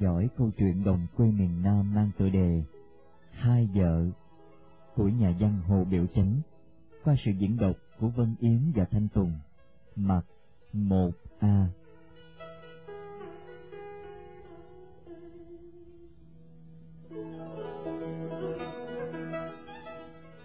theo 0.00 0.10
dõi 0.10 0.28
câu 0.36 0.50
chuyện 0.58 0.84
đồng 0.84 1.06
quê 1.16 1.26
miền 1.26 1.62
Nam 1.62 1.94
mang 1.94 2.10
tựa 2.18 2.28
đề 2.28 2.62
Hai 3.30 3.68
vợ 3.74 4.06
của 4.96 5.08
nhà 5.08 5.34
văn 5.40 5.60
Hồ 5.68 5.84
Biểu 5.90 6.06
Chánh 6.06 6.40
qua 7.04 7.16
sự 7.24 7.30
diễn 7.38 7.56
đọc 7.56 7.76
của 8.00 8.08
Vân 8.08 8.34
Yến 8.40 8.72
và 8.74 8.84
Thanh 8.84 9.08
Tùng. 9.14 9.32
Mặt 9.96 10.22
1A 10.72 11.66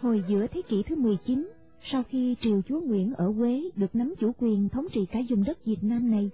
Hồi 0.01 0.23
giữa 0.29 0.47
thế 0.47 0.61
kỷ 0.69 0.83
thứ 0.83 0.95
19, 0.95 1.51
sau 1.91 2.03
khi 2.03 2.35
triều 2.41 2.61
chúa 2.61 2.81
Nguyễn 2.81 3.13
ở 3.13 3.33
Quế 3.37 3.69
được 3.75 3.95
nắm 3.95 4.13
chủ 4.19 4.31
quyền 4.37 4.69
thống 4.69 4.85
trị 4.93 5.05
cả 5.11 5.19
vùng 5.29 5.43
đất 5.43 5.65
Việt 5.65 5.83
Nam 5.83 6.11
này, 6.11 6.29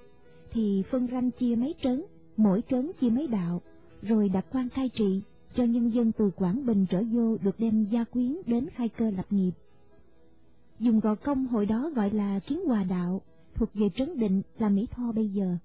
thì 0.51 0.83
phân 0.91 1.07
ranh 1.07 1.31
chia 1.31 1.55
mấy 1.55 1.75
trấn, 1.81 2.03
mỗi 2.37 2.63
trấn 2.69 2.91
chia 3.01 3.09
mấy 3.09 3.27
đạo, 3.27 3.61
rồi 4.01 4.29
đặt 4.29 4.45
quan 4.51 4.69
cai 4.69 4.89
trị, 4.89 5.21
cho 5.55 5.63
nhân 5.63 5.89
dân 5.89 6.11
từ 6.11 6.31
Quảng 6.35 6.65
Bình 6.65 6.85
trở 6.89 7.03
vô 7.11 7.37
được 7.37 7.59
đem 7.59 7.85
gia 7.85 8.03
quyến 8.03 8.37
đến 8.45 8.69
khai 8.75 8.89
cơ 8.89 9.09
lập 9.09 9.25
nghiệp. 9.29 9.51
Dùng 10.79 10.99
gò 10.99 11.15
công 11.15 11.47
hồi 11.47 11.65
đó 11.65 11.91
gọi 11.95 12.09
là 12.09 12.39
kiến 12.39 12.65
hòa 12.65 12.83
đạo, 12.83 13.21
thuộc 13.55 13.69
về 13.73 13.89
trấn 13.95 14.19
định 14.19 14.41
là 14.57 14.69
Mỹ 14.69 14.87
Tho 14.91 15.11
bây 15.11 15.29
giờ. 15.29 15.57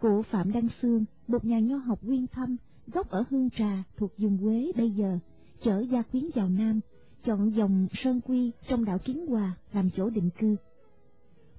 Cụ 0.00 0.22
Phạm 0.22 0.52
Đăng 0.52 0.68
Sương, 0.82 1.04
một 1.28 1.44
nhà 1.44 1.58
nho 1.58 1.76
học 1.76 1.98
nguyên 2.02 2.26
thâm, 2.26 2.56
gốc 2.86 3.10
ở 3.10 3.24
Hương 3.30 3.50
Trà 3.50 3.82
thuộc 3.96 4.10
vùng 4.18 4.38
Quế 4.38 4.72
bây 4.76 4.90
giờ, 4.90 5.18
chở 5.62 5.80
gia 5.80 6.02
quyến 6.02 6.24
vào 6.34 6.48
Nam, 6.48 6.80
chọn 7.24 7.56
dòng 7.56 7.86
Sơn 7.92 8.20
Quy 8.20 8.50
trong 8.68 8.84
đảo 8.84 8.98
Kiến 8.98 9.26
Hòa 9.26 9.56
làm 9.72 9.90
chỗ 9.96 10.10
định 10.10 10.30
cư. 10.38 10.56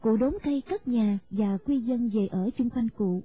Cụ 0.02 0.18
đốn 0.18 0.34
cây 0.44 0.62
cất 0.70 0.88
nhà 0.88 1.20
và 1.30 1.58
quy 1.66 1.80
dân 1.80 2.10
về 2.10 2.28
ở 2.28 2.50
chung 2.58 2.70
quanh 2.70 2.90
cụ. 2.90 3.24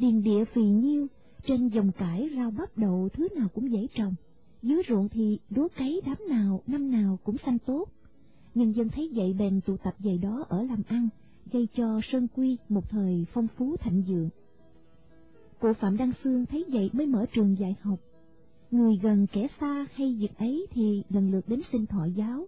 Điền 0.00 0.22
địa 0.22 0.44
phì 0.44 0.62
nhiêu, 0.62 1.06
trên 1.46 1.68
dòng 1.68 1.92
cải 1.92 2.30
rau 2.36 2.50
bắp 2.50 2.78
đậu 2.78 3.08
thứ 3.12 3.28
nào 3.36 3.48
cũng 3.54 3.72
dễ 3.72 3.86
trồng. 3.94 4.14
Dưới 4.62 4.82
ruộng 4.88 5.08
thì 5.08 5.38
lúa 5.50 5.68
cấy 5.76 6.00
đám 6.06 6.16
nào 6.28 6.62
năm 6.66 6.90
nào 6.90 7.18
cũng 7.24 7.36
xanh 7.46 7.58
tốt. 7.58 7.84
Nhân 8.54 8.72
dân 8.72 8.88
thấy 8.88 9.10
vậy 9.14 9.34
bèn 9.38 9.60
tụ 9.60 9.76
tập 9.76 9.94
về 9.98 10.18
đó 10.18 10.44
ở 10.48 10.62
làm 10.62 10.82
ăn, 10.88 11.08
gây 11.52 11.68
cho 11.76 12.00
Sơn 12.12 12.26
Quy 12.36 12.56
một 12.68 12.90
thời 12.90 13.26
phong 13.32 13.46
phú 13.56 13.76
thịnh 13.76 14.02
vượng. 14.08 14.28
Cụ 15.60 15.72
Phạm 15.80 15.96
Đăng 15.96 16.12
xương 16.24 16.46
thấy 16.46 16.64
vậy 16.72 16.90
mới 16.92 17.06
mở 17.06 17.26
trường 17.34 17.58
dạy 17.58 17.76
học. 17.80 17.98
Người 18.70 18.98
gần 19.02 19.26
kẻ 19.32 19.46
xa 19.60 19.86
hay 19.94 20.16
việc 20.20 20.38
ấy 20.38 20.66
thì 20.70 21.02
lần 21.08 21.30
lượt 21.30 21.48
đến 21.48 21.60
xin 21.72 21.86
thọ 21.86 22.04
giáo. 22.04 22.46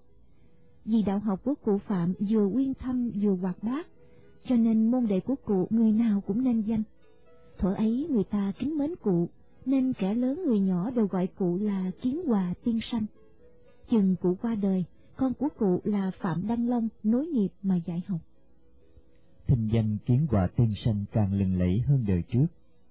Vì 0.84 1.02
đạo 1.02 1.18
học 1.18 1.40
của 1.44 1.54
cụ 1.64 1.78
Phạm 1.78 2.14
vừa 2.30 2.46
uyên 2.46 2.74
thâm 2.74 3.10
vừa 3.22 3.34
hoạt 3.34 3.62
bát, 3.62 3.86
cho 4.48 4.56
nên 4.56 4.90
môn 4.90 5.06
đệ 5.06 5.20
của 5.20 5.34
cụ 5.44 5.66
người 5.70 5.92
nào 5.92 6.20
cũng 6.26 6.44
nên 6.44 6.60
danh. 6.60 6.82
Thuở 7.58 7.74
ấy 7.74 8.06
người 8.10 8.24
ta 8.24 8.52
kính 8.58 8.78
mến 8.78 8.90
cụ, 9.02 9.28
nên 9.66 9.92
kẻ 9.92 10.14
lớn 10.14 10.42
người 10.46 10.60
nhỏ 10.60 10.90
đều 10.90 11.06
gọi 11.06 11.26
cụ 11.26 11.58
là 11.58 11.90
Kiến 12.02 12.26
Hòa 12.26 12.54
Tiên 12.64 12.78
Sanh. 12.92 13.06
Chừng 13.90 14.16
cụ 14.16 14.36
qua 14.42 14.54
đời, 14.54 14.84
con 15.16 15.34
của 15.34 15.48
cụ 15.58 15.80
là 15.84 16.10
Phạm 16.20 16.46
Đăng 16.48 16.68
Long 16.68 16.88
nối 17.02 17.26
nghiệp 17.26 17.48
mà 17.62 17.76
dạy 17.76 18.02
học. 18.06 18.20
Thinh 19.46 19.68
danh 19.72 19.96
Kiến 20.06 20.26
Hòa 20.30 20.48
Tiên 20.56 20.72
Sanh 20.84 21.04
càng 21.12 21.32
lừng 21.34 21.58
lẫy 21.58 21.80
hơn 21.86 22.04
đời 22.08 22.22
trước, 22.28 22.46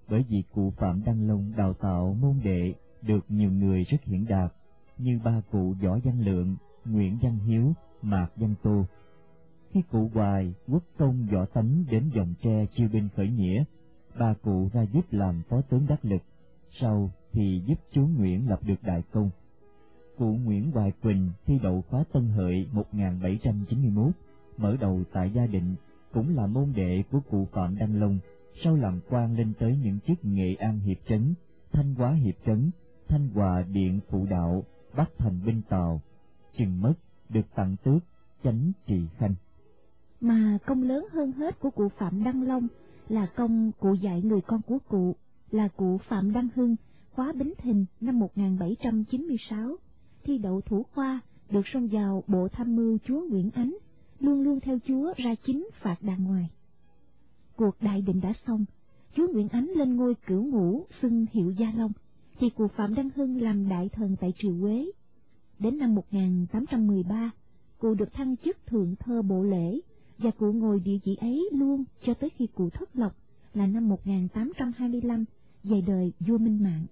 bởi 0.08 0.24
vì 0.28 0.42
cụ 0.54 0.72
Phạm 0.76 1.02
Đăng 1.04 1.28
Long 1.28 1.52
đào 1.56 1.74
tạo 1.74 2.16
môn 2.20 2.40
đệ 2.44 2.74
được 3.02 3.24
nhiều 3.28 3.50
người 3.50 3.84
rất 3.84 4.04
hiển 4.04 4.24
đạt, 4.28 4.52
như 4.98 5.18
ba 5.24 5.42
cụ 5.50 5.74
Võ 5.82 5.98
Văn 6.04 6.20
Lượng, 6.20 6.56
Nguyễn 6.84 7.18
Văn 7.22 7.38
Hiếu, 7.38 7.72
Mạc 8.02 8.28
Văn 8.36 8.54
Tô. 8.62 8.84
Khi 9.70 9.82
cụ 9.90 10.10
Hoài, 10.14 10.54
quốc 10.68 10.82
công 10.98 11.26
võ 11.32 11.44
tánh 11.44 11.84
đến 11.90 12.10
dòng 12.14 12.34
tre 12.42 12.66
chiêu 12.76 12.88
binh 12.92 13.08
khởi 13.16 13.28
nghĩa, 13.28 13.64
ba 14.18 14.34
cụ 14.42 14.68
ra 14.72 14.82
giúp 14.82 15.04
làm 15.10 15.42
phó 15.48 15.60
tướng 15.60 15.86
đắc 15.88 16.04
lực, 16.04 16.22
sau 16.80 17.10
thì 17.32 17.62
giúp 17.66 17.78
chú 17.92 18.06
Nguyễn 18.06 18.48
lập 18.48 18.60
được 18.62 18.82
đại 18.82 19.02
công. 19.12 19.30
Cụ 20.18 20.36
Nguyễn 20.44 20.70
Hoài 20.70 20.92
Quỳnh 21.02 21.30
thi 21.46 21.58
đậu 21.62 21.82
khóa 21.88 22.04
Tân 22.12 22.28
Hợi 22.28 22.68
1791, 22.72 24.12
mở 24.56 24.76
đầu 24.80 25.02
tại 25.12 25.30
gia 25.34 25.46
định, 25.46 25.74
cũng 26.12 26.36
là 26.36 26.46
môn 26.46 26.72
đệ 26.76 27.02
của 27.10 27.20
cụ 27.30 27.46
Phạm 27.52 27.76
Đăng 27.78 28.00
Long, 28.00 28.18
sau 28.64 28.76
làm 28.76 29.00
quan 29.08 29.36
lên 29.36 29.52
tới 29.58 29.78
những 29.82 29.98
chức 30.06 30.24
Nghệ 30.24 30.54
An 30.54 30.78
Hiệp 30.78 30.98
Trấn, 31.08 31.34
Thanh 31.72 31.94
Hóa 31.94 32.12
Hiệp 32.12 32.34
Trấn, 32.46 32.70
Thanh 33.08 33.28
Hòa 33.28 33.62
Điện 33.62 34.00
Phụ 34.08 34.26
Đạo, 34.30 34.64
Bắc 34.96 35.10
Thành 35.18 35.40
Binh 35.46 35.62
Tàu, 35.68 36.00
chừng 36.52 36.80
mất 36.80 36.94
được 37.28 37.46
tặng 37.54 37.76
tước 37.84 38.02
chánh 38.44 38.72
trị 38.86 39.00
khanh. 39.16 39.34
Mà 40.20 40.58
công 40.66 40.82
lớn 40.82 41.06
hơn 41.12 41.32
hết 41.32 41.60
của 41.60 41.70
cụ 41.70 41.88
Phạm 41.98 42.24
Đăng 42.24 42.42
Long 42.42 42.68
là 43.08 43.26
công 43.26 43.72
cụ 43.80 43.94
dạy 43.94 44.22
người 44.22 44.40
con 44.40 44.62
của 44.62 44.78
cụ 44.88 45.16
là 45.50 45.68
cụ 45.68 45.98
Phạm 46.08 46.32
Đăng 46.32 46.48
Hưng, 46.54 46.76
khóa 47.10 47.32
Bính 47.32 47.52
Thìn 47.58 47.84
năm 48.00 48.18
1796, 48.18 49.76
thi 50.24 50.38
đậu 50.38 50.60
thủ 50.60 50.82
khoa, 50.94 51.20
được 51.50 51.62
xông 51.72 51.88
vào 51.92 52.24
bộ 52.26 52.48
tham 52.48 52.76
mưu 52.76 52.98
chúa 53.04 53.20
Nguyễn 53.30 53.50
Ánh, 53.50 53.76
luôn 54.20 54.42
luôn 54.42 54.60
theo 54.60 54.78
chúa 54.88 55.12
ra 55.16 55.34
chính 55.46 55.68
phạt 55.82 55.96
đàng 56.00 56.24
ngoài. 56.24 56.50
Cuộc 57.56 57.76
đại 57.80 58.02
định 58.02 58.20
đã 58.20 58.32
xong, 58.46 58.64
chúa 59.16 59.26
Nguyễn 59.32 59.48
Ánh 59.48 59.70
lên 59.76 59.96
ngôi 59.96 60.14
cửu 60.26 60.44
ngũ 60.44 60.86
xưng 61.02 61.26
hiệu 61.32 61.50
Gia 61.50 61.72
Long, 61.76 61.92
thì 62.38 62.50
cụ 62.50 62.68
Phạm 62.76 62.94
Đăng 62.94 63.10
Hưng 63.14 63.42
làm 63.42 63.68
đại 63.68 63.88
thần 63.88 64.16
tại 64.20 64.32
Triều 64.36 64.54
Quế. 64.60 64.90
Đến 65.58 65.78
năm 65.78 65.94
1813, 65.94 67.30
cụ 67.78 67.94
được 67.94 68.12
thăng 68.12 68.36
chức 68.36 68.66
thượng 68.66 68.96
thơ 68.96 69.22
bộ 69.22 69.42
lễ, 69.42 69.80
và 70.18 70.30
cụ 70.30 70.52
ngồi 70.52 70.80
địa 70.80 70.98
vị 71.04 71.16
ấy 71.20 71.48
luôn 71.52 71.84
cho 72.06 72.14
tới 72.14 72.30
khi 72.30 72.46
cụ 72.54 72.70
thất 72.70 72.96
lộc 72.96 73.12
là 73.54 73.66
năm 73.66 73.88
1825, 73.88 75.24
về 75.64 75.80
đời 75.86 76.12
vua 76.20 76.38
Minh 76.38 76.62
Mạng. 76.62 76.86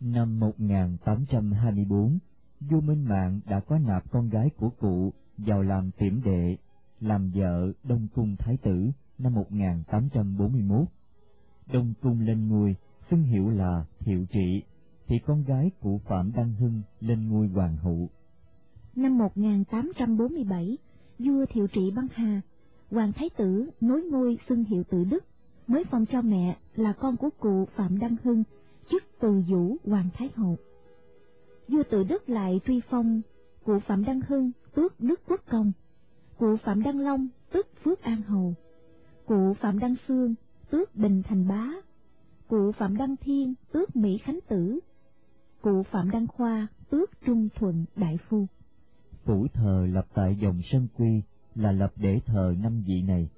Năm 0.00 0.40
1824, 0.40 2.18
vua 2.60 2.80
Minh 2.80 3.04
Mạng 3.04 3.40
đã 3.46 3.60
có 3.60 3.78
nạp 3.78 4.10
con 4.10 4.28
gái 4.28 4.50
của 4.56 4.70
cụ 4.70 5.12
vào 5.38 5.62
làm 5.62 5.90
tiểm 5.90 6.20
đệ, 6.24 6.56
làm 7.00 7.30
vợ 7.30 7.72
Đông 7.84 8.08
Cung 8.14 8.36
Thái 8.38 8.56
tử 8.56 8.90
năm 9.18 9.34
1841. 9.34 10.88
Đông 11.72 11.94
Cung 12.02 12.20
lên 12.20 12.48
ngôi, 12.48 12.76
xưng 13.10 13.22
hiệu 13.22 13.50
là 13.50 13.84
Thiệu 13.98 14.26
Trị, 14.30 14.62
thì 15.06 15.18
con 15.26 15.44
gái 15.44 15.70
cụ 15.80 16.00
Phạm 16.04 16.32
Đăng 16.32 16.54
Hưng 16.54 16.82
lên 17.00 17.28
ngôi 17.28 17.48
hoàng 17.48 17.76
hậu. 17.76 18.08
Năm 18.96 19.18
1847, 19.18 20.78
vua 21.18 21.46
Thiệu 21.46 21.66
Trị 21.66 21.90
băng 21.96 22.08
hà, 22.12 22.40
hoàng 22.90 23.12
thái 23.12 23.30
tử 23.30 23.70
nối 23.80 24.02
ngôi 24.02 24.38
xưng 24.48 24.64
hiệu 24.64 24.84
tự 24.90 25.04
Đức, 25.04 25.24
mới 25.66 25.84
phong 25.90 26.06
cho 26.06 26.22
mẹ 26.22 26.56
là 26.74 26.92
con 26.92 27.16
của 27.16 27.30
cụ 27.40 27.68
Phạm 27.76 27.98
Đăng 27.98 28.16
Hưng, 28.24 28.44
chức 28.90 29.02
từ 29.20 29.42
vũ 29.48 29.76
hoàng 29.84 30.08
thái 30.14 30.30
hậu. 30.34 30.56
Vua 31.68 31.82
tự 31.90 32.04
Đức 32.04 32.28
lại 32.28 32.60
truy 32.66 32.80
phong 32.90 33.22
cụ 33.64 33.78
Phạm 33.86 34.04
Đăng 34.04 34.20
Hưng 34.28 34.50
tước 34.74 35.00
Đức 35.00 35.20
Quốc 35.28 35.40
Công, 35.50 35.72
cụ 36.38 36.56
Phạm 36.64 36.82
Đăng 36.82 37.00
Long 37.00 37.28
tước 37.52 37.66
Phước 37.84 38.02
An 38.02 38.22
Hầu, 38.22 38.54
cụ 39.26 39.54
Phạm 39.60 39.78
Đăng 39.78 39.94
Sương 40.08 40.34
tước 40.70 40.96
Bình 40.96 41.22
Thành 41.22 41.48
Bá, 41.48 41.70
cụ 42.48 42.72
Phạm 42.78 42.96
Đăng 42.96 43.16
Thiên 43.16 43.54
tước 43.72 43.96
Mỹ 43.96 44.18
Khánh 44.24 44.38
Tử, 44.48 44.80
cụ 45.60 45.82
Phạm 45.82 46.10
Đăng 46.10 46.26
Khoa 46.26 46.66
tước 46.90 47.10
Trung 47.26 47.48
Thuận 47.54 47.84
Đại 47.96 48.18
Phu. 48.28 48.46
Phủ 49.24 49.46
thờ 49.54 49.86
lập 49.92 50.06
tại 50.14 50.36
dòng 50.42 50.60
Sơn 50.72 50.88
Quy 50.98 51.22
là 51.56 51.72
lập 51.72 51.92
để 51.96 52.20
thờ 52.26 52.54
năm 52.58 52.82
vị 52.86 53.02
này. 53.02 53.28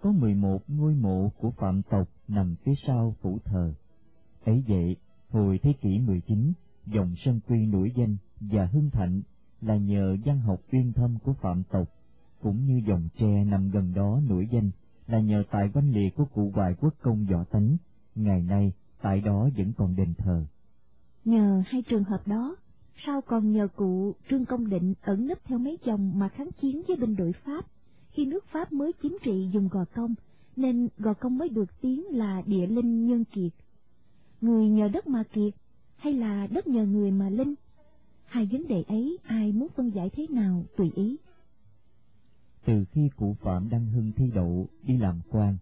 Có 0.00 0.12
11 0.12 0.62
ngôi 0.68 0.94
mộ 0.94 1.28
của 1.38 1.50
phạm 1.50 1.82
tộc 1.82 2.08
nằm 2.28 2.54
phía 2.64 2.74
sau 2.86 3.14
phủ 3.20 3.38
thờ. 3.44 3.74
Ấy 4.44 4.64
vậy, 4.68 4.96
hồi 5.28 5.60
thế 5.62 5.72
kỷ 5.80 5.98
19, 5.98 6.52
dòng 6.86 7.14
Sơn 7.24 7.40
Quy 7.48 7.66
nổi 7.66 7.92
danh 7.96 8.16
và 8.40 8.66
hưng 8.66 8.90
thạnh 8.90 9.22
là 9.60 9.76
nhờ 9.76 10.16
văn 10.24 10.40
học 10.40 10.60
uyên 10.72 10.92
thâm 10.92 11.18
của 11.24 11.32
phạm 11.32 11.62
tộc, 11.70 11.88
cũng 12.42 12.64
như 12.64 12.82
dòng 12.88 13.08
tre 13.18 13.44
nằm 13.44 13.70
gần 13.70 13.94
đó 13.94 14.20
nổi 14.28 14.48
danh 14.52 14.70
là 15.06 15.20
nhờ 15.20 15.42
tại 15.50 15.68
văn 15.68 15.90
liệt 15.90 16.16
của 16.16 16.24
cụ 16.24 16.50
Hoài 16.54 16.74
Quốc 16.80 16.94
Công 17.02 17.26
Võ 17.26 17.44
Tánh, 17.44 17.76
ngày 18.14 18.42
nay 18.42 18.72
tại 19.02 19.20
đó 19.20 19.48
vẫn 19.56 19.72
còn 19.72 19.96
đền 19.96 20.14
thờ. 20.18 20.44
Nhờ 21.24 21.62
hai 21.66 21.82
trường 21.82 22.04
hợp 22.04 22.28
đó, 22.28 22.56
sau 23.06 23.20
còn 23.20 23.52
nhờ 23.52 23.68
cụ 23.76 24.14
Trương 24.30 24.44
Công 24.44 24.70
Định 24.70 24.94
ẩn 25.02 25.26
nấp 25.26 25.44
theo 25.44 25.58
mấy 25.58 25.78
chồng 25.84 26.12
mà 26.14 26.28
kháng 26.28 26.50
chiến 26.60 26.82
với 26.88 26.96
binh 26.96 27.16
đội 27.16 27.32
Pháp, 27.32 27.64
khi 28.10 28.26
nước 28.26 28.44
Pháp 28.52 28.72
mới 28.72 28.92
chiếm 29.02 29.12
trị 29.22 29.48
dùng 29.52 29.68
Gò 29.68 29.84
Công, 29.94 30.14
nên 30.56 30.88
Gò 30.98 31.14
Công 31.14 31.38
mới 31.38 31.48
được 31.48 31.80
tiếng 31.80 32.04
là 32.10 32.42
địa 32.46 32.66
linh 32.66 33.06
nhân 33.06 33.24
kiệt. 33.24 33.52
Người 34.40 34.68
nhờ 34.68 34.88
đất 34.88 35.06
mà 35.06 35.22
kiệt, 35.22 35.54
hay 35.96 36.12
là 36.12 36.46
đất 36.46 36.66
nhờ 36.66 36.86
người 36.86 37.10
mà 37.10 37.30
linh? 37.30 37.54
Hai 38.24 38.48
vấn 38.52 38.68
đề 38.68 38.82
ấy 38.82 39.18
ai 39.24 39.52
muốn 39.52 39.68
phân 39.76 39.90
giải 39.90 40.10
thế 40.10 40.26
nào 40.30 40.64
tùy 40.76 40.90
ý. 40.94 41.16
Từ 42.64 42.84
khi 42.92 43.10
cụ 43.16 43.36
Phạm 43.40 43.68
Đăng 43.70 43.86
Hưng 43.86 44.12
thi 44.16 44.30
đậu 44.34 44.68
đi 44.82 44.96
làm 44.96 45.20
quan, 45.30 45.56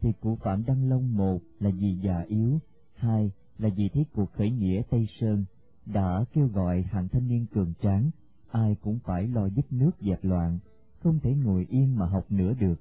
thì 0.00 0.12
cụ 0.20 0.36
Phạm 0.36 0.64
Đăng 0.66 0.88
Long 0.88 1.16
một 1.16 1.38
là 1.60 1.70
vì 1.70 1.96
già 2.02 2.24
yếu, 2.28 2.58
hai 2.94 3.30
là 3.58 3.68
vì 3.76 3.88
thấy 3.88 4.04
cuộc 4.14 4.32
khởi 4.32 4.50
nghĩa 4.50 4.82
Tây 4.90 5.08
Sơn 5.20 5.44
đã 5.86 6.24
kêu 6.32 6.46
gọi 6.46 6.82
hàng 6.82 7.08
thanh 7.08 7.28
niên 7.28 7.46
cường 7.54 7.72
tráng, 7.82 8.10
ai 8.50 8.76
cũng 8.82 8.98
phải 9.04 9.28
lo 9.28 9.46
giúp 9.46 9.66
nước 9.70 9.90
dẹp 10.00 10.24
loạn, 10.24 10.58
không 11.02 11.18
thể 11.22 11.34
ngồi 11.34 11.66
yên 11.70 11.96
mà 11.96 12.06
học 12.06 12.24
nữa 12.32 12.52
được, 12.60 12.80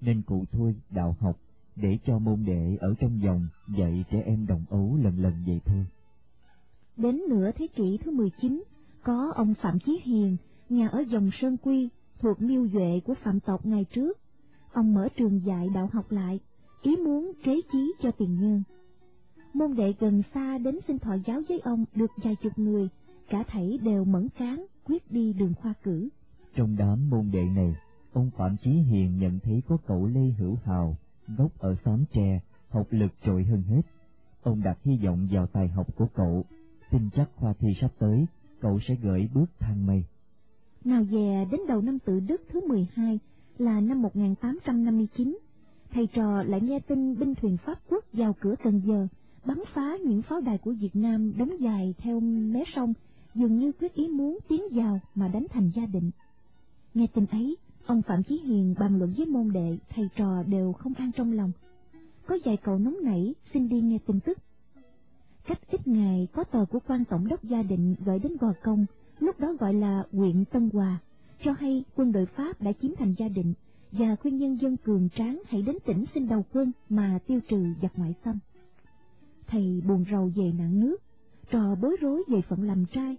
nên 0.00 0.22
cụ 0.22 0.44
thôi 0.52 0.74
đạo 0.90 1.16
học 1.20 1.36
để 1.76 1.98
cho 2.06 2.18
môn 2.18 2.44
đệ 2.44 2.76
ở 2.80 2.94
trong 3.00 3.22
dòng 3.22 3.48
dạy 3.78 4.04
trẻ 4.10 4.22
em 4.26 4.46
đồng 4.46 4.64
ấu 4.70 4.96
lần 5.02 5.18
lần 5.18 5.32
vậy 5.46 5.60
thôi. 5.64 5.86
Đến 6.96 7.22
nửa 7.28 7.50
thế 7.52 7.66
kỷ 7.66 7.98
thứ 8.04 8.10
19, 8.10 8.62
có 9.02 9.32
ông 9.34 9.54
Phạm 9.62 9.78
Chí 9.78 10.00
Hiền, 10.04 10.36
nhà 10.68 10.88
ở 10.88 11.04
dòng 11.08 11.30
Sơn 11.40 11.56
Quy, 11.56 11.88
thuộc 12.18 12.42
miêu 12.42 12.68
duệ 12.68 13.00
của 13.04 13.14
phạm 13.24 13.40
tộc 13.40 13.66
ngày 13.66 13.84
trước. 13.84 14.18
Ông 14.72 14.94
mở 14.94 15.08
trường 15.16 15.44
dạy 15.44 15.68
đạo 15.74 15.90
học 15.92 16.10
lại, 16.10 16.40
ý 16.82 16.96
muốn 16.96 17.32
kế 17.44 17.60
chí 17.72 17.92
cho 18.02 18.10
tiền 18.10 18.40
nhân. 18.40 18.62
Môn 19.54 19.74
đệ 19.74 19.94
gần 20.00 20.22
xa 20.34 20.58
đến 20.58 20.78
xin 20.86 20.98
thọ 20.98 21.14
giáo 21.26 21.40
với 21.48 21.60
ông 21.60 21.84
được 21.94 22.10
vài 22.24 22.36
chục 22.42 22.52
người, 22.56 22.88
cả 23.28 23.44
thảy 23.48 23.78
đều 23.82 24.04
mẫn 24.04 24.28
cán, 24.38 24.66
quyết 24.84 25.10
đi 25.10 25.32
đường 25.32 25.54
khoa 25.54 25.74
cử. 25.82 26.08
Trong 26.54 26.76
đám 26.78 27.10
môn 27.10 27.30
đệ 27.30 27.44
này, 27.44 27.74
ông 28.12 28.30
Phạm 28.36 28.56
Chí 28.56 28.70
Hiền 28.70 29.18
nhận 29.18 29.38
thấy 29.40 29.62
có 29.68 29.76
cậu 29.86 30.06
Lê 30.06 30.20
Hữu 30.38 30.58
Hào, 30.64 30.96
gốc 31.38 31.58
ở 31.58 31.76
xóm 31.84 32.04
tre, 32.12 32.40
học 32.68 32.86
lực 32.90 33.12
trội 33.24 33.44
hơn 33.44 33.62
hết. 33.62 33.82
Ông 34.42 34.62
đặt 34.62 34.78
hy 34.84 34.96
vọng 35.04 35.28
vào 35.32 35.46
tài 35.46 35.68
học 35.68 35.96
của 35.96 36.06
cậu, 36.14 36.44
tin 36.90 37.10
chắc 37.16 37.30
khoa 37.36 37.52
thi 37.58 37.68
sắp 37.80 37.90
tới, 37.98 38.26
cậu 38.60 38.80
sẽ 38.88 38.94
gửi 39.02 39.28
bước 39.34 39.50
thang 39.58 39.86
mây. 39.86 40.04
Nào 40.84 41.02
về 41.10 41.46
đến 41.50 41.60
đầu 41.68 41.80
năm 41.80 41.98
tự 41.98 42.20
Đức 42.20 42.42
thứ 42.52 42.60
12 42.68 43.18
là 43.58 43.80
năm 43.80 44.02
1859, 44.02 45.38
thầy 45.92 46.06
trò 46.06 46.42
lại 46.42 46.60
nghe 46.60 46.80
tin 46.80 47.18
binh 47.18 47.34
thuyền 47.34 47.56
Pháp 47.56 47.78
quốc 47.88 48.04
vào 48.12 48.34
cửa 48.40 48.54
Cần 48.64 48.80
Giờ, 48.86 49.08
bắn 49.44 49.58
phá 49.74 49.96
những 50.04 50.22
pháo 50.22 50.40
đài 50.40 50.58
của 50.58 50.72
Việt 50.72 50.96
Nam 50.96 51.32
đóng 51.38 51.60
dài 51.60 51.94
theo 51.98 52.20
mé 52.20 52.64
sông, 52.74 52.92
dường 53.34 53.58
như 53.58 53.72
quyết 53.72 53.94
ý 53.94 54.08
muốn 54.08 54.38
tiến 54.48 54.62
vào 54.72 55.00
mà 55.14 55.28
đánh 55.28 55.46
thành 55.50 55.70
gia 55.74 55.86
định. 55.86 56.10
Nghe 56.94 57.06
tin 57.06 57.26
ấy, 57.26 57.56
ông 57.86 58.02
Phạm 58.02 58.22
Chí 58.22 58.40
Hiền 58.44 58.74
bàn 58.78 58.98
luận 58.98 59.14
với 59.16 59.26
môn 59.26 59.52
đệ, 59.52 59.78
thầy 59.88 60.08
trò 60.16 60.42
đều 60.42 60.72
không 60.72 60.92
an 60.94 61.10
trong 61.12 61.32
lòng. 61.32 61.52
Có 62.26 62.38
vài 62.44 62.56
cậu 62.56 62.78
nóng 62.78 62.96
nảy 63.02 63.34
xin 63.54 63.68
đi 63.68 63.80
nghe 63.80 63.98
tin 64.06 64.20
tức. 64.20 64.38
Cách 65.46 65.70
ít 65.70 65.88
ngày 65.88 66.28
có 66.32 66.44
tờ 66.44 66.64
của 66.64 66.78
quan 66.86 67.04
tổng 67.04 67.28
đốc 67.28 67.44
gia 67.44 67.62
định 67.62 67.94
gửi 68.04 68.18
đến 68.18 68.36
Gò 68.40 68.52
Công, 68.62 68.86
lúc 69.18 69.40
đó 69.40 69.54
gọi 69.60 69.74
là 69.74 70.04
huyện 70.12 70.44
Tân 70.44 70.70
Hòa, 70.72 70.98
cho 71.44 71.52
hay 71.52 71.84
quân 71.96 72.12
đội 72.12 72.26
Pháp 72.26 72.60
đã 72.60 72.72
chiếm 72.72 72.90
thành 72.98 73.14
gia 73.18 73.28
định 73.28 73.54
và 73.92 74.16
khuyên 74.16 74.38
nhân 74.38 74.58
dân 74.60 74.76
cường 74.76 75.08
tráng 75.16 75.42
hãy 75.46 75.62
đến 75.62 75.76
tỉnh 75.86 76.04
xin 76.14 76.28
đầu 76.28 76.44
quân 76.52 76.72
mà 76.88 77.18
tiêu 77.26 77.40
trừ 77.48 77.64
giặc 77.82 77.92
ngoại 77.96 78.14
xâm. 78.24 78.38
Thầy 79.52 79.82
buồn 79.86 80.04
rầu 80.10 80.30
về 80.36 80.52
nạn 80.58 80.80
nước, 80.80 80.96
trò 81.50 81.74
bối 81.74 81.96
rối 82.00 82.22
về 82.28 82.40
phận 82.48 82.62
làm 82.62 82.84
trai. 82.86 83.16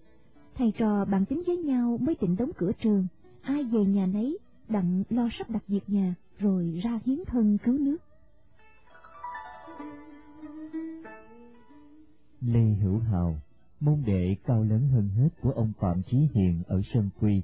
Thầy 0.56 0.74
trò 0.77 1.06
bàn 1.06 1.25
tính 1.25 1.44
với 1.47 1.57
nhau 1.57 1.97
mới 2.01 2.15
định 2.21 2.35
đóng 2.35 2.51
cửa 2.57 2.71
trường, 2.83 3.07
ai 3.41 3.63
về 3.63 3.85
nhà 3.85 4.06
nấy, 4.06 4.38
đặng 4.69 5.03
lo 5.09 5.30
sắp 5.39 5.50
đặt 5.50 5.63
việc 5.68 5.89
nhà, 5.89 6.15
rồi 6.39 6.80
ra 6.83 7.00
hiến 7.06 7.19
thân 7.27 7.57
cứu 7.63 7.77
nước. 7.77 7.97
Lê 12.41 12.74
Hữu 12.81 13.00
Hào, 13.00 13.35
môn 13.80 14.03
đệ 14.06 14.35
cao 14.45 14.63
lớn 14.63 14.88
hơn 14.88 15.09
hết 15.09 15.30
của 15.41 15.51
ông 15.51 15.71
Phạm 15.80 16.01
Chí 16.03 16.18
Hiền 16.33 16.63
ở 16.68 16.81
Sơn 16.94 17.09
Quy. 17.19 17.41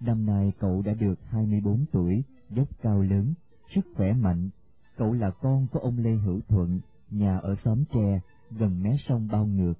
Năm 0.00 0.26
nay 0.26 0.52
cậu 0.58 0.82
đã 0.82 0.94
được 0.94 1.14
24 1.24 1.84
tuổi, 1.92 2.22
dốc 2.50 2.68
cao 2.82 3.02
lớn, 3.02 3.34
sức 3.74 3.86
khỏe 3.94 4.12
mạnh. 4.12 4.50
Cậu 4.96 5.12
là 5.12 5.30
con 5.30 5.66
của 5.72 5.78
ông 5.78 5.98
Lê 5.98 6.10
Hữu 6.10 6.40
Thuận, 6.48 6.80
nhà 7.10 7.38
ở 7.38 7.56
xóm 7.64 7.84
tre, 7.94 8.20
gần 8.50 8.82
mé 8.82 8.96
sông 9.08 9.28
Bao 9.32 9.46
Ngược. 9.46 9.74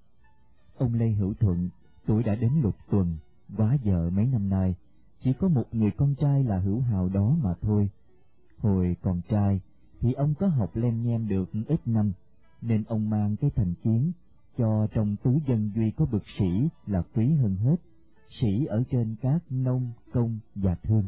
Ông 0.76 0.94
Lê 0.94 1.10
Hữu 1.10 1.34
Thuận, 1.34 1.68
tuổi 2.06 2.22
đã 2.22 2.34
đến 2.34 2.50
lục 2.62 2.74
tuần, 2.90 3.16
quá 3.56 3.76
vợ 3.84 4.10
mấy 4.10 4.26
năm 4.26 4.48
nay, 4.48 4.74
chỉ 5.18 5.32
có 5.32 5.48
một 5.48 5.64
người 5.72 5.90
con 5.96 6.14
trai 6.14 6.44
là 6.44 6.58
Hữu 6.58 6.80
Hào 6.80 7.08
đó 7.08 7.36
mà 7.42 7.54
thôi. 7.60 7.90
Hồi 8.58 8.96
còn 9.02 9.20
trai, 9.28 9.60
thì 10.00 10.12
ông 10.12 10.34
có 10.38 10.46
học 10.46 10.76
lên 10.76 11.02
nhem 11.02 11.28
được 11.28 11.50
ít 11.66 11.80
năm, 11.86 12.12
nên 12.62 12.84
ông 12.84 13.10
mang 13.10 13.36
cái 13.36 13.50
thành 13.56 13.74
kiến 13.82 14.12
cho 14.58 14.86
trong 14.94 15.16
tứ 15.24 15.30
dân 15.48 15.70
duy 15.74 15.90
có 15.96 16.06
bậc 16.12 16.22
sĩ 16.38 16.68
là 16.86 17.02
quý 17.14 17.32
hơn 17.34 17.56
hết, 17.56 17.76
sĩ 18.40 18.66
ở 18.68 18.82
trên 18.90 19.16
các 19.20 19.38
nông, 19.50 19.92
công 20.12 20.38
và 20.54 20.74
thương. 20.82 21.04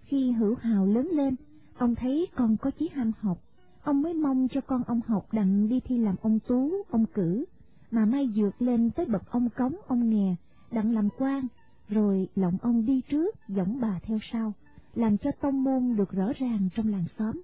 Khi 0.00 0.32
hữu 0.32 0.54
hào 0.54 0.86
lớn 0.86 1.08
lên, 1.12 1.34
ông 1.78 1.94
thấy 1.94 2.26
con 2.36 2.56
có 2.56 2.70
chí 2.70 2.88
ham 2.94 3.12
học, 3.20 3.38
ông 3.84 4.02
mới 4.02 4.14
mong 4.14 4.48
cho 4.50 4.60
con 4.60 4.82
ông 4.86 5.00
học 5.06 5.26
đặng 5.32 5.68
đi 5.68 5.80
thi 5.80 5.98
làm 5.98 6.16
ông 6.22 6.38
tú, 6.40 6.72
ông 6.90 7.06
cử, 7.14 7.44
mà 7.90 8.04
may 8.04 8.28
vượt 8.36 8.62
lên 8.62 8.90
tới 8.90 9.06
bậc 9.06 9.30
ông 9.30 9.48
cống, 9.56 9.76
ông 9.86 10.10
nghè, 10.10 10.36
đặng 10.70 10.92
làm 10.92 11.08
quan, 11.18 11.46
rồi 11.88 12.28
lộng 12.34 12.58
ông 12.62 12.86
đi 12.86 13.00
trước, 13.08 13.34
dõng 13.48 13.80
bà 13.80 14.00
theo 14.02 14.18
sau, 14.32 14.52
làm 14.94 15.18
cho 15.18 15.30
tông 15.40 15.64
môn 15.64 15.96
được 15.96 16.10
rõ 16.10 16.32
ràng 16.38 16.68
trong 16.74 16.88
làng 16.88 17.04
xóm. 17.18 17.42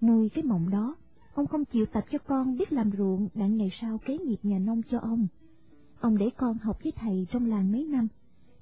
Nuôi 0.00 0.28
cái 0.28 0.44
mộng 0.44 0.70
đó, 0.70 0.96
ông 1.34 1.46
không 1.46 1.64
chịu 1.64 1.86
tập 1.92 2.04
cho 2.10 2.18
con 2.18 2.56
biết 2.56 2.72
làm 2.72 2.90
ruộng 2.98 3.28
đặng 3.34 3.56
ngày 3.56 3.70
sau 3.80 3.98
kế 4.06 4.18
nghiệp 4.18 4.38
nhà 4.42 4.58
nông 4.58 4.82
cho 4.90 4.98
ông. 4.98 5.26
Ông 6.00 6.18
để 6.18 6.30
con 6.36 6.58
học 6.58 6.76
với 6.84 6.92
thầy 6.96 7.26
trong 7.30 7.46
làng 7.46 7.72
mấy 7.72 7.84
năm, 7.84 8.08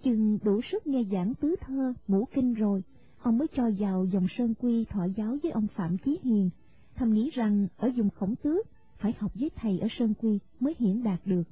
chừng 0.02 0.38
đủ 0.42 0.60
sức 0.72 0.86
nghe 0.86 1.04
giảng 1.12 1.34
tứ 1.34 1.56
thơ, 1.60 1.94
ngũ 2.08 2.24
kinh 2.34 2.54
rồi, 2.54 2.82
ông 3.22 3.38
mới 3.38 3.48
cho 3.56 3.70
vào 3.78 4.04
dòng 4.04 4.26
sơn 4.38 4.54
quy 4.54 4.84
thọ 4.84 5.04
giáo 5.16 5.36
với 5.42 5.52
ông 5.52 5.66
Phạm 5.76 5.98
Chí 5.98 6.18
Hiền, 6.22 6.50
thầm 6.94 7.12
nghĩ 7.12 7.30
rằng 7.34 7.66
ở 7.76 7.90
vùng 7.96 8.10
khổng 8.10 8.34
tước 8.36 8.66
phải 8.98 9.14
học 9.18 9.32
với 9.34 9.50
thầy 9.56 9.78
ở 9.78 9.88
sơn 9.90 10.14
quy 10.14 10.38
mới 10.60 10.74
hiển 10.78 11.02
đạt 11.02 11.20
được. 11.24 11.42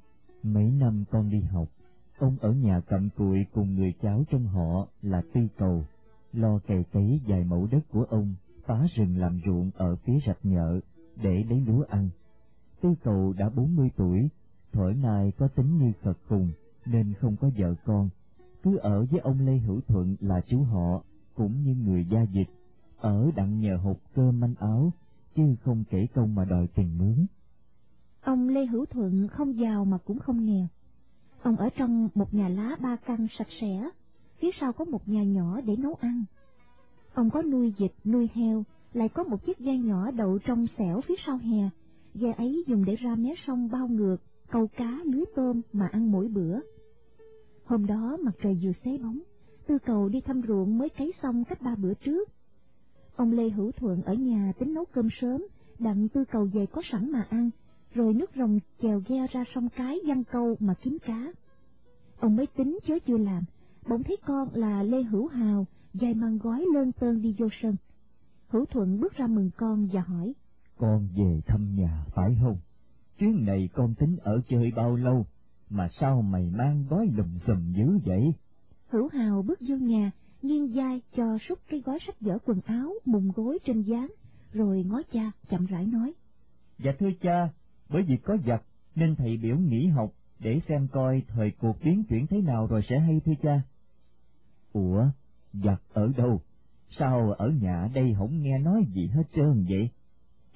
Mấy 0.43 0.71
năm 0.71 1.03
con 1.11 1.29
đi 1.29 1.41
học, 1.41 1.69
ông 2.17 2.37
ở 2.41 2.51
nhà 2.51 2.79
cặm 2.79 3.09
cụi 3.09 3.45
cùng 3.53 3.75
người 3.75 3.93
cháu 4.01 4.23
trong 4.29 4.45
họ 4.45 4.87
là 5.01 5.21
Tư 5.33 5.41
Cầu, 5.57 5.83
lo 6.33 6.59
cày 6.59 6.83
cấy 6.83 7.21
vài 7.27 7.43
mẫu 7.43 7.67
đất 7.71 7.89
của 7.89 8.03
ông, 8.09 8.35
phá 8.65 8.87
rừng 8.95 9.17
làm 9.17 9.39
ruộng 9.45 9.71
ở 9.75 9.95
phía 9.95 10.19
rạch 10.27 10.39
nhợ 10.43 10.79
để 11.15 11.43
lấy 11.49 11.61
lúa 11.67 11.83
ăn. 11.89 12.09
Tư 12.81 12.89
Cầu 13.03 13.33
đã 13.37 13.49
40 13.49 13.89
tuổi, 13.95 14.29
thổi 14.73 14.93
nay 14.93 15.31
có 15.37 15.47
tính 15.47 15.77
như 15.77 15.91
Phật 16.03 16.17
cùng 16.27 16.51
nên 16.85 17.13
không 17.13 17.35
có 17.37 17.49
vợ 17.57 17.75
con, 17.85 18.09
cứ 18.63 18.77
ở 18.77 19.05
với 19.11 19.19
ông 19.19 19.39
Lê 19.39 19.57
Hữu 19.57 19.81
Thuận 19.87 20.15
là 20.19 20.41
chú 20.47 20.63
họ, 20.63 21.03
cũng 21.35 21.63
như 21.63 21.75
người 21.75 22.05
gia 22.11 22.21
dịch, 22.23 22.49
ở 22.97 23.31
đặng 23.35 23.59
nhờ 23.59 23.77
hộp 23.77 23.97
cơm 24.15 24.39
manh 24.39 24.55
áo, 24.59 24.91
chứ 25.39 25.55
không 25.63 25.83
kể 25.89 26.07
công 26.15 26.35
mà 26.35 26.45
đòi 26.45 26.67
tiền 26.75 26.97
mướn. 26.97 27.25
Ông 28.21 28.49
Lê 28.49 28.65
Hữu 28.65 28.85
Thuận 28.85 29.27
không 29.27 29.59
giàu 29.59 29.85
mà 29.85 29.97
cũng 29.97 30.19
không 30.19 30.45
nghèo. 30.45 30.67
Ông 31.41 31.57
ở 31.57 31.69
trong 31.69 32.09
một 32.15 32.33
nhà 32.33 32.49
lá 32.49 32.75
ba 32.81 32.95
căn 32.95 33.27
sạch 33.37 33.47
sẽ, 33.61 33.89
phía 34.39 34.49
sau 34.59 34.73
có 34.73 34.85
một 34.85 35.07
nhà 35.07 35.23
nhỏ 35.23 35.61
để 35.61 35.75
nấu 35.75 35.93
ăn. 35.93 36.23
Ông 37.13 37.29
có 37.29 37.41
nuôi 37.41 37.73
vịt, 37.77 37.91
nuôi 38.05 38.29
heo, 38.33 38.63
lại 38.93 39.09
có 39.09 39.23
một 39.23 39.45
chiếc 39.45 39.59
ghe 39.59 39.77
nhỏ 39.77 40.11
đậu 40.11 40.39
trong 40.39 40.65
xẻo 40.77 41.01
phía 41.01 41.15
sau 41.25 41.37
hè. 41.37 41.69
Ghe 42.13 42.31
ấy 42.31 42.63
dùng 42.67 42.85
để 42.85 42.95
ra 42.95 43.15
mé 43.15 43.33
sông 43.47 43.69
bao 43.71 43.87
ngược, 43.87 44.17
câu 44.51 44.67
cá, 44.67 44.99
lưới 45.05 45.23
tôm 45.35 45.61
mà 45.73 45.87
ăn 45.91 46.11
mỗi 46.11 46.27
bữa. 46.27 46.59
Hôm 47.65 47.85
đó 47.85 48.17
mặt 48.23 48.35
trời 48.43 48.59
vừa 48.63 48.71
xế 48.83 48.97
bóng, 48.97 49.19
tư 49.67 49.77
cầu 49.85 50.09
đi 50.09 50.21
thăm 50.21 50.41
ruộng 50.47 50.77
mới 50.77 50.89
cấy 50.89 51.13
xong 51.21 51.43
cách 51.43 51.61
ba 51.61 51.75
bữa 51.75 51.93
trước. 51.93 52.29
Ông 53.19 53.31
Lê 53.31 53.49
Hữu 53.49 53.71
Thuận 53.71 54.01
ở 54.03 54.13
nhà 54.13 54.51
tính 54.59 54.73
nấu 54.73 54.85
cơm 54.85 55.07
sớm, 55.21 55.43
đặng 55.79 56.09
tư 56.09 56.23
cầu 56.31 56.49
về 56.53 56.65
có 56.65 56.81
sẵn 56.91 57.11
mà 57.11 57.25
ăn, 57.29 57.49
rồi 57.93 58.13
nước 58.13 58.31
rồng 58.35 58.59
chèo 58.81 59.01
ghe 59.07 59.27
ra 59.31 59.43
sông 59.55 59.69
cái 59.69 59.99
văn 60.07 60.23
câu 60.23 60.55
mà 60.59 60.73
kiếm 60.81 60.97
cá. 61.05 61.31
Ông 62.19 62.35
mới 62.35 62.47
tính 62.47 62.79
chớ 62.87 62.99
chưa 63.05 63.17
làm, 63.17 63.43
bỗng 63.89 64.03
thấy 64.03 64.17
con 64.25 64.47
là 64.53 64.83
Lê 64.83 65.03
Hữu 65.03 65.27
Hào, 65.27 65.65
dài 65.93 66.13
mang 66.13 66.37
gói 66.37 66.65
lơn 66.73 66.91
tơn 66.91 67.21
đi 67.21 67.35
vô 67.39 67.47
sân. 67.61 67.75
Hữu 68.47 68.65
Thuận 68.65 68.99
bước 68.99 69.13
ra 69.13 69.27
mừng 69.27 69.49
con 69.57 69.87
và 69.93 70.01
hỏi. 70.01 70.33
Con 70.77 71.07
về 71.15 71.41
thăm 71.47 71.75
nhà 71.75 72.05
phải 72.15 72.37
không? 72.41 72.57
Chuyến 73.17 73.45
này 73.45 73.69
con 73.73 73.95
tính 73.95 74.17
ở 74.21 74.41
chơi 74.49 74.71
bao 74.75 74.95
lâu, 74.95 75.25
mà 75.69 75.87
sao 75.99 76.21
mày 76.21 76.51
mang 76.57 76.85
gói 76.89 77.07
lùm 77.13 77.37
xùm 77.47 77.73
dữ 77.73 77.99
vậy? 78.05 78.33
Hữu 78.89 79.07
Hào 79.07 79.41
bước 79.41 79.59
vô 79.69 79.75
nhà, 79.75 80.11
nghiêng 80.41 80.73
vai 80.73 81.01
cho 81.15 81.37
xúc 81.49 81.59
cái 81.69 81.81
gói 81.85 81.99
sách 82.07 82.21
vở 82.21 82.37
quần 82.45 82.61
áo 82.65 82.93
mùng 83.05 83.31
gối 83.35 83.59
trên 83.65 83.81
gián, 83.81 84.07
rồi 84.53 84.83
ngó 84.87 85.01
cha 85.13 85.31
chậm 85.49 85.65
rãi 85.65 85.85
nói. 85.85 86.13
Dạ 86.79 86.91
thưa 86.99 87.09
cha, 87.21 87.49
bởi 87.89 88.03
vì 88.07 88.17
có 88.23 88.37
giặc 88.47 88.63
nên 88.95 89.15
thầy 89.15 89.37
biểu 89.37 89.57
nghỉ 89.57 89.87
học 89.87 90.09
để 90.39 90.59
xem 90.67 90.87
coi 90.91 91.21
thời 91.27 91.51
cuộc 91.59 91.77
biến 91.83 92.03
chuyển 92.09 92.27
thế 92.27 92.41
nào 92.41 92.67
rồi 92.67 92.81
sẽ 92.89 92.99
hay 92.99 93.21
thưa 93.25 93.33
cha. 93.41 93.61
Ủa, 94.73 95.05
giặc 95.53 95.81
ở 95.93 96.11
đâu? 96.17 96.41
Sao 96.89 97.31
ở 97.31 97.49
nhà 97.61 97.89
đây 97.93 98.15
không 98.17 98.41
nghe 98.41 98.59
nói 98.59 98.83
gì 98.93 99.07
hết 99.07 99.23
trơn 99.35 99.65
vậy? 99.69 99.89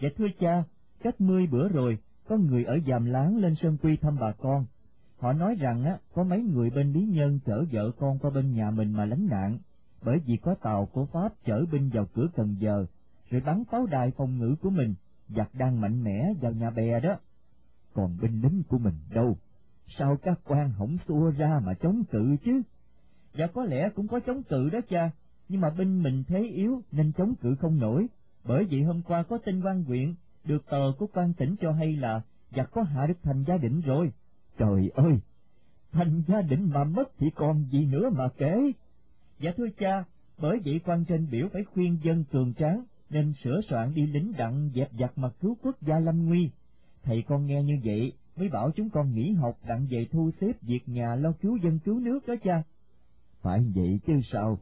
Dạ 0.01 0.09
thưa 0.17 0.27
cha, 0.39 0.63
cách 1.03 1.21
mươi 1.21 1.47
bữa 1.47 1.67
rồi, 1.67 1.97
có 2.27 2.37
người 2.37 2.63
ở 2.63 2.79
Giàm 2.87 3.05
Láng 3.05 3.37
lên 3.37 3.55
Sơn 3.55 3.77
Quy 3.81 3.97
thăm 3.97 4.15
bà 4.21 4.31
con. 4.31 4.65
Họ 5.19 5.33
nói 5.33 5.55
rằng 5.59 5.83
á, 5.83 5.97
có 6.13 6.23
mấy 6.23 6.41
người 6.41 6.69
bên 6.69 6.93
Lý 6.93 7.05
Nhân 7.05 7.39
chở 7.45 7.65
vợ 7.71 7.91
con 7.99 8.19
qua 8.19 8.31
bên 8.35 8.53
nhà 8.53 8.71
mình 8.71 8.91
mà 8.91 9.05
lánh 9.05 9.27
nạn, 9.29 9.57
bởi 10.05 10.19
vì 10.25 10.37
có 10.37 10.55
tàu 10.61 10.85
của 10.85 11.05
Pháp 11.05 11.33
chở 11.45 11.65
binh 11.71 11.89
vào 11.93 12.05
cửa 12.13 12.27
Cần 12.35 12.55
Giờ, 12.59 12.85
rồi 13.29 13.41
bắn 13.41 13.63
pháo 13.71 13.85
đài 13.85 14.11
phòng 14.17 14.37
ngự 14.37 14.55
của 14.61 14.69
mình, 14.69 14.95
giặc 15.29 15.55
đang 15.55 15.81
mạnh 15.81 16.03
mẽ 16.03 16.33
vào 16.41 16.51
nhà 16.51 16.69
bè 16.69 16.99
đó. 16.99 17.15
Còn 17.93 18.17
binh 18.21 18.41
lính 18.41 18.63
của 18.67 18.77
mình 18.77 18.95
đâu? 19.09 19.37
Sao 19.87 20.17
các 20.21 20.39
quan 20.45 20.71
không 20.77 20.97
xua 21.07 21.29
ra 21.29 21.61
mà 21.65 21.73
chống 21.73 22.03
cự 22.11 22.35
chứ? 22.43 22.61
Dạ 23.35 23.47
có 23.47 23.63
lẽ 23.63 23.89
cũng 23.95 24.07
có 24.07 24.19
chống 24.19 24.43
cự 24.43 24.69
đó 24.69 24.79
cha, 24.89 25.11
nhưng 25.49 25.61
mà 25.61 25.69
binh 25.69 26.03
mình 26.03 26.23
thế 26.27 26.39
yếu 26.39 26.81
nên 26.91 27.11
chống 27.11 27.35
cự 27.41 27.55
không 27.55 27.79
nổi, 27.79 28.07
Bởi 28.43 28.65
vậy 28.71 28.81
hôm 28.81 29.01
qua 29.01 29.23
có 29.23 29.37
tin 29.45 29.61
quan 29.61 29.83
huyện, 29.83 30.15
được 30.43 30.65
tờ 30.69 30.91
của 30.99 31.07
quan 31.13 31.33
tỉnh 31.33 31.55
cho 31.61 31.71
hay 31.71 31.95
là 31.95 32.21
giặc 32.55 32.71
có 32.71 32.81
hạ 32.81 33.07
được 33.07 33.17
thành 33.23 33.43
gia 33.47 33.57
định 33.57 33.81
rồi. 33.81 34.11
Trời 34.57 34.91
ơi! 34.93 35.19
Thành 35.91 36.23
gia 36.27 36.41
định 36.41 36.69
mà 36.73 36.83
mất 36.83 37.11
thì 37.17 37.29
còn 37.35 37.65
gì 37.71 37.85
nữa 37.85 38.09
mà 38.13 38.27
kể. 38.37 38.71
Dạ 39.43 39.51
thưa 39.57 39.67
cha, 39.77 40.03
bởi 40.37 40.59
vậy 40.65 40.81
quan 40.85 41.05
trên 41.05 41.27
biểu 41.31 41.47
phải 41.53 41.63
khuyên 41.63 41.99
dân 42.03 42.23
cường 42.31 42.53
tráng, 42.53 42.83
nên 43.09 43.33
sửa 43.43 43.61
soạn 43.69 43.93
đi 43.93 44.07
lính 44.07 44.33
đặng 44.37 44.69
dẹp 44.75 44.89
giặc 44.99 45.17
mà 45.17 45.29
cứu 45.39 45.57
quốc 45.61 45.81
gia 45.81 45.99
lâm 45.99 46.25
nguy. 46.25 46.49
Thầy 47.03 47.23
con 47.27 47.45
nghe 47.45 47.63
như 47.63 47.73
vậy, 47.83 48.13
mới 48.35 48.49
bảo 48.49 48.71
chúng 48.75 48.89
con 48.89 49.13
nghỉ 49.13 49.31
học 49.31 49.57
đặng 49.67 49.87
về 49.89 50.07
thu 50.11 50.31
xếp 50.41 50.51
việc 50.61 50.89
nhà 50.89 51.15
lo 51.15 51.31
cứu 51.41 51.57
dân 51.57 51.79
cứu 51.79 51.99
nước 51.99 52.27
đó 52.27 52.33
cha. 52.43 52.63
Phải 53.41 53.59
vậy 53.75 53.99
chứ 54.07 54.13
sao? 54.31 54.59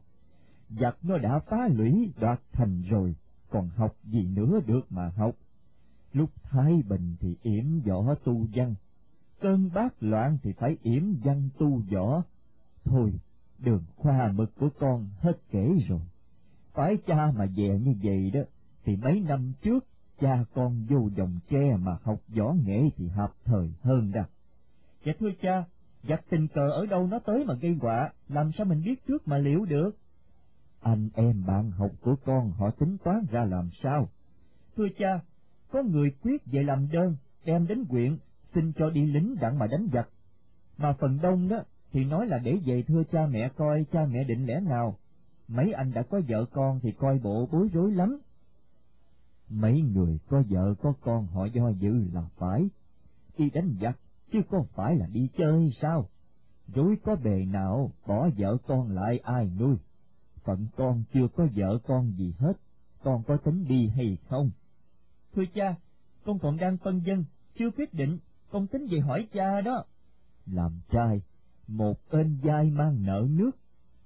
Giặc 0.68 0.96
nó 1.02 1.18
đã 1.18 1.38
phá 1.38 1.68
lũy 1.68 2.12
đoạt 2.20 2.40
thành 2.52 2.82
rồi, 2.82 3.14
còn 3.50 3.68
học 3.68 3.96
gì 4.04 4.26
nữa 4.26 4.60
được 4.66 4.86
mà 4.90 5.12
học. 5.16 5.34
Lúc 6.12 6.30
thái 6.42 6.72
bình 6.88 7.16
thì 7.20 7.36
yểm 7.42 7.80
võ 7.80 8.14
tu 8.14 8.46
văn, 8.54 8.74
cơn 9.40 9.70
bát 9.74 9.94
loạn 10.00 10.38
thì 10.42 10.52
phải 10.52 10.76
yểm 10.82 11.14
văn 11.24 11.48
tu 11.58 11.82
võ. 11.92 12.22
Thôi, 12.84 13.12
đường 13.64 13.84
khoa 13.96 14.32
mực 14.34 14.54
của 14.56 14.68
con 14.78 15.08
hết 15.20 15.38
kể 15.50 15.68
rồi. 15.88 16.00
Phải 16.72 16.96
cha 17.06 17.32
mà 17.36 17.46
về 17.56 17.78
như 17.78 17.94
vậy 18.02 18.30
đó, 18.34 18.40
thì 18.84 18.96
mấy 18.96 19.20
năm 19.20 19.52
trước 19.62 19.86
cha 20.20 20.44
con 20.54 20.86
vô 20.88 21.08
dòng 21.16 21.38
tre 21.48 21.76
mà 21.76 21.96
học 22.02 22.20
võ 22.28 22.54
nghệ 22.64 22.82
thì 22.96 23.08
hợp 23.08 23.32
thời 23.44 23.72
hơn 23.82 24.12
đó. 24.12 24.22
Dạ 25.04 25.12
thưa 25.20 25.30
cha, 25.42 25.64
giặc 26.08 26.24
tình 26.30 26.48
cờ 26.48 26.70
ở 26.70 26.86
đâu 26.86 27.06
nó 27.06 27.18
tới 27.18 27.44
mà 27.44 27.54
gây 27.54 27.76
họa, 27.80 28.12
làm 28.28 28.52
sao 28.52 28.66
mình 28.66 28.82
biết 28.84 29.06
trước 29.06 29.28
mà 29.28 29.38
liệu 29.38 29.64
được? 29.64 29.90
Anh 30.80 31.08
em 31.14 31.44
bạn 31.46 31.70
học 31.70 31.90
của 32.00 32.16
con 32.24 32.50
họ 32.50 32.70
tính 32.70 32.96
toán 33.04 33.26
ra 33.30 33.44
làm 33.44 33.70
sao? 33.82 34.08
Thưa 34.76 34.86
cha, 34.98 35.20
có 35.70 35.82
người 35.82 36.10
quyết 36.22 36.46
về 36.46 36.62
làm 36.62 36.88
đơn, 36.92 37.16
đem 37.44 37.66
đến 37.66 37.84
quyện, 37.84 38.16
xin 38.54 38.72
cho 38.72 38.90
đi 38.90 39.06
lính 39.06 39.36
đặng 39.40 39.58
mà 39.58 39.66
đánh 39.66 39.88
giặc. 39.92 40.08
Mà 40.78 40.92
phần 41.00 41.18
đông 41.22 41.48
đó 41.48 41.62
thì 41.92 42.04
nói 42.04 42.26
là 42.26 42.38
để 42.38 42.58
về 42.66 42.82
thưa 42.82 43.02
cha 43.12 43.26
mẹ 43.26 43.48
coi 43.56 43.84
cha 43.92 44.06
mẹ 44.06 44.24
định 44.24 44.46
lẽ 44.46 44.60
nào. 44.60 44.98
Mấy 45.48 45.72
anh 45.72 45.92
đã 45.92 46.02
có 46.02 46.20
vợ 46.28 46.44
con 46.52 46.80
thì 46.82 46.92
coi 46.92 47.18
bộ 47.18 47.48
bối 47.52 47.68
rối 47.72 47.92
lắm. 47.92 48.18
Mấy 49.48 49.80
người 49.80 50.18
có 50.28 50.42
vợ 50.48 50.74
có 50.82 50.92
con 51.00 51.26
họ 51.26 51.44
do 51.44 51.68
dự 51.68 51.92
là 52.12 52.22
phải. 52.36 52.68
Đi 53.38 53.50
đánh 53.50 53.76
giặc, 53.80 53.98
chứ 54.32 54.40
không 54.50 54.66
phải 54.74 54.96
là 54.96 55.06
đi 55.06 55.28
chơi 55.38 55.72
sao? 55.82 56.08
Rối 56.74 56.96
có 57.04 57.16
bề 57.16 57.44
nào, 57.44 57.92
bỏ 58.06 58.28
vợ 58.36 58.56
con 58.66 58.90
lại 58.90 59.18
ai 59.18 59.50
nuôi? 59.60 59.76
Phận 60.44 60.66
con 60.76 61.04
chưa 61.14 61.28
có 61.36 61.46
vợ 61.54 61.78
con 61.86 62.12
gì 62.16 62.34
hết, 62.38 62.52
con 63.02 63.22
có 63.22 63.36
tính 63.36 63.64
đi 63.68 63.88
hay 63.88 64.18
không? 64.28 64.50
Thưa 65.34 65.44
cha, 65.54 65.76
con 66.24 66.38
còn 66.38 66.56
đang 66.56 66.76
phân 66.76 67.02
vân, 67.06 67.24
chưa 67.58 67.70
quyết 67.76 67.94
định, 67.94 68.18
con 68.50 68.66
tính 68.66 68.86
về 68.90 69.00
hỏi 69.00 69.28
cha 69.32 69.60
đó. 69.60 69.84
Làm 70.46 70.80
trai, 70.90 71.20
một 71.68 71.98
bên 72.12 72.38
vai 72.42 72.70
mang 72.70 73.02
nợ 73.02 73.26
nước, 73.30 73.50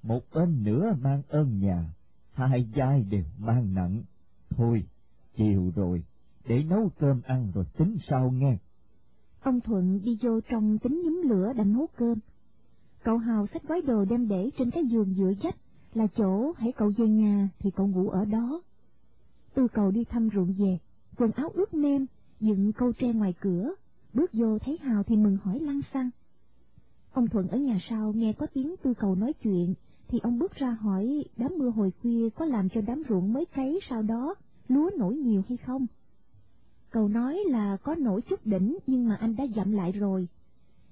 một 0.02 0.20
bên 0.34 0.64
nữa 0.64 0.96
mang 1.00 1.22
ơn 1.28 1.58
nhà, 1.58 1.94
hai 2.32 2.70
vai 2.74 3.02
đều 3.02 3.24
mang 3.38 3.74
nặng. 3.74 4.02
Thôi, 4.50 4.84
chiều 5.36 5.72
rồi, 5.76 6.02
để 6.48 6.62
nấu 6.62 6.90
cơm 6.98 7.20
ăn 7.24 7.50
rồi 7.54 7.64
tính 7.78 7.96
sau 8.08 8.30
nghe. 8.30 8.58
Ông 9.40 9.60
Thuận 9.60 10.00
đi 10.04 10.18
vô 10.22 10.40
trong 10.50 10.78
tính 10.78 11.02
nhúm 11.04 11.22
lửa 11.28 11.52
đặng 11.56 11.72
nấu 11.72 11.86
cơm. 11.96 12.18
Cậu 13.04 13.18
Hào 13.18 13.46
xách 13.46 13.62
gói 13.62 13.82
đồ 13.82 14.04
đem 14.04 14.28
để 14.28 14.50
trên 14.58 14.70
cái 14.70 14.82
giường 14.90 15.14
dựa 15.14 15.32
dách, 15.42 15.56
là 15.94 16.06
chỗ 16.16 16.52
hãy 16.56 16.72
cậu 16.76 16.92
về 16.98 17.08
nhà 17.08 17.48
thì 17.58 17.70
cậu 17.76 17.86
ngủ 17.86 18.08
ở 18.08 18.24
đó. 18.24 18.62
Tư 19.54 19.66
cầu 19.72 19.90
đi 19.90 20.04
thăm 20.04 20.28
ruộng 20.34 20.52
về, 20.52 20.78
quần 21.16 21.30
áo 21.30 21.48
ướt 21.54 21.74
nêm, 21.74 22.06
dựng 22.40 22.72
câu 22.72 22.92
tre 22.92 23.12
ngoài 23.12 23.34
cửa, 23.40 23.74
bước 24.14 24.30
vô 24.32 24.58
thấy 24.58 24.78
Hào 24.82 25.02
thì 25.02 25.16
mừng 25.16 25.36
hỏi 25.36 25.60
lăng 25.60 25.80
xăng. 25.92 26.10
Ông 27.16 27.28
Thuận 27.28 27.48
ở 27.48 27.58
nhà 27.58 27.78
sau 27.88 28.12
nghe 28.12 28.32
có 28.32 28.46
tiếng 28.54 28.74
tư 28.82 28.94
cầu 28.94 29.14
nói 29.14 29.32
chuyện, 29.32 29.74
thì 30.08 30.18
ông 30.22 30.38
bước 30.38 30.54
ra 30.54 30.70
hỏi 30.70 31.24
đám 31.36 31.52
mưa 31.58 31.70
hồi 31.70 31.92
khuya 32.02 32.28
có 32.30 32.44
làm 32.44 32.68
cho 32.68 32.80
đám 32.80 33.02
ruộng 33.08 33.32
mới 33.32 33.44
cấy 33.44 33.80
sau 33.88 34.02
đó, 34.02 34.34
lúa 34.68 34.90
nổi 34.98 35.16
nhiều 35.16 35.42
hay 35.48 35.56
không? 35.56 35.86
Cầu 36.90 37.08
nói 37.08 37.38
là 37.48 37.76
có 37.76 37.94
nổi 37.94 38.20
chút 38.22 38.46
đỉnh 38.46 38.78
nhưng 38.86 39.08
mà 39.08 39.16
anh 39.20 39.36
đã 39.36 39.46
dặm 39.56 39.72
lại 39.72 39.92
rồi. 39.92 40.28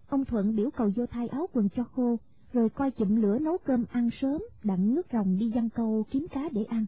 Ông 0.09 0.25
Thuận 0.25 0.57
biểu 0.57 0.71
cầu 0.71 0.91
vô 0.97 1.07
thay 1.07 1.29
áo 1.29 1.47
quần 1.53 1.69
cho 1.69 1.85
khô, 1.85 2.17
rồi 2.53 2.69
coi 2.69 2.91
chụm 2.91 3.17
lửa 3.17 3.39
nấu 3.39 3.59
cơm 3.59 3.85
ăn 3.91 4.09
sớm, 4.21 4.43
đặng 4.63 4.95
nước 4.95 5.07
rồng 5.13 5.39
đi 5.39 5.51
giăng 5.51 5.71
câu 5.71 6.05
kiếm 6.11 6.27
cá 6.31 6.49
để 6.53 6.65
ăn. 6.65 6.87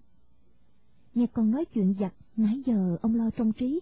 Nghe 1.14 1.26
con 1.26 1.50
nói 1.50 1.64
chuyện 1.64 1.94
giặt, 2.00 2.12
nãy 2.36 2.62
giờ 2.66 2.96
ông 3.02 3.14
lo 3.14 3.30
trong 3.30 3.52
trí, 3.52 3.80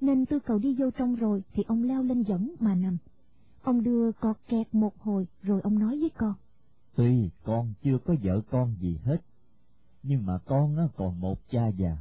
nên 0.00 0.26
tư 0.26 0.38
cầu 0.38 0.58
đi 0.58 0.76
vô 0.78 0.90
trong 0.90 1.14
rồi 1.14 1.42
thì 1.52 1.62
ông 1.66 1.82
leo 1.82 2.02
lên 2.02 2.22
võng 2.22 2.48
mà 2.60 2.74
nằm. 2.74 2.98
Ông 3.64 3.82
đưa 3.82 4.12
cọt 4.12 4.36
kẹt 4.48 4.74
một 4.74 4.98
hồi 4.98 5.26
rồi 5.42 5.60
ông 5.60 5.78
nói 5.78 5.98
với 6.00 6.10
con. 6.16 6.34
Tuy 6.96 7.30
con 7.44 7.72
chưa 7.82 7.98
có 8.04 8.14
vợ 8.22 8.40
con 8.50 8.76
gì 8.80 8.98
hết, 9.04 9.22
nhưng 10.02 10.26
mà 10.26 10.38
con 10.38 10.88
còn 10.96 11.20
một 11.20 11.38
cha 11.50 11.68
già, 11.68 11.96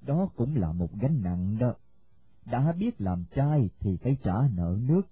đó 0.00 0.28
cũng 0.36 0.56
là 0.56 0.72
một 0.72 0.90
gánh 1.00 1.22
nặng 1.22 1.58
đó. 1.58 1.74
Đã 2.44 2.72
biết 2.72 3.00
làm 3.00 3.24
trai 3.34 3.70
thì 3.80 3.96
phải 3.96 4.16
trả 4.22 4.34
nợ 4.54 4.78
nước, 4.80 5.02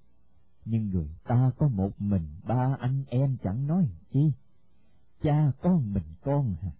nhưng 0.65 0.89
người 0.91 1.09
ta 1.25 1.51
có 1.59 1.69
một 1.69 1.91
mình 1.99 2.27
ba 2.47 2.77
anh 2.81 3.05
em 3.09 3.37
chẳng 3.43 3.67
nói 3.67 3.89
chi. 4.11 4.33
Cha 5.23 5.53
con 5.63 5.93
mình 5.95 6.15
con 6.23 6.55
hả? 6.63 6.71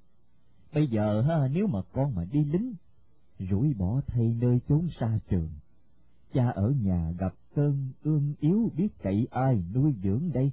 Bây 0.75 0.89
giờ 0.89 1.23
ha, 1.23 1.49
nếu 1.49 1.67
mà 1.67 1.79
con 1.93 2.15
mà 2.15 2.25
đi 2.25 2.45
lính, 2.45 2.75
rủi 3.51 3.75
bỏ 3.75 4.01
thay 4.07 4.35
nơi 4.35 4.61
chốn 4.69 4.89
xa 5.01 5.19
trường, 5.29 5.49
cha 6.33 6.51
ở 6.51 6.71
nhà 6.71 7.13
gặp 7.19 7.35
cơn 7.55 7.93
ương 8.03 8.35
yếu 8.41 8.73
biết 8.77 8.89
cậy 9.03 9.29
ai 9.31 9.63
nuôi 9.75 9.95
dưỡng 10.03 10.31
đây. 10.35 10.51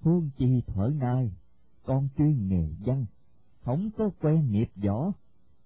Huông 0.00 0.30
chi 0.36 0.62
thở 0.66 0.90
nai, 1.00 1.32
con 1.84 2.08
chuyên 2.18 2.48
nghề 2.48 2.68
văn, 2.86 3.06
không 3.60 3.90
có 3.96 4.10
quen 4.20 4.50
nghiệp 4.50 4.68
võ, 4.76 5.12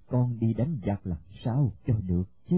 con 0.06 0.38
đi 0.38 0.54
đánh 0.54 0.78
giặc 0.86 1.06
làm 1.06 1.18
sao 1.44 1.72
cho 1.86 1.94
được 2.06 2.28
chứ? 2.48 2.56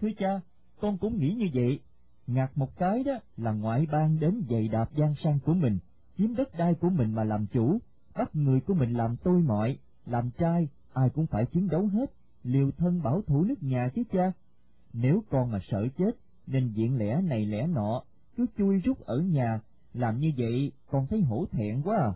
Thưa 0.00 0.08
cha, 0.18 0.40
con 0.80 0.98
cũng 0.98 1.18
nghĩ 1.18 1.34
như 1.34 1.46
vậy, 1.54 1.80
ngạc 2.26 2.58
một 2.58 2.76
cái 2.76 3.04
đó 3.04 3.12
là 3.36 3.52
ngoại 3.52 3.86
bang 3.92 4.20
đến 4.20 4.42
giày 4.50 4.68
đạp 4.68 4.90
gian 4.96 5.14
sang 5.14 5.38
của 5.40 5.54
mình, 5.54 5.78
chiếm 6.16 6.34
đất 6.34 6.48
đai 6.58 6.74
của 6.74 6.90
mình 6.90 7.14
mà 7.14 7.24
làm 7.24 7.46
chủ, 7.46 7.78
bắt 8.14 8.36
người 8.36 8.60
của 8.60 8.74
mình 8.74 8.92
làm 8.92 9.16
tôi 9.16 9.42
mọi, 9.42 9.78
làm 10.06 10.30
trai, 10.30 10.68
ai 10.92 11.10
cũng 11.10 11.26
phải 11.26 11.46
chiến 11.46 11.68
đấu 11.68 11.86
hết, 11.86 12.12
liều 12.42 12.70
thân 12.70 13.02
bảo 13.02 13.22
thủ 13.26 13.44
nước 13.44 13.62
nhà 13.62 13.88
chứ 13.94 14.02
cha. 14.12 14.32
Nếu 14.92 15.22
con 15.30 15.50
mà 15.50 15.58
sợ 15.70 15.86
chết, 15.98 16.23
nên 16.46 16.72
diện 16.72 16.98
lẽ 16.98 17.20
này 17.22 17.46
lẽ 17.46 17.66
nọ, 17.66 18.02
cứ 18.36 18.46
chui 18.58 18.80
rút 18.80 19.00
ở 19.00 19.18
nhà, 19.18 19.60
làm 19.92 20.18
như 20.18 20.32
vậy 20.36 20.72
còn 20.90 21.06
thấy 21.06 21.20
hổ 21.20 21.44
thẹn 21.50 21.82
quá 21.82 21.96
à. 21.96 22.12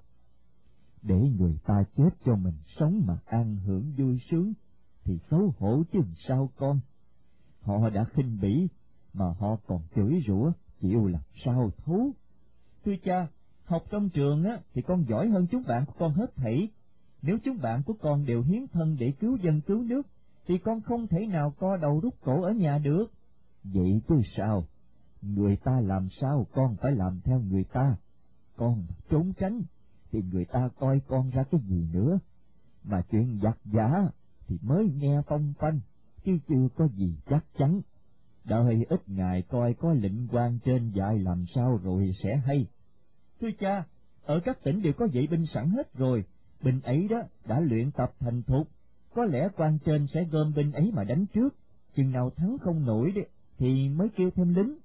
Để 1.02 1.16
người 1.38 1.58
ta 1.66 1.74
chết 1.96 2.10
cho 2.24 2.36
mình 2.36 2.54
sống 2.78 3.02
mà 3.06 3.18
an 3.26 3.56
hưởng 3.56 3.92
vui 3.96 4.20
sướng, 4.30 4.52
thì 5.04 5.18
xấu 5.30 5.54
hổ 5.58 5.82
chứ 5.92 6.00
sao 6.28 6.50
con. 6.56 6.80
Họ 7.60 7.90
đã 7.90 8.04
khinh 8.04 8.38
bỉ, 8.40 8.68
mà 9.12 9.24
họ 9.38 9.56
còn 9.66 9.82
chửi 9.96 10.22
rủa, 10.26 10.52
chịu 10.80 11.06
làm 11.06 11.22
sao 11.44 11.70
thú. 11.84 12.12
Thưa 12.84 12.94
cha, 13.04 13.26
học 13.64 13.82
trong 13.90 14.08
trường 14.08 14.44
á 14.44 14.60
thì 14.74 14.82
con 14.82 15.04
giỏi 15.08 15.28
hơn 15.28 15.46
chúng 15.50 15.62
bạn 15.66 15.86
của 15.86 15.92
con 15.98 16.12
hết 16.12 16.36
thảy. 16.36 16.68
Nếu 17.22 17.38
chúng 17.44 17.58
bạn 17.62 17.82
của 17.82 17.94
con 18.00 18.26
đều 18.26 18.42
hiến 18.42 18.66
thân 18.72 18.96
để 18.98 19.12
cứu 19.20 19.36
dân 19.36 19.60
cứu 19.60 19.82
nước, 19.82 20.06
thì 20.46 20.58
con 20.58 20.80
không 20.80 21.06
thể 21.06 21.26
nào 21.26 21.54
co 21.58 21.76
đầu 21.76 22.00
rút 22.00 22.14
cổ 22.20 22.42
ở 22.42 22.52
nhà 22.52 22.78
được. 22.78 23.06
Vậy 23.72 24.00
chứ 24.08 24.20
sao? 24.36 24.64
Người 25.22 25.56
ta 25.56 25.80
làm 25.80 26.08
sao 26.20 26.46
con 26.52 26.76
phải 26.76 26.92
làm 26.92 27.20
theo 27.24 27.40
người 27.40 27.64
ta? 27.64 27.96
Con 28.56 28.86
trốn 29.10 29.32
tránh, 29.38 29.62
thì 30.12 30.22
người 30.32 30.44
ta 30.44 30.68
coi 30.78 31.00
con 31.08 31.30
ra 31.30 31.42
cái 31.50 31.60
gì 31.60 31.88
nữa? 31.92 32.18
Mà 32.84 33.02
chuyện 33.10 33.40
giặc 33.42 33.58
giả 33.64 33.90
thì 34.46 34.58
mới 34.62 34.88
nghe 34.94 35.22
phong 35.26 35.52
phanh, 35.58 35.80
chứ 36.24 36.38
chưa 36.48 36.68
có 36.76 36.88
gì 36.88 37.16
chắc 37.30 37.44
chắn. 37.58 37.80
Đợi 38.44 38.84
ít 38.88 39.08
ngày 39.08 39.42
coi 39.42 39.74
có 39.74 39.92
lệnh 39.92 40.28
quan 40.28 40.58
trên 40.64 40.90
dạy 40.90 41.18
làm 41.18 41.44
sao 41.54 41.80
rồi 41.82 42.10
sẽ 42.22 42.36
hay. 42.46 42.66
Thưa 43.40 43.50
cha, 43.60 43.84
ở 44.24 44.40
các 44.44 44.58
tỉnh 44.64 44.82
đều 44.82 44.92
có 44.92 45.08
vệ 45.12 45.26
binh 45.30 45.46
sẵn 45.46 45.70
hết 45.70 45.94
rồi, 45.94 46.24
binh 46.62 46.80
ấy 46.80 47.08
đó 47.08 47.22
đã 47.46 47.60
luyện 47.60 47.90
tập 47.90 48.12
thành 48.20 48.42
thục, 48.42 48.68
có 49.14 49.24
lẽ 49.24 49.48
quan 49.56 49.78
trên 49.84 50.06
sẽ 50.06 50.24
gom 50.24 50.52
binh 50.54 50.72
ấy 50.72 50.90
mà 50.94 51.04
đánh 51.04 51.26
trước, 51.26 51.54
chừng 51.94 52.10
nào 52.10 52.30
thắng 52.36 52.56
không 52.60 52.86
nổi 52.86 53.12
đấy, 53.14 53.28
thì 53.58 53.88
mới 53.88 54.08
kêu 54.16 54.30
thêm 54.30 54.54
lính. 54.54 54.78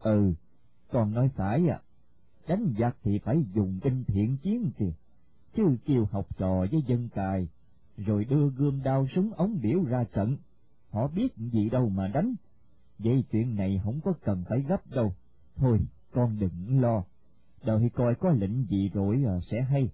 Ừ, 0.00 0.32
còn 0.90 1.14
nói 1.14 1.30
phải 1.36 1.68
à, 1.68 1.80
đánh 2.48 2.74
giặc 2.78 2.96
thì 3.02 3.18
phải 3.24 3.44
dùng 3.54 3.80
binh 3.84 4.04
thiện 4.06 4.36
chiến 4.42 4.70
kìa, 4.78 4.92
chứ 5.54 5.76
kêu 5.84 6.04
học 6.10 6.26
trò 6.38 6.66
với 6.70 6.82
dân 6.86 7.08
cài, 7.08 7.48
rồi 7.96 8.24
đưa 8.24 8.50
gươm 8.50 8.82
đao 8.82 9.06
súng 9.14 9.32
ống 9.32 9.58
biểu 9.62 9.84
ra 9.84 10.04
trận, 10.04 10.36
họ 10.90 11.08
biết 11.08 11.36
gì 11.36 11.70
đâu 11.70 11.88
mà 11.88 12.08
đánh. 12.08 12.34
Vậy 12.98 13.24
chuyện 13.32 13.54
này 13.54 13.80
không 13.84 14.00
có 14.04 14.12
cần 14.24 14.44
phải 14.48 14.62
gấp 14.68 14.90
đâu, 14.90 15.14
thôi 15.56 15.78
con 16.12 16.38
đừng 16.38 16.80
lo, 16.80 17.04
đợi 17.64 17.90
coi 17.94 18.14
có 18.14 18.30
lệnh 18.30 18.66
gì 18.66 18.88
rồi 18.94 19.24
à, 19.26 19.34
sẽ 19.50 19.62
hay. 19.62 19.90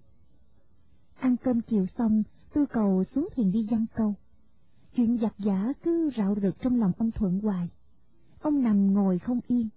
Ăn 1.19 1.35
cơm 1.43 1.61
chiều 1.61 1.85
xong, 1.97 2.23
tư 2.53 2.65
cầu 2.69 3.03
xuống 3.03 3.29
thuyền 3.35 3.51
đi 3.51 3.67
giăng 3.71 3.85
câu. 3.95 4.15
chuyện 4.95 5.17
giặc 5.17 5.33
giả 5.37 5.73
cứ 5.83 6.09
rạo 6.17 6.35
rực 6.41 6.55
trong 6.61 6.79
lòng 6.79 6.91
ông 6.97 7.11
Thuận 7.11 7.39
hoài. 7.39 7.69
Ông 8.41 8.63
nằm 8.63 8.93
ngồi 8.93 9.19
không 9.19 9.39
yên. 9.47 9.69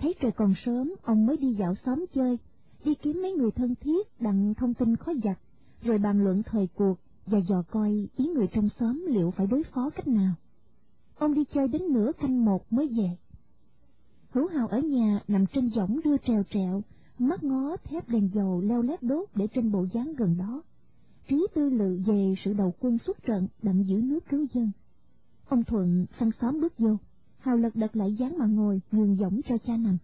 Thấy 0.00 0.14
trời 0.20 0.32
còn 0.32 0.54
sớm, 0.64 0.94
ông 1.02 1.26
mới 1.26 1.36
đi 1.36 1.54
dạo 1.58 1.74
xóm 1.84 2.04
chơi, 2.14 2.38
đi 2.84 2.94
kiếm 2.94 3.22
mấy 3.22 3.32
người 3.32 3.50
thân 3.50 3.74
thiết 3.74 4.20
đặng 4.20 4.54
thông 4.54 4.74
tin 4.74 4.96
khó 4.96 5.12
giặc, 5.24 5.38
rồi 5.82 5.98
bàn 5.98 6.24
luận 6.24 6.42
thời 6.42 6.68
cuộc 6.74 6.94
và 7.26 7.38
dò 7.38 7.62
coi 7.70 8.08
ý 8.16 8.26
người 8.26 8.46
trong 8.46 8.68
xóm 8.68 9.06
liệu 9.08 9.30
phải 9.30 9.46
đối 9.46 9.62
phó 9.74 9.90
cách 9.90 10.08
nào. 10.08 10.34
Ông 11.18 11.34
đi 11.34 11.44
chơi 11.54 11.68
đến 11.68 11.82
nửa 11.92 12.12
canh 12.20 12.44
một 12.44 12.72
mới 12.72 12.88
về. 12.98 13.16
Hữu 14.30 14.48
Hào 14.48 14.68
ở 14.68 14.78
nhà 14.78 15.20
nằm 15.28 15.46
trên 15.46 15.68
võng 15.76 16.00
đưa 16.04 16.16
trèo 16.16 16.42
trẹo, 16.42 16.82
mắt 17.18 17.44
ngó 17.44 17.76
thép 17.84 18.08
đèn 18.08 18.30
dầu 18.34 18.60
leo 18.60 18.82
lét 18.82 19.02
đốt 19.02 19.28
để 19.34 19.46
trên 19.54 19.72
bộ 19.72 19.86
dáng 19.92 20.14
gần 20.16 20.36
đó. 20.38 20.62
Trí 21.28 21.46
tư 21.54 21.68
lự 21.70 22.00
về 22.06 22.34
sự 22.44 22.52
đầu 22.52 22.74
quân 22.80 22.98
xuất 22.98 23.22
trận 23.22 23.48
đặng 23.62 23.84
giữ 23.86 23.96
nước 23.96 24.20
cứu 24.28 24.46
dân. 24.54 24.70
Ông 25.48 25.64
Thuận 25.64 26.06
sang 26.20 26.30
xóm 26.40 26.60
bước 26.60 26.78
vô, 26.78 26.96
Hào 27.46 27.56
lật 27.56 27.76
đật 27.76 27.96
lại 27.96 28.14
dáng 28.14 28.38
mà 28.38 28.46
ngồi, 28.46 28.80
nhường 28.92 29.16
võng 29.16 29.40
cho 29.48 29.54
cha 29.66 29.76
nằm. 29.76 29.98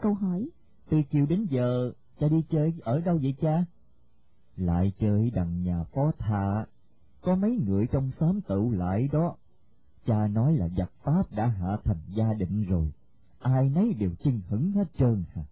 Câu 0.00 0.14
hỏi, 0.14 0.48
Từ 0.90 1.02
chiều 1.10 1.26
đến 1.26 1.46
giờ, 1.50 1.92
cha 2.20 2.28
đi 2.28 2.42
chơi 2.48 2.72
ở 2.80 3.00
đâu 3.00 3.18
vậy 3.22 3.34
cha? 3.40 3.64
Lại 4.56 4.92
chơi 4.98 5.30
đằng 5.34 5.62
nhà 5.62 5.84
phó 5.84 6.12
thạ, 6.18 6.66
có 7.20 7.36
mấy 7.36 7.50
người 7.66 7.86
trong 7.92 8.10
xóm 8.20 8.40
tụ 8.40 8.70
lại 8.70 9.08
đó. 9.12 9.36
Cha 10.06 10.26
nói 10.26 10.56
là 10.56 10.68
giặc 10.78 10.92
Pháp 11.04 11.22
đã 11.36 11.46
hạ 11.46 11.76
thành 11.84 12.00
gia 12.16 12.26
định 12.38 12.64
rồi, 12.64 12.92
ai 13.38 13.68
nấy 13.68 13.94
đều 13.94 14.10
chưng 14.18 14.40
hững 14.48 14.72
hết 14.72 14.88
trơn 14.94 15.24
hả? 15.34 15.42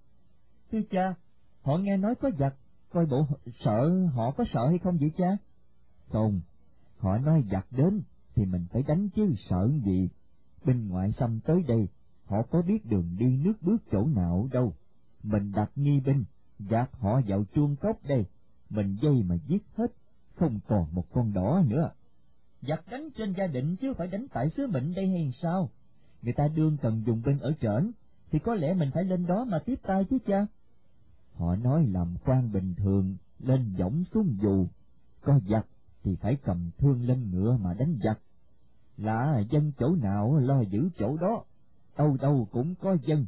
Thưa 0.73 0.81
cha, 0.91 1.15
họ 1.63 1.77
nghe 1.77 1.97
nói 1.97 2.15
có 2.15 2.31
giặc, 2.39 2.55
coi 2.91 3.07
bộ 3.07 3.27
sợ 3.65 4.07
họ 4.15 4.31
có 4.31 4.45
sợ 4.53 4.69
hay 4.69 4.79
không 4.79 4.99
vậy 5.01 5.13
cha? 5.17 5.37
Không, 6.09 6.41
họ 6.99 7.19
nói 7.19 7.45
giặc 7.53 7.67
đến 7.71 8.03
thì 8.35 8.45
mình 8.45 8.67
phải 8.73 8.83
đánh 8.83 9.09
chứ 9.09 9.35
sợ 9.49 9.69
gì. 9.85 10.09
Bên 10.65 10.89
ngoại 10.89 11.13
xâm 11.13 11.41
tới 11.41 11.63
đây, 11.69 11.89
họ 12.25 12.43
có 12.43 12.63
biết 12.63 12.87
đường 12.87 13.17
đi 13.19 13.27
nước 13.27 13.63
bước 13.63 13.83
chỗ 13.93 14.07
nào 14.07 14.49
đâu. 14.53 14.75
Mình 15.23 15.53
đặt 15.53 15.71
nghi 15.77 16.01
binh, 16.01 16.25
gạt 16.59 16.91
họ 16.93 17.21
vào 17.27 17.45
chuông 17.55 17.77
cốc 17.77 17.99
đây, 18.05 18.27
mình 18.71 18.97
dây 19.03 19.23
mà 19.23 19.35
giết 19.47 19.63
hết, 19.77 19.93
không 20.35 20.61
còn 20.69 20.95
một 20.95 21.05
con 21.13 21.33
đỏ 21.33 21.63
nữa. 21.67 21.91
Giặc 22.63 22.85
đánh 22.91 23.09
trên 23.17 23.33
gia 23.33 23.47
định 23.47 23.77
chứ 23.77 23.95
phải 23.99 24.07
đánh 24.07 24.27
tại 24.33 24.51
xứ 24.51 24.67
mệnh 24.67 24.95
đây 24.95 25.09
hay 25.09 25.31
sao? 25.43 25.71
Người 26.23 26.33
ta 26.33 26.49
đương 26.49 26.77
cần 26.83 27.03
dùng 27.07 27.23
binh 27.27 27.39
ở 27.39 27.53
trển, 27.61 27.91
thì 28.31 28.39
có 28.39 28.55
lẽ 28.55 28.75
mình 28.75 28.91
phải 28.95 29.05
lên 29.05 29.27
đó 29.27 29.45
mà 29.45 29.59
tiếp 29.67 29.81
tay 29.83 30.05
chứ 30.11 30.19
cha. 30.27 30.47
Họ 31.35 31.57
nói 31.57 31.87
làm 31.87 32.17
quan 32.25 32.53
bình 32.53 32.75
thường, 32.77 33.17
lên 33.39 33.75
võng 33.79 34.05
xuống 34.05 34.37
dù, 34.43 34.67
có 35.21 35.41
giặc 35.49 35.67
thì 36.03 36.17
phải 36.17 36.37
cầm 36.45 36.71
thương 36.79 37.03
lên 37.03 37.31
ngựa 37.31 37.57
mà 37.61 37.75
đánh 37.75 37.99
giặc. 38.05 38.21
Là 39.01 39.43
dân 39.51 39.73
chỗ 39.79 39.95
nào 40.03 40.37
lo 40.37 40.61
giữ 40.61 40.89
chỗ 40.99 41.17
đó, 41.17 41.45
đâu 41.99 42.17
đâu 42.21 42.49
cũng 42.53 42.75
có 42.75 42.97
dân. 43.07 43.27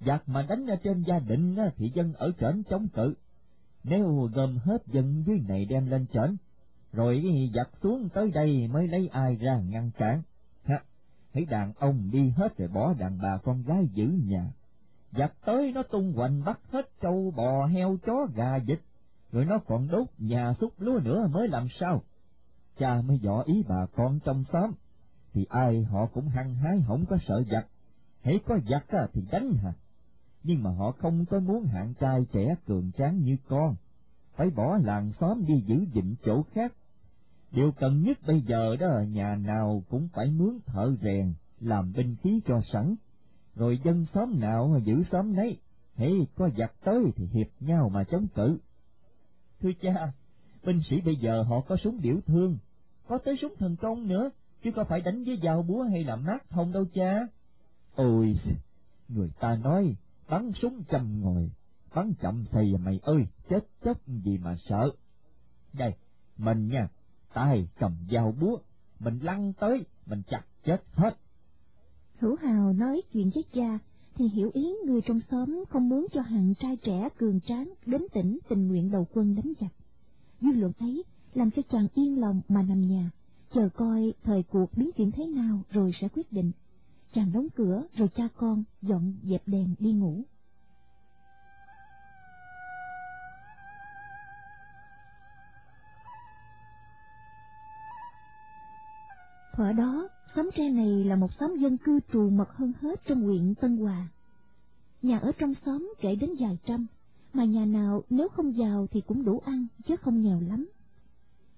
Giặc 0.00 0.28
mà 0.28 0.42
đánh 0.42 0.66
ở 0.66 0.76
trên 0.84 1.02
gia 1.02 1.18
đình 1.18 1.56
thì 1.76 1.90
dân 1.94 2.12
ở 2.12 2.32
trển 2.40 2.62
chống 2.70 2.88
cự. 2.88 3.14
Nếu 3.84 4.28
gom 4.34 4.56
hết 4.56 4.86
dân 4.86 5.24
dưới 5.26 5.40
này 5.48 5.64
đem 5.64 5.86
lên 5.86 6.06
trển, 6.06 6.36
rồi 6.92 7.24
giặc 7.54 7.70
xuống 7.82 8.08
tới 8.08 8.30
đây 8.30 8.68
mới 8.68 8.88
lấy 8.88 9.08
ai 9.08 9.36
ra 9.36 9.60
ngăn 9.60 9.90
cản. 9.90 10.22
Ha, 10.64 10.82
thấy 11.32 11.44
đàn 11.44 11.72
ông 11.78 12.10
đi 12.12 12.30
hết 12.30 12.56
rồi 12.56 12.68
bỏ 12.68 12.94
đàn 12.94 13.18
bà 13.22 13.38
con 13.44 13.62
gái 13.62 13.88
giữ 13.92 14.06
nhà. 14.06 14.52
Giặc 15.12 15.32
tới 15.44 15.72
nó 15.72 15.82
tung 15.82 16.12
hoành 16.12 16.44
bắt 16.44 16.60
hết 16.70 16.90
trâu 17.00 17.32
bò 17.36 17.66
heo 17.66 17.96
chó 18.06 18.26
gà 18.34 18.58
vịt, 18.58 18.80
rồi 19.32 19.44
nó 19.44 19.58
còn 19.66 19.88
đốt 19.88 20.06
nhà 20.18 20.52
xúc 20.60 20.72
lúa 20.78 21.00
nữa 21.04 21.28
mới 21.32 21.48
làm 21.48 21.66
sao. 21.80 22.02
Cha 22.78 23.02
mới 23.02 23.18
dọ 23.22 23.42
ý 23.46 23.64
bà 23.68 23.86
con 23.96 24.18
trong 24.24 24.44
xóm, 24.52 24.70
thì 25.32 25.46
ai 25.48 25.84
họ 25.84 26.06
cũng 26.06 26.28
hăng 26.28 26.54
hái 26.54 26.82
không 26.86 27.04
có 27.06 27.16
sợ 27.26 27.42
giặc, 27.50 27.66
hãy 28.22 28.40
có 28.46 28.58
giặc 28.70 28.84
thì 29.12 29.22
đánh 29.32 29.52
hả. 29.54 29.72
Nhưng 30.42 30.62
mà 30.62 30.70
họ 30.70 30.92
không 30.92 31.24
có 31.26 31.40
muốn 31.40 31.64
hạng 31.64 31.94
trai 31.94 32.20
trẻ 32.32 32.54
cường 32.66 32.92
tráng 32.92 33.18
như 33.18 33.36
con, 33.48 33.74
phải 34.36 34.50
bỏ 34.50 34.78
làng 34.84 35.12
xóm 35.20 35.44
đi 35.46 35.54
giữ 35.66 35.86
gìn 35.92 36.14
chỗ 36.24 36.42
khác. 36.42 36.72
Điều 37.50 37.72
cần 37.72 38.02
nhất 38.02 38.18
bây 38.26 38.40
giờ 38.40 38.76
đó 38.76 38.86
là 38.86 39.04
nhà 39.04 39.36
nào 39.36 39.82
cũng 39.88 40.08
phải 40.12 40.30
mướn 40.30 40.58
thợ 40.66 40.96
rèn, 41.02 41.34
làm 41.60 41.92
binh 41.92 42.16
khí 42.22 42.40
cho 42.46 42.60
sẵn, 42.72 42.94
rồi 43.54 43.80
dân 43.84 44.06
xóm 44.14 44.40
nào 44.40 44.80
giữ 44.84 45.02
xóm 45.10 45.34
nấy, 45.34 45.58
hễ 45.96 46.10
có 46.34 46.48
giặc 46.58 46.72
tới 46.84 46.98
thì 47.16 47.26
hiệp 47.26 47.46
nhau 47.60 47.90
mà 47.94 48.04
chống 48.04 48.26
cự. 48.34 48.58
Thưa 49.60 49.70
cha, 49.82 50.12
binh 50.64 50.80
sĩ 50.90 51.00
bây 51.00 51.16
giờ 51.16 51.42
họ 51.42 51.60
có 51.60 51.76
súng 51.76 52.00
điểu 52.00 52.20
thương, 52.26 52.58
có 53.08 53.18
tới 53.24 53.36
súng 53.42 53.54
thần 53.58 53.76
công 53.76 54.08
nữa, 54.08 54.30
chứ 54.62 54.70
có 54.76 54.84
phải 54.84 55.00
đánh 55.00 55.24
với 55.24 55.40
dao 55.42 55.62
búa 55.62 55.82
hay 55.82 56.04
là 56.04 56.16
mát 56.16 56.50
thông 56.50 56.72
đâu 56.72 56.84
cha. 56.94 57.20
Ôi, 57.94 58.32
người 59.08 59.30
ta 59.40 59.56
nói, 59.56 59.96
bắn 60.28 60.52
súng 60.52 60.82
chầm 60.90 61.20
ngồi, 61.20 61.50
bắn 61.94 62.12
chậm 62.20 62.44
thì 62.52 62.76
mày 62.76 63.00
ơi, 63.02 63.22
chết 63.48 63.68
chóc 63.84 64.08
gì 64.08 64.38
mà 64.38 64.56
sợ. 64.68 64.90
Đây, 65.72 65.94
mình 66.36 66.68
nha, 66.68 66.88
tay 67.34 67.68
cầm 67.78 67.96
dao 68.10 68.34
búa, 68.40 68.58
mình 69.00 69.18
lăn 69.18 69.52
tới, 69.52 69.84
mình 70.06 70.22
chặt 70.28 70.42
chết 70.64 70.82
hết. 70.92 71.16
Hữu 72.18 72.36
Hào 72.36 72.72
nói 72.72 73.02
chuyện 73.12 73.30
với 73.34 73.44
cha, 73.54 73.78
thì 74.14 74.28
hiểu 74.28 74.50
ý 74.54 74.74
người 74.86 75.00
trong 75.06 75.18
xóm 75.30 75.64
không 75.68 75.88
muốn 75.88 76.06
cho 76.12 76.20
hàng 76.20 76.54
trai 76.54 76.76
trẻ 76.76 77.08
cường 77.18 77.40
tráng 77.40 77.72
đến 77.86 78.02
tỉnh 78.14 78.38
tình 78.48 78.68
nguyện 78.68 78.90
đầu 78.90 79.06
quân 79.12 79.34
đánh 79.34 79.52
giặc. 79.60 79.72
Dư 80.40 80.48
luận 80.52 80.72
ấy 80.78 81.04
làm 81.34 81.50
cho 81.50 81.62
chàng 81.70 81.86
yên 81.94 82.20
lòng 82.20 82.40
mà 82.48 82.62
nằm 82.62 82.80
nhà, 82.80 83.10
chờ 83.54 83.68
coi 83.74 84.14
thời 84.22 84.42
cuộc 84.42 84.76
biến 84.76 84.90
chuyển 84.96 85.10
thế 85.10 85.26
nào 85.26 85.62
rồi 85.70 85.92
sẽ 86.00 86.08
quyết 86.08 86.32
định. 86.32 86.52
Chàng 87.14 87.32
đóng 87.32 87.46
cửa 87.56 87.82
rồi 87.92 88.08
cha 88.16 88.28
con 88.36 88.64
dọn 88.82 89.14
dẹp 89.22 89.42
đèn 89.46 89.74
đi 89.78 89.92
ngủ. 89.92 90.22
Thuở 99.56 99.72
đó, 99.72 100.08
xóm 100.34 100.50
tre 100.56 100.70
này 100.70 101.04
là 101.04 101.16
một 101.16 101.32
xóm 101.40 101.56
dân 101.56 101.76
cư 101.76 102.00
trù 102.12 102.30
mật 102.30 102.48
hơn 102.52 102.72
hết 102.80 103.00
trong 103.06 103.22
huyện 103.22 103.54
Tân 103.54 103.76
Hòa. 103.76 104.08
Nhà 105.02 105.18
ở 105.18 105.32
trong 105.38 105.54
xóm 105.54 105.92
kể 106.00 106.16
đến 106.16 106.30
vài 106.40 106.58
trăm, 106.62 106.86
mà 107.32 107.44
nhà 107.44 107.64
nào 107.64 108.02
nếu 108.10 108.28
không 108.28 108.56
giàu 108.56 108.86
thì 108.90 109.00
cũng 109.00 109.24
đủ 109.24 109.42
ăn, 109.44 109.66
chứ 109.84 109.96
không 109.96 110.22
nghèo 110.22 110.40
lắm. 110.40 110.68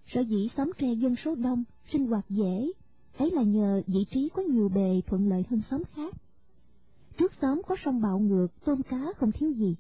Sở 0.07 0.21
dĩ 0.21 0.49
xóm 0.57 0.71
tre 0.79 0.93
dân 0.93 1.15
số 1.25 1.35
đông, 1.35 1.65
sinh 1.93 2.07
hoạt 2.07 2.25
dễ, 2.31 2.73
ấy 3.19 3.31
là 3.31 3.43
nhờ 3.43 3.83
vị 3.87 4.05
trí 4.11 4.29
có 4.35 4.43
nhiều 4.43 4.69
bề 4.69 5.01
thuận 5.07 5.29
lợi 5.29 5.45
hơn 5.51 5.61
xóm 5.71 5.83
khác. 5.95 6.15
Trước 7.19 7.33
xóm 7.41 7.63
có 7.67 7.77
sông 7.85 8.01
bạo 8.01 8.19
ngược, 8.19 8.47
tôm 8.65 8.83
cá 8.83 9.13
không 9.17 9.33
thiếu 9.33 9.53
gì. 9.53 9.77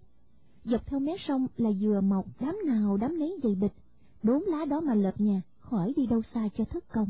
Dọc 0.64 0.86
theo 0.86 1.00
mé 1.00 1.16
sông 1.20 1.46
là 1.56 1.70
dừa 1.72 2.00
mọc 2.00 2.26
đám 2.40 2.56
nào 2.66 2.96
đám 2.96 3.18
nấy 3.18 3.38
dày 3.42 3.54
bịch, 3.54 3.74
đốn 4.22 4.42
lá 4.46 4.64
đó 4.64 4.80
mà 4.80 4.94
lợp 4.94 5.20
nhà, 5.20 5.42
khỏi 5.60 5.92
đi 5.96 6.06
đâu 6.06 6.20
xa 6.34 6.48
cho 6.56 6.64
thất 6.64 6.92
công 6.92 7.08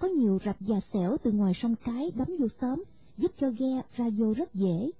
có 0.00 0.08
nhiều 0.08 0.38
rạch 0.44 0.60
già 0.60 0.76
xẻo 0.92 1.16
từ 1.22 1.32
ngoài 1.32 1.52
sông 1.62 1.74
cái 1.84 2.10
đắm 2.14 2.28
vô 2.38 2.46
xóm, 2.60 2.84
giúp 3.16 3.32
cho 3.40 3.50
ghe 3.58 3.82
ra 3.96 4.08
vô 4.18 4.32
rất 4.32 4.54
dễ. 4.54 4.90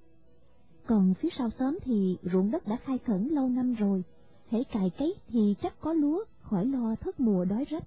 Còn 0.86 1.14
phía 1.14 1.28
sau 1.38 1.50
xóm 1.58 1.78
thì 1.84 2.16
ruộng 2.32 2.50
đất 2.50 2.66
đã 2.66 2.76
khai 2.76 2.98
khẩn 2.98 3.28
lâu 3.28 3.48
năm 3.48 3.74
rồi, 3.74 4.02
hễ 4.48 4.64
cài 4.64 4.90
cấy 4.90 5.14
thì 5.28 5.54
chắc 5.62 5.80
có 5.80 5.92
lúa, 5.92 6.24
khỏi 6.50 6.66
lo 6.66 6.94
thất 7.00 7.20
mùa 7.20 7.44
đói 7.44 7.64
rách. 7.70 7.84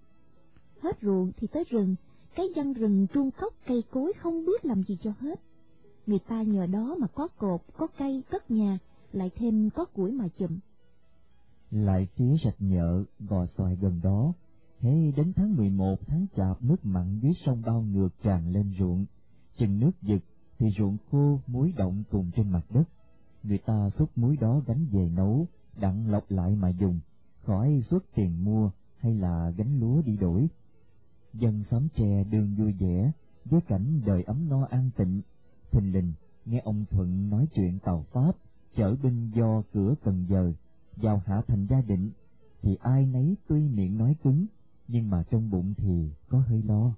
Hết 0.82 0.98
ruộng 1.02 1.32
thì 1.38 1.48
tới 1.48 1.64
rừng, 1.70 1.96
cái 2.36 2.46
văn 2.56 2.74
rừng 2.74 3.08
trung 3.14 3.32
cốc 3.32 3.54
cây 3.68 3.84
cối 3.92 4.14
không 4.20 4.46
biết 4.46 4.66
làm 4.66 4.84
gì 4.84 4.98
cho 5.04 5.12
hết. 5.20 5.40
Người 6.08 6.20
ta 6.20 6.42
nhờ 6.42 6.66
đó 6.66 6.96
mà 7.00 7.08
có 7.08 7.28
cột, 7.28 7.62
có 7.78 7.88
cây, 7.98 8.24
cất 8.30 8.52
nhà, 8.52 8.80
lại 9.12 9.32
thêm 9.36 9.70
có 9.70 9.86
củi 9.86 10.12
mà 10.12 10.28
chùm 10.28 10.60
Lại 11.72 12.08
phía 12.16 12.36
rạch 12.46 12.62
nhợ, 12.62 13.04
gò 13.20 13.46
xoài 13.58 13.76
gần 13.76 14.00
đó, 14.04 14.34
Thế 14.84 15.12
đến 15.16 15.34
tháng 15.36 15.56
11 15.56 15.96
tháng 16.08 16.26
chạp 16.36 16.64
nước 16.64 16.86
mặn 16.86 17.20
dưới 17.20 17.32
sông 17.46 17.62
bao 17.66 17.82
ngược 17.82 18.10
tràn 18.24 18.52
lên 18.52 18.74
ruộng, 18.80 19.06
chừng 19.58 19.80
nước 19.80 19.92
giật 20.02 20.20
thì 20.60 20.68
ruộng 20.78 20.98
khô 21.12 21.40
muối 21.48 21.74
động 21.78 22.04
cùng 22.10 22.32
trên 22.36 22.50
mặt 22.50 22.66
đất. 22.70 22.84
Người 23.44 23.58
ta 23.58 23.90
xúc 23.98 24.10
muối 24.16 24.38
đó 24.42 24.62
gánh 24.68 24.86
về 24.92 25.10
nấu, 25.10 25.48
đặng 25.78 26.12
lọc 26.12 26.32
lại 26.32 26.56
mà 26.56 26.70
dùng, 26.70 27.00
khỏi 27.46 27.84
xuất 27.90 28.06
tiền 28.16 28.44
mua 28.46 28.72
hay 28.98 29.14
là 29.16 29.54
gánh 29.58 29.80
lúa 29.80 30.02
đi 30.02 30.18
đổi. 30.18 30.48
Dân 31.34 31.64
xóm 31.72 31.88
tre 31.96 32.24
đường 32.24 32.56
vui 32.56 32.74
vẻ, 32.80 33.12
với 33.46 33.62
cảnh 33.68 34.02
đời 34.06 34.24
ấm 34.24 34.50
no 34.50 34.66
an 34.70 34.90
tịnh, 34.98 35.22
thình 35.72 35.94
lình 35.94 36.14
nghe 36.46 36.60
ông 36.60 36.86
Thuận 36.90 37.30
nói 37.30 37.48
chuyện 37.56 37.80
tàu 37.80 38.06
Pháp, 38.12 38.32
chở 38.76 38.96
binh 39.04 39.32
do 39.36 39.64
cửa 39.74 39.94
Cần 40.04 40.26
Giờ, 40.30 40.54
vào 40.96 41.22
hạ 41.26 41.42
thành 41.48 41.68
gia 41.70 41.82
định, 41.82 42.12
thì 42.62 42.76
ai 42.82 43.06
nấy 43.06 43.36
tuy 43.48 43.70
miệng 43.70 43.98
nói 43.98 44.16
cứng, 44.24 44.46
nhưng 44.88 45.10
mà 45.10 45.24
trong 45.32 45.50
bụng 45.50 45.74
thì 45.78 46.10
có 46.30 46.40
hơi 46.40 46.62
lo. 46.68 46.94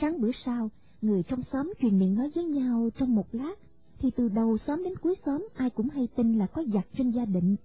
Sáng 0.00 0.20
bữa 0.20 0.30
sau, 0.44 0.70
người 1.02 1.22
trong 1.22 1.40
xóm 1.52 1.72
truyền 1.80 1.98
miệng 1.98 2.14
nói 2.14 2.30
với 2.34 2.44
nhau 2.44 2.88
trong 2.98 3.14
một 3.14 3.26
lát, 3.32 3.54
thì 3.98 4.10
từ 4.16 4.28
đầu 4.28 4.56
xóm 4.66 4.84
đến 4.84 4.92
cuối 5.02 5.14
xóm 5.26 5.48
ai 5.54 5.70
cũng 5.70 5.88
hay 5.88 6.08
tin 6.16 6.38
là 6.38 6.46
có 6.46 6.62
giặc 6.74 6.86
trên 6.98 7.10
gia 7.10 7.24
định. 7.24 7.56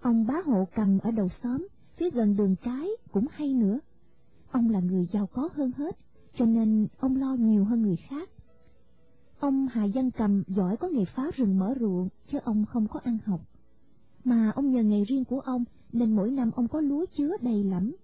Ông 0.00 0.26
bá 0.26 0.34
hộ 0.44 0.68
cầm 0.74 0.98
ở 0.98 1.10
đầu 1.10 1.28
xóm, 1.42 1.68
phía 1.96 2.10
gần 2.10 2.36
đường 2.36 2.56
cái 2.64 2.88
cũng 3.12 3.26
hay 3.30 3.54
nữa. 3.54 3.78
Ông 4.50 4.70
là 4.70 4.80
người 4.80 5.06
giàu 5.12 5.26
có 5.26 5.48
hơn 5.54 5.72
hết, 5.76 5.96
cho 6.34 6.46
nên 6.46 6.86
ông 6.98 7.16
lo 7.16 7.34
nhiều 7.34 7.64
hơn 7.64 7.82
người 7.82 7.96
khác. 7.96 8.30
Ông 9.40 9.66
Hà 9.70 9.86
Văn 9.94 10.10
Cầm 10.10 10.42
giỏi 10.46 10.76
có 10.76 10.88
nghề 10.88 11.04
phá 11.04 11.30
rừng 11.36 11.58
mở 11.58 11.74
ruộng, 11.80 12.08
chứ 12.32 12.38
ông 12.44 12.64
không 12.66 12.88
có 12.88 13.00
ăn 13.04 13.18
học. 13.24 13.40
Mà 14.24 14.52
ông 14.54 14.70
nhờ 14.72 14.82
nghề 14.82 15.04
riêng 15.04 15.24
của 15.24 15.40
ông, 15.40 15.64
nên 15.92 16.16
mỗi 16.16 16.30
năm 16.30 16.50
ông 16.54 16.68
có 16.68 16.80
lúa 16.80 17.04
chứa 17.18 17.36
đầy 17.40 17.64
lắm. 17.64 17.96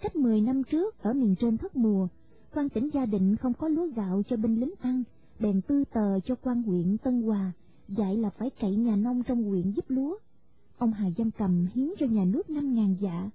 Cách 0.00 0.16
mười 0.16 0.40
năm 0.40 0.62
trước, 0.64 1.02
ở 1.02 1.12
miền 1.12 1.34
trên 1.40 1.56
thất 1.56 1.76
mùa, 1.76 2.08
quan 2.54 2.68
tỉnh 2.68 2.88
gia 2.92 3.06
định 3.06 3.36
không 3.36 3.54
có 3.54 3.68
lúa 3.68 3.86
gạo 3.86 4.22
cho 4.28 4.36
binh 4.36 4.60
lính 4.60 4.74
ăn, 4.80 5.02
bèn 5.40 5.60
tư 5.60 5.84
tờ 5.94 6.20
cho 6.20 6.34
quan 6.42 6.62
huyện 6.62 6.98
Tân 6.98 7.22
Hòa, 7.22 7.52
dạy 7.88 8.16
là 8.16 8.30
phải 8.30 8.50
cậy 8.60 8.76
nhà 8.76 8.96
nông 8.96 9.22
trong 9.22 9.42
huyện 9.44 9.70
giúp 9.70 9.84
lúa. 9.88 10.18
Ông 10.78 10.92
Hà 10.92 11.10
Giam 11.10 11.30
Cầm 11.30 11.66
hiến 11.74 11.88
cho 11.98 12.06
nhà 12.06 12.24
nước 12.24 12.50
năm 12.50 12.74
ngàn 12.74 12.96
dạ. 13.00 13.30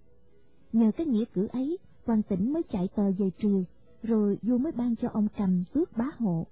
Nhờ 0.74 0.92
cái 0.98 1.08
nghĩa 1.08 1.26
cử 1.34 1.48
ấy, 1.48 1.78
quan 2.06 2.22
tỉnh 2.24 2.54
mới 2.54 2.62
chạy 2.70 2.88
tờ 2.96 3.12
về 3.12 3.30
triều, 3.38 3.64
rồi 4.04 4.38
vua 4.42 4.58
mới 4.58 4.72
ban 4.72 4.96
cho 4.96 5.10
ông 5.14 5.28
Cầm 5.38 5.64
tước 5.74 5.98
bá 5.98 6.06
hộ. 6.18 6.48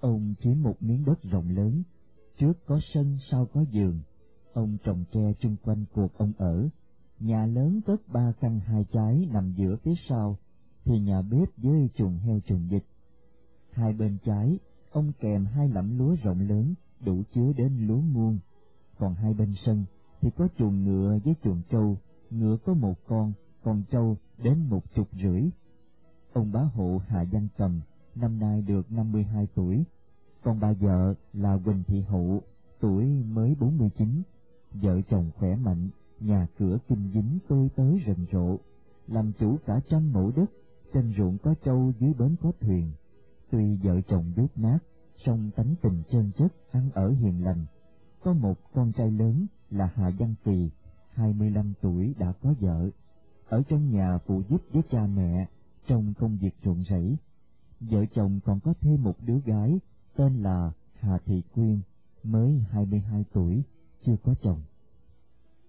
Ông 0.00 0.34
chiếm 0.40 0.62
một 0.62 0.76
miếng 0.80 1.04
đất 1.04 1.22
rộng 1.22 1.48
lớn, 1.48 1.82
trước 2.38 2.52
có 2.66 2.80
sân 2.94 3.16
sau 3.30 3.46
có 3.46 3.64
giường, 3.70 4.00
ông 4.52 4.76
trồng 4.84 5.04
tre 5.12 5.32
chung 5.40 5.56
quanh 5.62 5.84
cuộc 5.94 6.18
ông 6.18 6.32
ở. 6.38 6.68
Nhà 7.20 7.46
lớn 7.46 7.80
cất 7.86 8.08
ba 8.12 8.32
căn 8.40 8.60
hai 8.60 8.84
trái 8.92 9.28
nằm 9.32 9.52
giữa 9.56 9.76
phía 9.82 9.94
sau, 10.08 10.38
thì 10.84 10.98
nhà 11.00 11.22
bếp 11.22 11.48
với 11.56 11.88
chuồng 11.94 12.18
heo 12.18 12.40
chuồng 12.46 12.68
vịt. 12.68 12.84
Hai 13.70 13.92
bên 13.92 14.18
trái, 14.24 14.58
ông 14.90 15.12
kèm 15.20 15.46
hai 15.46 15.68
lẫm 15.68 15.98
lúa 15.98 16.16
rộng 16.22 16.40
lớn, 16.48 16.74
đủ 17.00 17.22
chứa 17.34 17.52
đến 17.56 17.86
lúa 17.86 18.00
muôn. 18.00 18.38
Còn 18.98 19.14
hai 19.14 19.34
bên 19.34 19.54
sân 19.64 19.84
thì 20.24 20.30
có 20.36 20.48
chuồng 20.58 20.84
ngựa 20.84 21.18
với 21.24 21.34
chuồng 21.42 21.62
trâu, 21.70 21.98
ngựa 22.30 22.56
có 22.64 22.74
một 22.74 22.94
con, 23.06 23.32
còn 23.62 23.82
trâu 23.90 24.16
đến 24.38 24.58
một 24.68 24.94
chục 24.94 25.08
rưỡi. 25.22 25.42
Ông 26.32 26.52
bá 26.52 26.60
hộ 26.60 27.00
Hà 27.06 27.24
Văn 27.32 27.48
Cầm 27.56 27.80
năm 28.14 28.38
nay 28.38 28.62
được 28.62 28.92
năm 28.92 29.12
mươi 29.12 29.22
hai 29.22 29.46
tuổi, 29.54 29.84
còn 30.42 30.60
bà 30.60 30.72
vợ 30.72 31.14
là 31.32 31.58
Quỳnh 31.64 31.82
Thị 31.86 32.00
Hậu, 32.00 32.42
tuổi 32.80 33.04
mới 33.06 33.56
bốn 33.60 33.78
mươi 33.78 33.90
chín, 33.98 34.22
vợ 34.72 35.00
chồng 35.10 35.30
khỏe 35.36 35.56
mạnh, 35.56 35.88
nhà 36.20 36.46
cửa 36.58 36.78
kinh 36.88 37.10
dính 37.14 37.38
tươi 37.48 37.68
tới 37.76 38.02
rầm 38.06 38.26
rộ, 38.32 38.58
làm 39.06 39.32
chủ 39.32 39.56
cả 39.66 39.80
trăm 39.90 40.12
mẫu 40.12 40.32
đất, 40.36 40.50
trên 40.92 41.14
ruộng 41.18 41.38
có 41.38 41.54
trâu 41.64 41.92
dưới 42.00 42.14
bến 42.18 42.36
có 42.42 42.52
thuyền. 42.60 42.92
Tuy 43.50 43.76
vợ 43.76 44.00
chồng 44.00 44.32
dốt 44.36 44.50
nát, 44.56 44.78
song 45.26 45.50
tánh 45.56 45.74
tình 45.82 46.02
chân 46.10 46.30
chất, 46.38 46.52
ăn 46.70 46.90
ở 46.94 47.10
hiền 47.10 47.44
lành. 47.44 47.66
Có 48.22 48.32
một 48.32 48.58
con 48.74 48.92
trai 48.92 49.10
lớn 49.10 49.46
là 49.74 49.90
Hà 49.94 50.10
Văn 50.18 50.34
Kỳ, 50.44 50.70
hai 51.10 51.32
mươi 51.32 51.50
lăm 51.50 51.72
tuổi 51.80 52.14
đã 52.18 52.32
có 52.42 52.54
vợ, 52.60 52.90
ở 53.48 53.62
trong 53.68 53.90
nhà 53.90 54.18
phụ 54.26 54.42
giúp 54.50 54.62
với 54.72 54.82
cha 54.90 55.06
mẹ 55.06 55.48
trong 55.86 56.14
công 56.18 56.38
việc 56.40 56.54
ruộng 56.64 56.82
rẫy. 56.90 57.16
Vợ 57.80 58.04
chồng 58.14 58.40
còn 58.44 58.60
có 58.60 58.74
thêm 58.80 59.02
một 59.02 59.16
đứa 59.26 59.38
gái 59.46 59.78
tên 60.16 60.42
là 60.42 60.72
Hà 61.00 61.18
Thị 61.26 61.42
Quyên, 61.54 61.80
mới 62.22 62.64
hai 62.70 62.86
mươi 62.86 63.00
hai 63.00 63.24
tuổi, 63.32 63.62
chưa 64.06 64.16
có 64.24 64.34
chồng. 64.42 64.60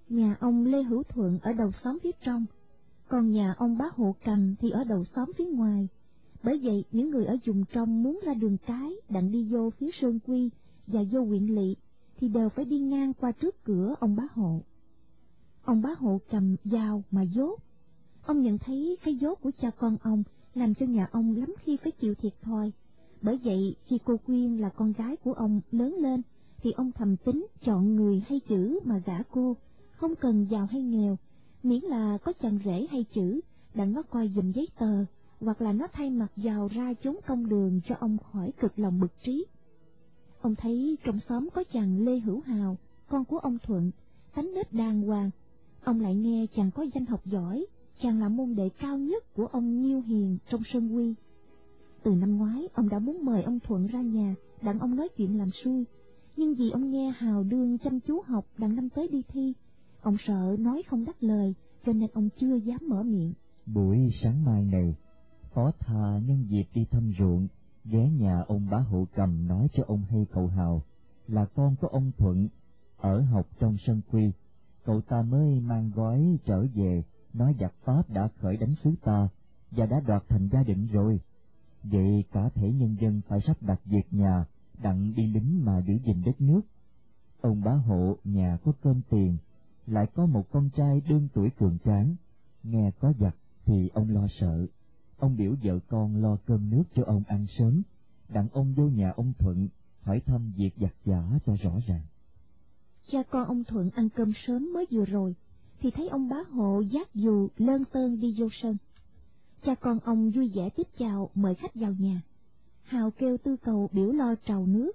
Nhà 0.09 0.35
ông 0.39 0.65
Lê 0.65 0.83
Hữu 0.83 1.03
Thuận 1.03 1.39
ở 1.39 1.53
đầu 1.53 1.71
xóm 1.83 1.97
phía 2.03 2.11
trong, 2.25 2.45
còn 3.07 3.31
nhà 3.31 3.53
ông 3.57 3.77
bá 3.77 3.85
hộ 3.95 4.15
cầm 4.25 4.55
thì 4.59 4.69
ở 4.69 4.83
đầu 4.83 5.03
xóm 5.15 5.31
phía 5.37 5.45
ngoài. 5.45 5.87
Bởi 6.43 6.59
vậy, 6.63 6.85
những 6.91 7.09
người 7.09 7.25
ở 7.25 7.37
vùng 7.47 7.65
trong 7.65 8.03
muốn 8.03 8.19
ra 8.25 8.33
đường 8.33 8.57
cái, 8.67 8.91
đặng 9.09 9.31
đi 9.31 9.43
vô 9.43 9.69
phía 9.69 9.89
Sơn 10.01 10.19
Quy 10.27 10.49
và 10.87 11.01
vô 11.11 11.25
huyện 11.25 11.45
lỵ, 11.45 11.75
thì 12.17 12.28
đều 12.28 12.49
phải 12.49 12.65
đi 12.65 12.80
ngang 12.80 13.13
qua 13.13 13.32
trước 13.32 13.63
cửa 13.63 13.95
ông 13.99 14.15
bá 14.15 14.23
hộ. 14.34 14.62
Ông 15.63 15.82
bá 15.82 15.89
hộ 15.97 16.21
cầm 16.30 16.56
dao 16.63 17.04
mà 17.12 17.21
dốt. 17.21 17.60
Ông 18.25 18.41
nhận 18.41 18.58
thấy 18.58 18.97
cái 19.04 19.15
dốt 19.15 19.39
của 19.41 19.51
cha 19.62 19.71
con 19.71 19.97
ông 20.01 20.23
làm 20.54 20.73
cho 20.73 20.86
nhà 20.86 21.08
ông 21.12 21.36
lắm 21.36 21.49
khi 21.63 21.78
phải 21.78 21.91
chịu 21.91 22.15
thiệt 22.15 22.34
thòi. 22.41 22.71
Bởi 23.21 23.39
vậy, 23.43 23.75
khi 23.86 23.99
cô 24.06 24.17
Quyên 24.17 24.58
là 24.58 24.69
con 24.69 24.91
gái 24.91 25.15
của 25.15 25.34
ông 25.34 25.62
lớn 25.71 25.95
lên, 25.99 26.21
thì 26.58 26.71
ông 26.71 26.91
thầm 26.91 27.17
tính 27.17 27.47
chọn 27.65 27.95
người 27.95 28.23
hay 28.30 28.39
chữ 28.39 28.80
mà 28.86 29.01
gả 29.06 29.23
cô, 29.32 29.56
không 29.91 30.15
cần 30.15 30.47
giàu 30.49 30.65
hay 30.65 30.82
nghèo, 30.82 31.17
miễn 31.63 31.84
là 31.84 32.17
có 32.17 32.34
chàng 32.41 32.60
rể 32.65 32.88
hay 32.91 33.06
chữ, 33.13 33.41
đặng 33.73 33.93
nó 33.93 34.01
coi 34.01 34.30
dùm 34.30 34.51
giấy 34.51 34.67
tờ, 34.80 35.06
hoặc 35.39 35.62
là 35.62 35.73
nó 35.73 35.88
thay 35.93 36.10
mặt 36.10 36.32
giàu 36.36 36.67
ra 36.67 36.93
chốn 37.04 37.15
công 37.28 37.49
đường 37.49 37.82
cho 37.86 37.95
ông 37.99 38.17
khỏi 38.17 38.51
cực 38.60 38.80
lòng 38.80 38.99
bực 38.99 39.12
trí. 39.25 39.45
Ông 40.45 40.55
thấy 40.55 40.97
trong 41.03 41.19
xóm 41.29 41.49
có 41.53 41.63
chàng 41.73 42.05
Lê 42.05 42.19
Hữu 42.19 42.39
Hào, 42.39 42.77
con 43.08 43.25
của 43.25 43.38
ông 43.38 43.58
Thuận, 43.63 43.91
tánh 44.36 44.53
nết 44.53 44.73
đàng 44.73 45.01
hoàng. 45.01 45.29
Ông 45.84 45.99
lại 45.99 46.15
nghe 46.15 46.45
chàng 46.55 46.71
có 46.71 46.86
danh 46.93 47.05
học 47.05 47.25
giỏi, 47.25 47.65
chàng 48.01 48.19
là 48.19 48.29
môn 48.29 48.55
đệ 48.55 48.69
cao 48.79 48.97
nhất 48.97 49.34
của 49.36 49.45
ông 49.45 49.81
Nhiêu 49.81 50.01
Hiền 50.01 50.38
trong 50.49 50.62
Sơn 50.73 50.95
Quy. 50.95 51.15
Từ 52.03 52.12
năm 52.12 52.38
ngoái, 52.38 52.67
ông 52.73 52.89
đã 52.89 52.99
muốn 52.99 53.25
mời 53.25 53.43
ông 53.43 53.60
Thuận 53.60 53.88
ra 53.88 54.01
nhà, 54.01 54.36
đặng 54.62 54.79
ông 54.79 54.95
nói 54.95 55.10
chuyện 55.17 55.38
làm 55.38 55.49
xuôi 55.63 55.86
Nhưng 56.38 56.55
vì 56.55 56.69
ông 56.69 56.91
nghe 56.91 57.13
Hào 57.17 57.43
đương 57.43 57.77
chăm 57.77 57.99
chú 57.99 58.21
học 58.21 58.45
đặng 58.58 58.75
năm 58.75 58.89
tới 58.89 59.08
đi 59.08 59.21
thi, 59.27 59.53
ông 60.01 60.15
sợ 60.27 60.55
nói 60.60 60.84
không 60.88 61.05
đắc 61.05 61.23
lời, 61.23 61.53
cho 61.86 61.93
nên 61.93 62.10
ông 62.13 62.29
chưa 62.39 62.55
dám 62.55 62.79
mở 62.88 63.03
miệng. 63.03 63.34
Buổi 63.65 63.97
sáng 64.23 64.45
mai 64.45 64.65
này, 64.65 64.95
Phó 65.53 65.71
Thà 65.79 66.19
nhân 66.27 66.45
dịp 66.49 66.65
đi 66.73 66.86
thăm 66.91 67.12
ruộng, 67.19 67.47
ghé 67.86 68.10
nhà 68.10 68.43
ông 68.48 68.69
bá 68.69 68.78
hộ 68.78 69.08
cầm 69.15 69.48
nói 69.48 69.67
cho 69.74 69.84
ông 69.88 70.04
hay 70.10 70.26
cậu 70.32 70.48
Hào, 70.48 70.82
là 71.28 71.45
con 71.45 71.76
của 71.82 71.88
ông 71.88 72.12
Thuận, 72.17 72.48
ở 72.98 73.21
học 73.21 73.48
trong 73.60 73.78
sân 73.88 74.02
quy. 74.12 74.32
Cậu 74.86 75.02
ta 75.02 75.21
mới 75.21 75.60
mang 75.60 75.91
gói 75.95 76.38
trở 76.45 76.65
về, 76.74 77.04
nói 77.34 77.56
giặc 77.60 77.74
Pháp 77.84 78.10
đã 78.10 78.30
khởi 78.41 78.58
đánh 78.58 78.76
xứ 78.76 78.91
ta, 79.04 79.30
và 79.71 79.86
đã 79.86 80.00
đoạt 80.08 80.24
thành 80.30 80.50
gia 80.52 80.63
định 80.63 80.88
rồi. 80.88 81.19
Vậy 81.84 82.24
cả 82.32 82.50
thể 82.56 82.71
nhân 82.71 82.95
dân 83.02 83.21
phải 83.28 83.39
sắp 83.41 83.58
đặt 83.62 83.80
việc 83.86 84.13
nhà, 84.13 84.45
đặng 84.84 85.13
đi 85.15 85.28
lính 85.28 85.65
mà 85.65 85.82
giữ 85.82 85.93
gìn 86.06 86.24
đất 86.26 86.41
nước. 86.41 86.62
Ông 87.41 87.62
bá 87.63 87.71
hộ 87.71 88.17
nhà 88.24 88.58
có 88.63 88.71
cơm 88.82 89.02
tiền, 89.10 89.38
lại 89.88 90.06
có 90.13 90.26
một 90.26 90.52
con 90.52 90.69
trai 90.69 91.02
đương 91.10 91.28
tuổi 91.34 91.50
cường 91.50 91.78
tráng, 91.86 92.15
nghe 92.63 92.91
có 93.00 93.13
giặc 93.19 93.36
thì 93.65 93.89
ông 93.93 94.10
lo 94.10 94.28
sợ. 94.39 94.67
Ông 95.17 95.38
biểu 95.38 95.56
vợ 95.63 95.80
con 95.88 96.21
lo 96.21 96.38
cơm 96.45 96.69
nước 96.69 96.84
cho 96.95 97.04
ông 97.06 97.23
ăn 97.28 97.45
sớm, 97.58 97.82
đặng 98.30 98.47
ông 98.51 98.73
vô 98.73 98.84
nhà 98.84 99.12
ông 99.15 99.34
Thuận 99.39 99.67
hỏi 100.01 100.21
thăm 100.25 100.51
việc 100.58 100.71
giặt 100.82 100.93
giả 101.06 101.39
cho 101.45 101.56
rõ 101.63 101.80
ràng. 101.88 102.01
Cha 103.12 103.23
con 103.23 103.47
ông 103.47 103.63
Thuận 103.63 103.89
ăn 103.89 104.10
cơm 104.10 104.32
sớm 104.47 104.73
mới 104.73 104.86
vừa 104.91 105.06
rồi, 105.06 105.36
thì 105.80 105.91
thấy 105.91 106.08
ông 106.08 106.30
bá 106.30 106.38
hộ 106.51 106.82
giác 106.82 107.13
dù 107.13 107.49
lơn 107.58 107.86
tơn 107.86 108.19
đi 108.19 108.36
vô 108.38 108.47
sân. 108.62 108.78
Cha 109.63 109.75
con 109.75 109.99
ông 109.99 110.32
vui 110.32 110.51
vẻ 110.56 110.69
tiếp 110.75 110.88
chào 110.97 111.30
mời 111.36 111.56
khách 111.56 111.75
vào 111.75 111.93
nhà. 111.99 112.21
Hào 112.84 113.12
kêu 113.12 113.38
tư 113.43 113.56
cầu 113.58 113.89
biểu 113.91 114.12
lo 114.12 114.36
trầu 114.36 114.65
nước. 114.65 114.91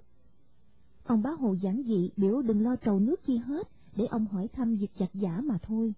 Ông 1.03 1.21
bá 1.21 1.29
hộ 1.29 1.55
giảng 1.55 1.81
dị 1.85 2.09
biểu 2.17 2.41
đừng 2.41 2.61
lo 2.61 2.75
trầu 2.75 2.99
nước 2.99 3.19
chi 3.25 3.37
hết, 3.37 3.67
để 3.95 4.05
ông 4.05 4.25
hỏi 4.25 4.47
thăm 4.47 4.75
việc 4.75 4.91
giặt 4.99 5.09
giả 5.13 5.41
mà 5.43 5.57
thôi. 5.61 5.93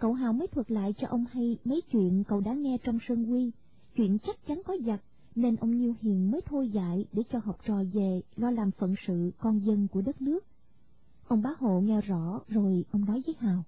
Cậu 0.00 0.12
Hào 0.12 0.32
mới 0.32 0.48
thuật 0.48 0.70
lại 0.70 0.92
cho 1.00 1.08
ông 1.08 1.24
hay 1.32 1.58
mấy 1.64 1.82
chuyện 1.92 2.24
cậu 2.24 2.40
đã 2.40 2.52
nghe 2.52 2.76
trong 2.84 2.98
sân 3.08 3.32
quy, 3.32 3.50
chuyện 3.96 4.18
chắc 4.18 4.36
chắn 4.46 4.62
có 4.66 4.76
giặc, 4.86 5.00
nên 5.34 5.56
ông 5.56 5.70
Nhiêu 5.70 5.94
Hiền 6.00 6.30
mới 6.30 6.40
thôi 6.46 6.68
dạy 6.68 7.04
để 7.12 7.22
cho 7.32 7.38
học 7.44 7.56
trò 7.66 7.82
về 7.92 8.20
lo 8.36 8.50
làm 8.50 8.70
phận 8.70 8.94
sự 9.06 9.30
con 9.38 9.58
dân 9.58 9.88
của 9.88 10.02
đất 10.02 10.22
nước. 10.22 10.40
Ông 11.28 11.42
bá 11.42 11.50
hộ 11.58 11.80
nghe 11.80 12.00
rõ 12.00 12.40
rồi 12.48 12.84
ông 12.92 13.04
nói 13.04 13.22
với 13.26 13.34
Hào. 13.38 13.64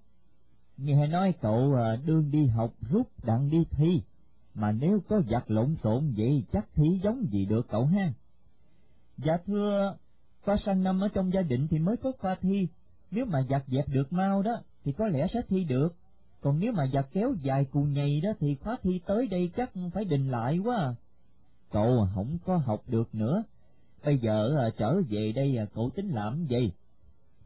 Nghe 0.77 1.07
nói 1.07 1.35
cậu 1.40 1.75
à, 1.75 1.97
đương 2.07 2.31
đi 2.31 2.47
học 2.47 2.75
rút 2.90 3.09
đặng 3.25 3.51
đi 3.51 3.64
thi, 3.71 4.03
mà 4.55 4.73
nếu 4.73 5.01
có 5.09 5.23
giặc 5.31 5.51
lộn 5.51 5.77
xộn 5.83 6.14
vậy 6.16 6.45
chắc 6.53 6.68
thi 6.75 7.01
giống 7.05 7.27
gì 7.33 7.47
được 7.47 7.66
cậu 7.68 7.87
ha? 7.87 8.12
Dạ 9.16 9.37
thưa, 9.47 9.97
qua 10.45 10.57
sang 10.66 10.83
năm 10.83 11.01
ở 11.01 11.09
trong 11.09 11.33
gia 11.33 11.42
đình 11.42 11.66
thì 11.71 11.79
mới 11.79 11.97
có 11.97 12.12
qua 12.21 12.37
thi, 12.40 12.68
nếu 13.11 13.25
mà 13.25 13.42
giặc 13.51 13.64
dẹp 13.68 13.88
được 13.88 14.12
mau 14.12 14.42
đó 14.42 14.53
thì 14.85 14.92
có 14.92 15.07
lẽ 15.09 15.27
sẽ 15.35 15.40
thi 15.49 15.64
được 15.64 15.97
còn 16.42 16.59
nếu 16.59 16.72
mà 16.72 16.87
giặt 16.92 17.07
kéo 17.12 17.35
dài 17.42 17.64
cù 17.64 17.83
nhầy 17.83 18.20
đó 18.20 18.31
thì 18.40 18.55
khóa 18.55 18.76
thi 18.83 19.00
tới 19.07 19.26
đây 19.26 19.50
chắc 19.57 19.70
phải 19.94 20.05
đình 20.05 20.31
lại 20.31 20.59
quá 20.59 20.76
à. 20.76 20.94
Cậu 21.70 22.09
không 22.14 22.38
có 22.44 22.57
học 22.57 22.83
được 22.87 23.14
nữa, 23.14 23.42
bây 24.05 24.18
giờ 24.18 24.57
à, 24.59 24.70
trở 24.78 25.00
về 25.09 25.33
đây 25.33 25.57
à, 25.57 25.66
cậu 25.74 25.90
tính 25.90 26.09
làm 26.09 26.46
gì? 26.46 26.72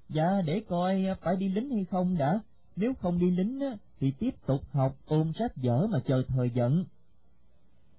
Dạ 0.08 0.42
để 0.46 0.62
coi 0.68 1.06
à, 1.06 1.14
phải 1.20 1.36
đi 1.36 1.48
lính 1.48 1.70
hay 1.70 1.84
không 1.84 2.18
đã, 2.18 2.40
nếu 2.76 2.94
không 2.94 3.18
đi 3.18 3.30
lính 3.30 3.60
thì 4.00 4.12
tiếp 4.18 4.34
tục 4.46 4.60
học 4.72 4.96
ôn 5.06 5.32
sách 5.32 5.52
vở 5.56 5.86
mà 5.86 5.98
chờ 6.06 6.22
thời 6.28 6.50
giận. 6.50 6.84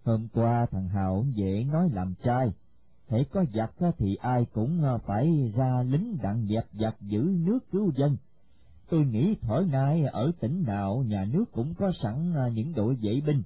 Hôm 0.04 0.28
qua 0.34 0.66
thằng 0.72 0.90
Hào 0.90 1.26
dễ 1.34 1.64
nói 1.64 1.90
làm 1.94 2.14
trai, 2.24 2.48
thể 3.08 3.24
có 3.32 3.46
giặc 3.54 3.72
thì 3.98 4.16
ai 4.16 4.46
cũng 4.54 4.84
phải 5.06 5.52
ra 5.56 5.84
lính 5.84 6.18
đặng 6.24 6.48
dẹp 6.50 6.66
giặc 6.74 7.02
giữ 7.02 7.20
nước 7.20 7.60
cứu 7.72 7.92
dân 7.96 8.18
Tôi 8.90 9.06
nghĩ 9.06 9.36
thở 9.42 9.66
nay 9.72 10.04
ở 10.04 10.32
tỉnh 10.40 10.64
nào 10.68 11.04
nhà 11.08 11.26
nước 11.26 11.46
cũng 11.52 11.74
có 11.74 11.92
sẵn 12.04 12.34
à, 12.36 12.48
những 12.48 12.74
đội 12.76 12.96
vệ 12.96 13.22
binh, 13.26 13.44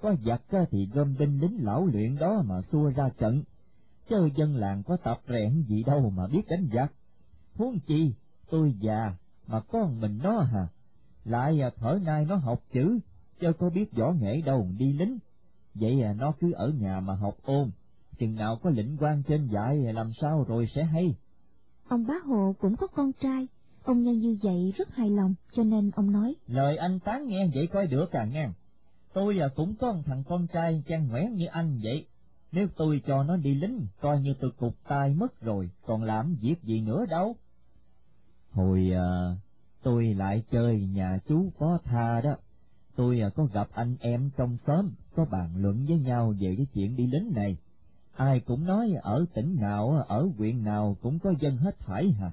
có 0.00 0.14
giặc 0.26 0.42
thì 0.70 0.86
gom 0.94 1.14
binh 1.18 1.40
lính 1.40 1.64
lão 1.64 1.86
luyện 1.86 2.16
đó 2.16 2.42
mà 2.46 2.60
xua 2.72 2.90
ra 2.90 3.08
trận, 3.18 3.42
chứ 4.08 4.30
dân 4.36 4.56
làng 4.56 4.82
có 4.82 4.96
tập 4.96 5.20
rèn 5.28 5.64
gì 5.68 5.82
đâu 5.82 6.10
mà 6.16 6.26
biết 6.26 6.42
đánh 6.48 6.68
giặc. 6.74 6.92
Huống 7.54 7.78
chi, 7.86 8.14
tôi 8.50 8.74
già, 8.80 9.16
mà 9.46 9.60
con 9.60 10.00
mình 10.00 10.18
nó 10.22 10.40
hà 10.40 10.68
lại 11.26 11.60
à, 11.60 11.70
thở 11.76 11.98
nay 12.04 12.24
nó 12.24 12.36
học 12.36 12.60
chữ, 12.72 12.98
chứ 13.40 13.52
có 13.58 13.70
biết 13.70 13.92
võ 13.92 14.12
nghệ 14.12 14.40
đâu 14.40 14.68
đi 14.78 14.92
lính. 14.92 15.18
Vậy 15.74 16.02
à, 16.02 16.12
nó 16.12 16.32
cứ 16.40 16.52
ở 16.52 16.68
nhà 16.68 17.00
mà 17.00 17.14
học 17.14 17.34
ôn, 17.42 17.70
chừng 18.18 18.34
nào 18.34 18.56
có 18.62 18.70
lĩnh 18.70 18.96
quan 19.00 19.22
trên 19.22 19.46
dạy 19.46 19.86
à, 19.86 19.92
làm 19.92 20.10
sao 20.20 20.44
rồi 20.48 20.66
sẽ 20.74 20.84
hay. 20.84 21.14
Ông 21.88 22.06
bá 22.06 22.14
Hộ 22.26 22.54
cũng 22.58 22.76
có 22.76 22.86
con 22.86 23.12
trai, 23.12 23.48
ông 23.86 24.02
nghe 24.02 24.14
như 24.14 24.36
vậy 24.42 24.72
rất 24.76 24.94
hài 24.94 25.10
lòng, 25.10 25.34
cho 25.52 25.62
nên 25.62 25.90
ông 25.90 26.12
nói. 26.12 26.34
Lời 26.46 26.76
anh 26.76 27.00
tán 27.00 27.26
nghe 27.26 27.50
vậy 27.54 27.66
coi 27.72 27.86
được 27.86 28.06
càng 28.10 28.32
ngang. 28.32 28.52
Tôi 29.12 29.34
là 29.34 29.48
cũng 29.48 29.74
có 29.80 29.92
một 29.92 30.02
thằng 30.06 30.24
con 30.28 30.46
trai 30.46 30.82
trang 30.86 31.08
ngoẻn 31.08 31.34
như 31.34 31.46
anh 31.46 31.78
vậy. 31.82 32.06
Nếu 32.52 32.68
tôi 32.76 33.02
cho 33.06 33.22
nó 33.22 33.36
đi 33.36 33.54
lính, 33.54 33.86
coi 34.00 34.20
như 34.20 34.34
tôi 34.40 34.50
cục 34.58 34.74
tay 34.88 35.14
mất 35.14 35.40
rồi, 35.40 35.70
còn 35.86 36.02
làm 36.02 36.36
việc 36.40 36.62
gì 36.62 36.80
nữa 36.80 37.04
đâu. 37.08 37.36
Hồi 38.50 38.90
à, 38.94 39.36
tôi 39.82 40.14
lại 40.14 40.42
chơi 40.50 40.86
nhà 40.86 41.18
chú 41.28 41.50
Phó 41.58 41.78
Tha 41.84 42.20
đó, 42.20 42.36
tôi 42.96 43.20
à, 43.20 43.28
có 43.28 43.44
gặp 43.44 43.68
anh 43.72 43.96
em 44.00 44.30
trong 44.36 44.56
xóm, 44.66 44.90
có 45.14 45.24
bàn 45.24 45.50
luận 45.56 45.86
với 45.88 45.98
nhau 45.98 46.34
về 46.40 46.54
cái 46.56 46.66
chuyện 46.74 46.96
đi 46.96 47.06
lính 47.06 47.32
này. 47.34 47.56
Ai 48.16 48.40
cũng 48.40 48.64
nói 48.64 48.92
ở 49.02 49.24
tỉnh 49.34 49.56
nào, 49.60 50.04
ở 50.08 50.28
huyện 50.38 50.64
nào 50.64 50.96
cũng 51.02 51.18
có 51.18 51.34
dân 51.40 51.56
hết 51.56 51.78
thảy 51.78 52.10
hả. 52.10 52.30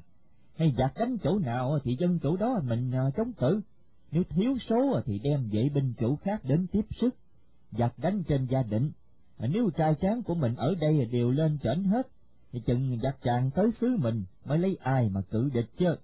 Hay 0.63 0.73
giặc 0.77 0.93
đánh 0.95 1.17
chỗ 1.23 1.39
nào 1.39 1.79
thì 1.83 1.95
dân 1.99 2.19
chỗ 2.23 2.37
đó 2.37 2.59
mình 2.63 2.91
à, 2.91 3.09
chống 3.17 3.33
cự. 3.33 3.61
Nếu 4.11 4.23
thiếu 4.29 4.57
số 4.69 5.01
thì 5.05 5.19
đem 5.19 5.49
vệ 5.51 5.69
binh 5.69 5.93
chủ 5.99 6.15
khác 6.15 6.41
đến 6.43 6.67
tiếp 6.71 6.85
sức. 7.01 7.15
Giặc 7.71 7.99
đánh 7.99 8.23
trên 8.23 8.45
gia 8.45 8.63
định. 8.63 8.91
Nếu 9.39 9.69
trai 9.69 9.95
tráng 10.01 10.23
của 10.23 10.35
mình 10.35 10.55
ở 10.55 10.75
đây 10.81 11.05
đều 11.05 11.31
lên 11.31 11.57
trển 11.63 11.83
hết, 11.83 12.07
thì 12.51 12.59
chừng 12.59 12.99
giặc 13.03 13.17
chàng 13.21 13.51
tới 13.51 13.71
xứ 13.81 13.97
mình 13.99 14.23
mới 14.45 14.57
lấy 14.57 14.77
ai 14.81 15.09
mà 15.09 15.21
cự 15.21 15.49
địch 15.53 15.69
chứ. 15.77 15.95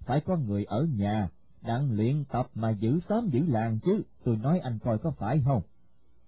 Phải 0.00 0.20
có 0.20 0.36
người 0.36 0.64
ở 0.64 0.86
nhà, 0.96 1.28
đang 1.62 1.96
luyện 1.96 2.24
tập 2.24 2.46
mà 2.54 2.70
giữ 2.70 3.00
xóm 3.08 3.28
giữ 3.28 3.40
làng 3.46 3.78
chứ, 3.84 4.02
tôi 4.24 4.36
nói 4.36 4.58
anh 4.58 4.78
coi 4.78 4.98
có 4.98 5.10
phải 5.18 5.40
không? 5.44 5.62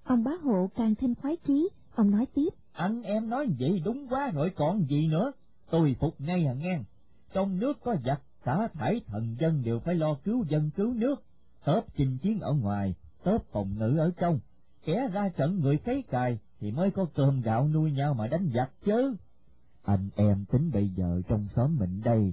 Ông 0.04 0.24
bá 0.24 0.32
hộ 0.42 0.70
càng 0.76 0.94
thêm 0.94 1.14
khoái 1.14 1.36
chí, 1.46 1.68
ông 1.94 2.10
nói 2.10 2.26
tiếp. 2.34 2.50
Anh 2.72 3.02
em 3.02 3.28
nói 3.28 3.46
vậy 3.58 3.82
đúng 3.84 4.08
quá 4.08 4.30
rồi 4.30 4.50
còn 4.56 4.86
gì 4.86 5.06
nữa, 5.06 5.32
tôi 5.70 5.96
phục 6.00 6.20
ngay 6.20 6.46
à 6.46 6.54
nghe. 6.54 6.78
Trong 7.36 7.58
nước 7.58 7.78
có 7.84 7.96
giặc, 8.04 8.22
cả 8.44 8.68
thải 8.74 9.00
thần 9.06 9.36
dân 9.38 9.62
đều 9.64 9.78
phải 9.78 9.94
lo 9.94 10.14
cứu 10.24 10.44
dân 10.48 10.70
cứu 10.76 10.94
nước, 10.94 11.22
tớp 11.64 11.80
chinh 11.96 12.18
chiến 12.18 12.40
ở 12.40 12.52
ngoài, 12.52 12.94
tớp 13.24 13.38
phòng 13.52 13.78
ngự 13.78 13.98
ở 13.98 14.10
trong, 14.16 14.38
kẻ 14.84 15.08
ra 15.12 15.28
trận 15.28 15.60
người 15.60 15.78
cấy 15.78 16.02
cài 16.10 16.38
thì 16.60 16.70
mới 16.70 16.90
có 16.90 17.06
cơm 17.14 17.40
gạo 17.40 17.68
nuôi 17.68 17.92
nhau 17.92 18.14
mà 18.14 18.26
đánh 18.26 18.50
giặc 18.54 18.70
chứ. 18.84 19.16
Anh 19.84 20.08
em 20.16 20.44
tính 20.44 20.70
bây 20.72 20.88
giờ 20.88 21.22
trong 21.28 21.48
xóm 21.56 21.76
mình 21.78 22.00
đây, 22.04 22.32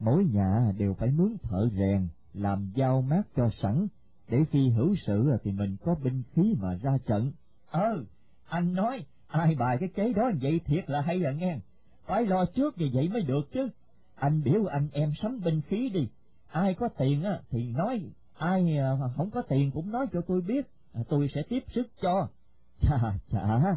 mỗi 0.00 0.24
nhà 0.24 0.72
đều 0.78 0.94
phải 0.94 1.10
mướn 1.10 1.36
thợ 1.42 1.68
rèn, 1.78 2.08
làm 2.34 2.72
dao 2.76 3.02
mát 3.02 3.22
cho 3.36 3.48
sẵn, 3.62 3.86
để 4.28 4.44
khi 4.50 4.70
hữu 4.70 4.94
sự 5.06 5.30
thì 5.44 5.52
mình 5.52 5.76
có 5.84 5.94
binh 6.04 6.22
khí 6.32 6.54
mà 6.58 6.74
ra 6.82 6.98
trận. 7.06 7.32
Ờ, 7.70 8.04
anh 8.48 8.74
nói, 8.74 9.06
ai 9.26 9.54
bài 9.54 9.76
cái 9.80 9.88
kế 9.88 10.12
đó 10.12 10.30
vậy 10.40 10.60
thiệt 10.64 10.90
là 10.90 11.00
hay 11.00 11.24
à 11.24 11.32
nghe, 11.32 11.58
phải 12.06 12.26
lo 12.26 12.44
trước 12.54 12.78
như 12.78 12.90
vậy 12.92 13.08
mới 13.08 13.22
được 13.22 13.52
chứ. 13.52 13.68
Anh 14.16 14.42
biểu 14.42 14.66
anh 14.66 14.88
em 14.92 15.12
sắm 15.22 15.40
binh 15.44 15.60
khí 15.68 15.88
đi, 15.88 16.08
ai 16.48 16.74
có 16.74 16.88
tiền 16.98 17.22
á 17.24 17.40
thì 17.50 17.72
nói, 17.72 18.00
ai 18.38 18.78
à, 18.78 18.96
không 19.16 19.30
có 19.30 19.42
tiền 19.42 19.70
cũng 19.70 19.90
nói 19.90 20.06
cho 20.12 20.20
tôi 20.20 20.40
biết, 20.40 20.70
à, 20.92 21.00
tôi 21.08 21.28
sẽ 21.34 21.42
tiếp 21.48 21.64
sức 21.68 21.86
cho. 22.02 22.28
Chà 22.80 23.14
chà, 23.32 23.76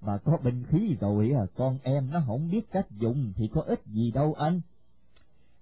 mà 0.00 0.18
có 0.24 0.38
binh 0.44 0.64
khí 0.68 0.96
rồi 1.00 1.32
à, 1.36 1.46
con 1.56 1.78
em 1.82 2.10
nó 2.10 2.22
không 2.26 2.50
biết 2.50 2.70
cách 2.72 2.86
dùng 2.90 3.32
thì 3.36 3.48
có 3.54 3.62
ích 3.62 3.80
gì 3.86 4.10
đâu 4.10 4.34
anh. 4.38 4.60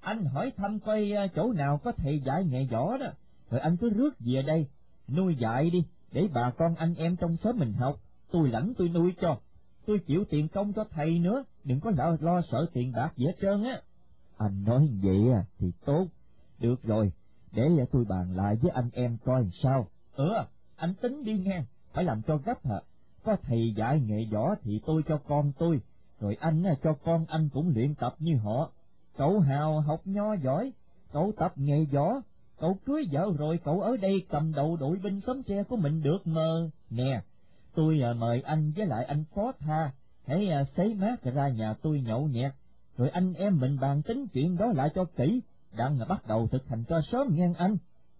Anh 0.00 0.24
hỏi 0.24 0.52
thăm 0.56 0.78
coi 0.80 1.12
à, 1.12 1.26
chỗ 1.34 1.52
nào 1.52 1.80
có 1.84 1.92
thầy 1.92 2.20
dạy 2.20 2.44
nghề 2.44 2.64
võ 2.64 2.96
đó, 2.98 3.06
rồi 3.50 3.60
anh 3.60 3.76
cứ 3.76 3.88
rước 3.88 4.10
về 4.20 4.42
đây, 4.42 4.66
nuôi 5.08 5.36
dạy 5.36 5.70
đi, 5.70 5.84
để 6.12 6.28
bà 6.34 6.50
con 6.50 6.74
anh 6.74 6.94
em 6.94 7.16
trong 7.16 7.36
xóm 7.36 7.58
mình 7.58 7.72
học, 7.72 7.96
tôi 8.30 8.48
lãnh 8.48 8.72
tôi 8.78 8.88
nuôi 8.88 9.12
cho. 9.20 9.38
Tôi 9.86 9.98
chịu 9.98 10.24
tiền 10.30 10.48
công 10.48 10.72
cho 10.72 10.84
thầy 10.90 11.18
nữa, 11.18 11.44
đừng 11.64 11.80
có 11.80 11.90
lo, 11.96 12.16
lo 12.20 12.42
sợ 12.50 12.66
tiền 12.72 12.92
bạc 12.92 13.12
gì 13.16 13.26
hết 13.26 13.36
trơn 13.40 13.64
á. 13.64 13.80
Anh 14.38 14.64
nói 14.64 14.88
vậy 15.02 15.32
à, 15.32 15.44
thì 15.58 15.72
tốt. 15.84 16.06
Được 16.58 16.82
rồi, 16.82 17.12
để 17.52 17.68
tôi 17.92 18.04
bàn 18.04 18.36
lại 18.36 18.56
với 18.56 18.70
anh 18.70 18.90
em 18.92 19.16
coi 19.24 19.50
sao. 19.62 19.86
Ừ, 20.14 20.28
anh 20.76 20.94
tính 20.94 21.24
đi 21.24 21.38
nghe, 21.38 21.62
phải 21.92 22.04
làm 22.04 22.22
cho 22.22 22.36
gấp 22.36 22.66
hả? 22.66 22.80
Có 23.24 23.36
thầy 23.42 23.74
dạy 23.76 24.00
nghệ 24.00 24.24
võ 24.32 24.54
thì 24.62 24.80
tôi 24.86 25.02
cho 25.08 25.18
con 25.28 25.52
tôi, 25.58 25.80
rồi 26.20 26.36
anh 26.40 26.64
cho 26.82 26.92
con 27.04 27.24
anh 27.28 27.48
cũng 27.48 27.72
luyện 27.74 27.94
tập 27.94 28.14
như 28.18 28.36
họ. 28.36 28.70
Cậu 29.16 29.40
Hào 29.40 29.80
học 29.80 30.00
nho 30.04 30.34
giỏi, 30.34 30.72
cậu 31.12 31.32
tập 31.36 31.52
nghề 31.56 31.84
võ, 31.84 32.20
cậu 32.58 32.78
cưới 32.86 33.08
vợ 33.12 33.32
rồi 33.38 33.58
cậu 33.64 33.80
ở 33.80 33.96
đây 33.96 34.26
cầm 34.30 34.52
đầu 34.52 34.76
đội 34.76 34.96
binh 34.96 35.20
xóm 35.20 35.42
tre 35.42 35.62
của 35.62 35.76
mình 35.76 36.02
được 36.02 36.26
mờ. 36.26 36.70
Nè, 36.90 37.22
tôi 37.74 38.00
à, 38.00 38.12
mời 38.12 38.40
anh 38.40 38.72
với 38.76 38.86
lại 38.86 39.04
anh 39.04 39.24
Phó 39.34 39.52
Tha, 39.58 39.92
hãy 40.26 40.48
à, 40.50 40.64
xấy 40.76 40.94
mát 40.94 41.22
ra 41.22 41.48
nhà 41.48 41.74
tôi 41.82 42.00
nhậu 42.00 42.28
nhẹt, 42.28 42.52
rồi 42.98 43.10
anh 43.10 43.34
em 43.34 43.58
mình 43.60 43.78
bàn 43.80 44.02
tính 44.02 44.26
chuyện 44.32 44.56
đó 44.56 44.66
lại 44.74 44.90
cho 44.94 45.04
kỹ, 45.04 45.40
đang 45.76 45.98
bắt 46.08 46.26
đầu 46.26 46.48
thực 46.48 46.68
hành 46.68 46.84
cho 46.88 47.00
sớm 47.12 47.26
nghe 47.30 47.48
anh. 47.58 47.76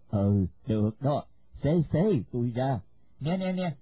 Ừ, 0.09 0.45
được 0.67 1.01
đó, 1.01 1.23
xế 1.63 1.81
xế 1.91 2.03
tôi 2.31 2.51
ra. 2.55 2.79
Nè 3.19 3.37
nè 3.37 3.51
nè, 3.51 3.75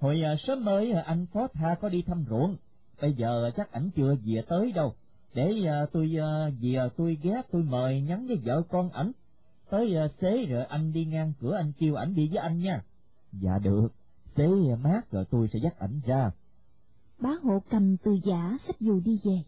hồi 0.00 0.22
à, 0.22 0.34
sớm 0.46 0.64
mới 0.64 0.92
à, 0.92 1.02
anh 1.06 1.26
Phó 1.26 1.48
Tha 1.54 1.74
có 1.80 1.88
đi 1.88 2.02
thăm 2.02 2.24
ruộng, 2.30 2.56
bây 3.00 3.12
giờ 3.12 3.50
chắc 3.56 3.72
ảnh 3.72 3.90
chưa 3.90 4.14
về 4.24 4.42
tới 4.48 4.72
đâu, 4.72 4.94
để 5.34 5.52
à, 5.66 5.86
tôi 5.92 6.10
à, 6.20 6.50
về 6.60 6.88
tôi 6.96 7.18
ghé 7.22 7.42
tôi 7.52 7.62
mời 7.62 8.00
nhắn 8.00 8.26
với 8.26 8.36
vợ 8.36 8.62
con 8.68 8.90
ảnh, 8.90 9.12
tới 9.70 9.96
à, 9.96 10.08
xế 10.20 10.46
rồi 10.46 10.64
anh 10.64 10.92
đi 10.92 11.04
ngang 11.04 11.32
cửa 11.40 11.56
anh 11.56 11.72
kêu 11.78 11.94
ảnh 11.94 12.14
đi 12.14 12.28
với 12.28 12.38
anh 12.38 12.58
nha. 12.58 12.82
Dạ 13.32 13.58
được, 13.62 13.88
xế 14.36 14.46
à, 14.46 14.76
mát 14.82 15.10
rồi 15.10 15.24
tôi 15.30 15.48
sẽ 15.52 15.58
dắt 15.62 15.78
ảnh 15.78 16.00
ra. 16.06 16.30
Bá 17.18 17.30
hộ 17.42 17.62
cầm 17.70 17.96
từ 17.96 18.18
giả 18.24 18.56
sách 18.66 18.80
dù 18.80 19.00
đi 19.00 19.18
về. 19.24 19.42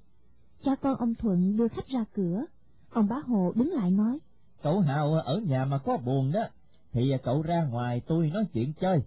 Cha 0.65 0.75
con 0.75 0.97
ông 0.97 1.15
Thuận 1.15 1.57
đưa 1.57 1.69
khách 1.69 1.87
ra 1.87 2.05
cửa, 2.15 2.45
ông 2.91 3.09
bá 3.09 3.17
hộ 3.27 3.53
đứng 3.55 3.73
lại 3.73 3.91
nói. 3.91 4.19
Cậu 4.63 4.81
Hào 4.81 5.15
ở 5.15 5.41
nhà 5.41 5.65
mà 5.65 5.79
có 5.79 5.97
buồn 5.97 6.33
đó, 6.33 6.45
thì 6.93 7.13
cậu 7.25 7.43
ra 7.43 7.65
ngoài 7.71 8.03
tôi 8.07 8.31
nói 8.31 8.45
chuyện 8.53 8.73
chơi. 8.81 9.01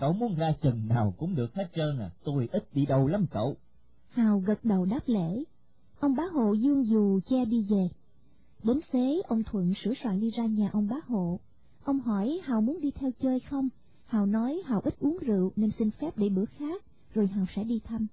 Cậu 0.00 0.12
muốn 0.12 0.34
ra 0.34 0.52
chừng 0.62 0.88
nào 0.88 1.14
cũng 1.18 1.34
được 1.34 1.54
hết 1.54 1.68
trơn 1.74 1.98
à, 1.98 2.10
tôi 2.24 2.48
ít 2.52 2.68
đi 2.72 2.86
đâu 2.86 3.06
lắm 3.06 3.26
cậu. 3.30 3.56
Hào 4.10 4.38
gật 4.38 4.64
đầu 4.64 4.84
đáp 4.84 5.00
lễ. 5.06 5.44
Ông 6.00 6.16
bá 6.16 6.22
hộ 6.32 6.52
dương 6.52 6.84
dù 6.84 7.20
che 7.26 7.44
đi 7.44 7.66
về. 7.70 7.88
Đến 8.62 8.80
xế, 8.92 9.22
ông 9.28 9.42
Thuận 9.44 9.72
sửa 9.74 9.92
soạn 10.02 10.20
đi 10.20 10.30
ra 10.30 10.46
nhà 10.46 10.70
ông 10.72 10.88
bá 10.88 10.96
hộ. 11.06 11.40
Ông 11.84 12.00
hỏi 12.00 12.40
Hào 12.44 12.60
muốn 12.60 12.80
đi 12.80 12.90
theo 12.90 13.10
chơi 13.22 13.40
không? 13.40 13.68
Hào 14.06 14.26
nói 14.26 14.62
Hào 14.66 14.80
ít 14.80 14.94
uống 15.00 15.18
rượu 15.20 15.52
nên 15.56 15.70
xin 15.78 15.90
phép 15.90 16.18
để 16.18 16.28
bữa 16.28 16.44
khác, 16.44 16.82
rồi 17.14 17.26
Hào 17.26 17.46
sẽ 17.56 17.64
đi 17.64 17.80
thăm. 17.84 18.06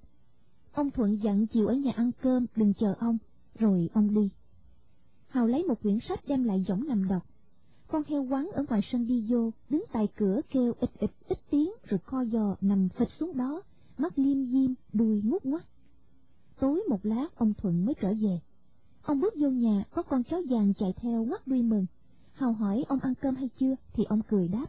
Ông 0.71 0.91
Thuận 0.91 1.23
dặn 1.23 1.45
chiều 1.47 1.67
ở 1.67 1.73
nhà 1.73 1.91
ăn 1.95 2.11
cơm, 2.21 2.45
đừng 2.55 2.73
chờ 2.73 2.93
ông, 2.99 3.17
rồi 3.59 3.89
ông 3.93 4.13
đi. 4.13 4.29
Hào 5.27 5.47
lấy 5.47 5.63
một 5.63 5.81
quyển 5.81 5.97
sách 5.99 6.19
đem 6.27 6.43
lại 6.43 6.65
giỏng 6.67 6.87
nằm 6.87 7.07
đọc. 7.07 7.23
Con 7.87 8.03
heo 8.07 8.23
quán 8.23 8.49
ở 8.53 8.65
ngoài 8.69 8.81
sân 8.91 9.07
đi 9.07 9.25
vô, 9.29 9.51
đứng 9.69 9.83
tại 9.91 10.07
cửa 10.15 10.41
kêu 10.49 10.73
ít 10.79 10.89
ít 10.99 11.11
ít 11.27 11.37
tiếng 11.49 11.71
rồi 11.87 11.99
co 12.05 12.25
giò 12.25 12.55
nằm 12.61 12.89
phịch 12.89 13.11
xuống 13.19 13.37
đó, 13.37 13.61
mắt 13.97 14.19
liêm 14.19 14.45
diêm, 14.45 14.73
đuôi 14.93 15.21
ngút 15.23 15.45
ngoắt. 15.45 15.63
Tối 16.59 16.83
một 16.89 17.05
lát 17.05 17.27
ông 17.35 17.53
Thuận 17.53 17.85
mới 17.85 17.95
trở 18.01 18.13
về. 18.13 18.39
Ông 19.01 19.19
bước 19.19 19.33
vô 19.41 19.49
nhà, 19.49 19.83
có 19.91 20.01
con 20.03 20.23
chó 20.23 20.37
vàng 20.49 20.73
chạy 20.73 20.93
theo 21.01 21.23
ngoắt 21.23 21.47
đuôi 21.47 21.61
mừng. 21.61 21.85
Hào 22.33 22.53
hỏi 22.53 22.85
ông 22.87 22.99
ăn 22.99 23.13
cơm 23.21 23.35
hay 23.35 23.49
chưa, 23.59 23.75
thì 23.93 24.03
ông 24.03 24.21
cười 24.29 24.47
đáp. 24.47 24.65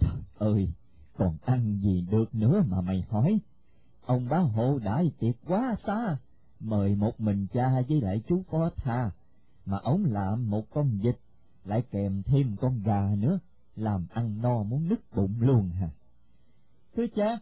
Trời 0.00 0.22
ơi, 0.38 0.68
còn 1.16 1.36
ăn 1.44 1.78
gì 1.82 2.06
được 2.10 2.34
nữa 2.34 2.64
mà 2.68 2.80
mày 2.80 3.04
hỏi? 3.08 3.40
Ông 4.06 4.28
bá 4.28 4.38
hộ 4.38 4.78
đại 4.78 5.10
tiệc 5.18 5.34
quá 5.46 5.74
xa, 5.86 6.18
mời 6.60 6.94
một 6.94 7.20
mình 7.20 7.46
cha 7.52 7.82
với 7.88 8.00
lại 8.00 8.22
chú 8.28 8.42
phó 8.50 8.70
tha, 8.76 9.10
mà 9.64 9.78
ông 9.78 10.04
làm 10.04 10.50
một 10.50 10.70
con 10.70 10.98
vịt, 10.98 11.16
lại 11.64 11.82
kèm 11.90 12.22
thêm 12.22 12.56
con 12.56 12.82
gà 12.82 13.14
nữa, 13.18 13.38
làm 13.76 14.06
ăn 14.10 14.42
no 14.42 14.62
muốn 14.62 14.88
nứt 14.88 14.98
bụng 15.16 15.34
luôn 15.40 15.70
hả? 15.70 15.90
Thưa 16.96 17.06
cha, 17.14 17.38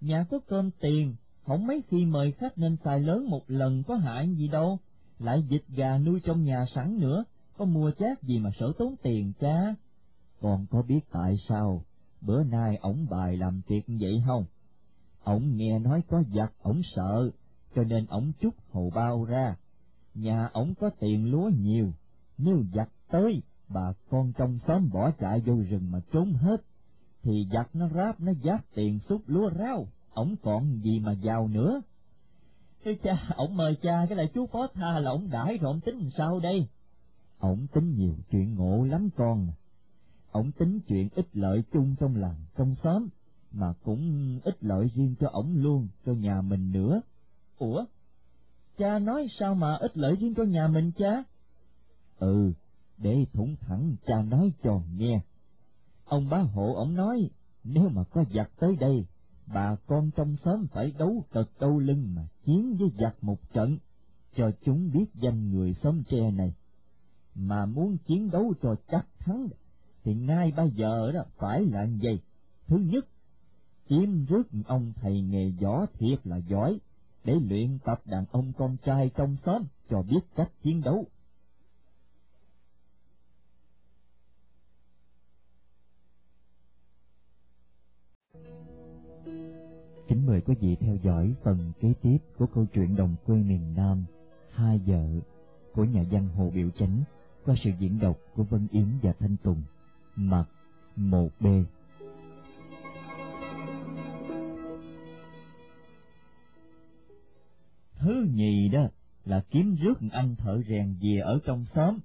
nhà 0.00 0.24
có 0.30 0.38
cơm 0.48 0.70
tiền, 0.80 1.16
không 1.46 1.66
mấy 1.66 1.82
khi 1.88 2.04
mời 2.04 2.32
khách 2.32 2.58
nên 2.58 2.76
xài 2.84 3.00
lớn 3.00 3.30
một 3.30 3.42
lần 3.46 3.82
có 3.82 3.96
hại 3.96 4.34
gì 4.36 4.48
đâu, 4.48 4.78
lại 5.18 5.42
vịt 5.48 5.62
gà 5.68 5.98
nuôi 5.98 6.20
trong 6.24 6.44
nhà 6.44 6.64
sẵn 6.74 6.98
nữa, 7.00 7.24
có 7.56 7.64
mua 7.64 7.90
chát 7.98 8.22
gì 8.22 8.38
mà 8.38 8.50
sở 8.60 8.72
tốn 8.78 8.94
tiền 9.02 9.32
cha? 9.40 9.74
Còn 10.40 10.66
có 10.70 10.82
biết 10.82 11.00
tại 11.12 11.34
sao 11.48 11.84
bữa 12.20 12.44
nay 12.44 12.76
ổng 12.76 13.06
bài 13.10 13.36
làm 13.36 13.62
tiệc 13.68 13.84
vậy 14.00 14.22
không? 14.26 14.44
Ổng 15.24 15.56
nghe 15.56 15.78
nói 15.78 16.02
có 16.08 16.22
giặc 16.34 16.52
ổng 16.62 16.80
sợ, 16.96 17.30
cho 17.74 17.82
nên 17.82 18.06
ổng 18.06 18.32
chút 18.40 18.54
hầu 18.72 18.90
bao 18.94 19.24
ra. 19.24 19.56
Nhà 20.14 20.48
ổng 20.52 20.74
có 20.80 20.90
tiền 21.00 21.30
lúa 21.30 21.50
nhiều, 21.58 21.92
nếu 22.38 22.64
giặc 22.74 22.88
tới, 23.10 23.42
bà 23.68 23.92
con 24.10 24.32
trong 24.32 24.58
xóm 24.66 24.90
bỏ 24.92 25.10
chạy 25.10 25.40
vô 25.40 25.54
rừng 25.70 25.90
mà 25.90 26.00
trốn 26.12 26.32
hết, 26.32 26.56
thì 27.22 27.46
giặc 27.52 27.74
nó 27.74 27.88
ráp 27.88 28.20
nó 28.20 28.32
giáp 28.44 28.60
tiền 28.74 28.98
xúc 28.98 29.22
lúa 29.26 29.50
rau, 29.58 29.86
ổng 30.14 30.34
còn 30.42 30.80
gì 30.84 31.00
mà 31.00 31.12
giàu 31.12 31.48
nữa. 31.48 31.82
Cái 32.84 32.98
cha, 33.02 33.28
ổng 33.36 33.56
mời 33.56 33.76
cha 33.82 34.06
cái 34.08 34.16
lại 34.18 34.30
chú 34.34 34.46
phó 34.46 34.66
tha 34.74 34.98
là 34.98 35.10
ổng 35.10 35.30
đãi 35.30 35.58
rồi 35.58 35.72
ổng 35.72 35.80
tính 35.80 36.08
sao 36.16 36.40
đây? 36.40 36.68
Ổng 37.38 37.66
tính 37.74 37.94
nhiều 37.96 38.14
chuyện 38.30 38.54
ngộ 38.54 38.84
lắm 38.84 39.08
con. 39.16 39.48
ổng 40.30 40.52
tính 40.52 40.80
chuyện 40.88 41.08
ích 41.14 41.28
lợi 41.32 41.62
chung 41.72 41.94
trong 42.00 42.16
làng, 42.16 42.44
trong 42.56 42.74
xóm, 42.82 43.08
mà 43.52 43.72
cũng 43.84 44.38
ít 44.44 44.56
lợi 44.60 44.90
riêng 44.94 45.14
cho 45.20 45.28
ổng 45.28 45.56
luôn, 45.56 45.88
cho 46.06 46.12
nhà 46.12 46.40
mình 46.40 46.72
nữa. 46.72 47.00
Ủa? 47.58 47.84
Cha 48.78 48.98
nói 48.98 49.26
sao 49.38 49.54
mà 49.54 49.76
ít 49.76 49.96
lợi 49.96 50.16
riêng 50.16 50.34
cho 50.36 50.42
nhà 50.42 50.68
mình 50.68 50.92
cha? 50.98 51.24
Ừ, 52.18 52.52
để 52.98 53.16
thủng 53.32 53.56
thẳng 53.60 53.96
cha 54.06 54.22
nói 54.22 54.52
cho 54.62 54.80
nghe. 54.96 55.20
Ông 56.04 56.28
bá 56.28 56.38
hộ 56.38 56.74
ổng 56.74 56.94
nói, 56.94 57.30
nếu 57.64 57.88
mà 57.88 58.04
có 58.04 58.24
giặc 58.34 58.50
tới 58.58 58.76
đây, 58.80 59.06
bà 59.46 59.76
con 59.86 60.10
trong 60.16 60.36
xóm 60.36 60.66
phải 60.72 60.92
đấu 60.98 61.24
cật 61.30 61.46
đau 61.60 61.78
lưng 61.78 62.14
mà 62.14 62.22
chiến 62.44 62.76
với 62.78 62.88
giặc 63.00 63.24
một 63.24 63.52
trận, 63.52 63.78
cho 64.34 64.50
chúng 64.64 64.90
biết 64.92 65.04
danh 65.14 65.50
người 65.50 65.74
xóm 65.74 66.02
tre 66.04 66.30
này. 66.30 66.54
Mà 67.34 67.66
muốn 67.66 67.96
chiến 67.98 68.30
đấu 68.30 68.54
cho 68.62 68.74
chắc 68.88 69.06
thắng, 69.18 69.48
thì 70.04 70.14
ngay 70.14 70.52
bây 70.56 70.70
giờ 70.70 71.12
đó 71.12 71.24
phải 71.38 71.64
là 71.66 71.86
gì? 71.86 72.20
Thứ 72.66 72.76
nhất, 72.76 73.06
chiếm 73.92 74.24
rước 74.24 74.42
ông 74.66 74.92
thầy 74.96 75.20
nghề 75.20 75.50
võ 75.50 75.86
thiệt 75.98 76.26
là 76.26 76.36
giỏi, 76.36 76.78
để 77.24 77.34
luyện 77.48 77.78
tập 77.84 78.00
đàn 78.04 78.24
ông 78.30 78.52
con 78.58 78.76
trai 78.84 79.10
trong 79.16 79.36
xóm 79.36 79.62
cho 79.90 80.02
biết 80.02 80.20
cách 80.36 80.50
chiến 80.62 80.80
đấu. 80.80 81.06
Kính 90.08 90.26
mời 90.26 90.40
quý 90.40 90.54
vị 90.60 90.76
theo 90.80 90.96
dõi 91.02 91.34
phần 91.42 91.72
kế 91.80 91.92
tiếp 92.02 92.18
của 92.38 92.46
câu 92.54 92.66
chuyện 92.74 92.96
đồng 92.96 93.14
quê 93.26 93.36
miền 93.36 93.74
Nam 93.76 94.04
Hai 94.50 94.78
vợ 94.78 95.06
của 95.74 95.84
nhà 95.84 96.04
văn 96.10 96.28
Hồ 96.28 96.50
Biểu 96.54 96.70
Chánh 96.70 97.04
qua 97.44 97.54
sự 97.64 97.70
diễn 97.78 97.98
đọc 98.00 98.18
của 98.34 98.42
Vân 98.42 98.66
Yến 98.70 98.88
và 99.02 99.12
Thanh 99.12 99.36
Tùng. 99.42 99.62
Mặt 100.16 100.44
một 100.96 101.28
b 101.40 101.46
đó 108.72 108.88
là 109.24 109.44
kiếm 109.50 109.74
rước 109.74 109.94
anh 110.12 110.36
thợ 110.36 110.62
rèn 110.68 110.96
về 111.00 111.18
ở 111.18 111.38
trong 111.44 111.64
xóm, 111.74 111.98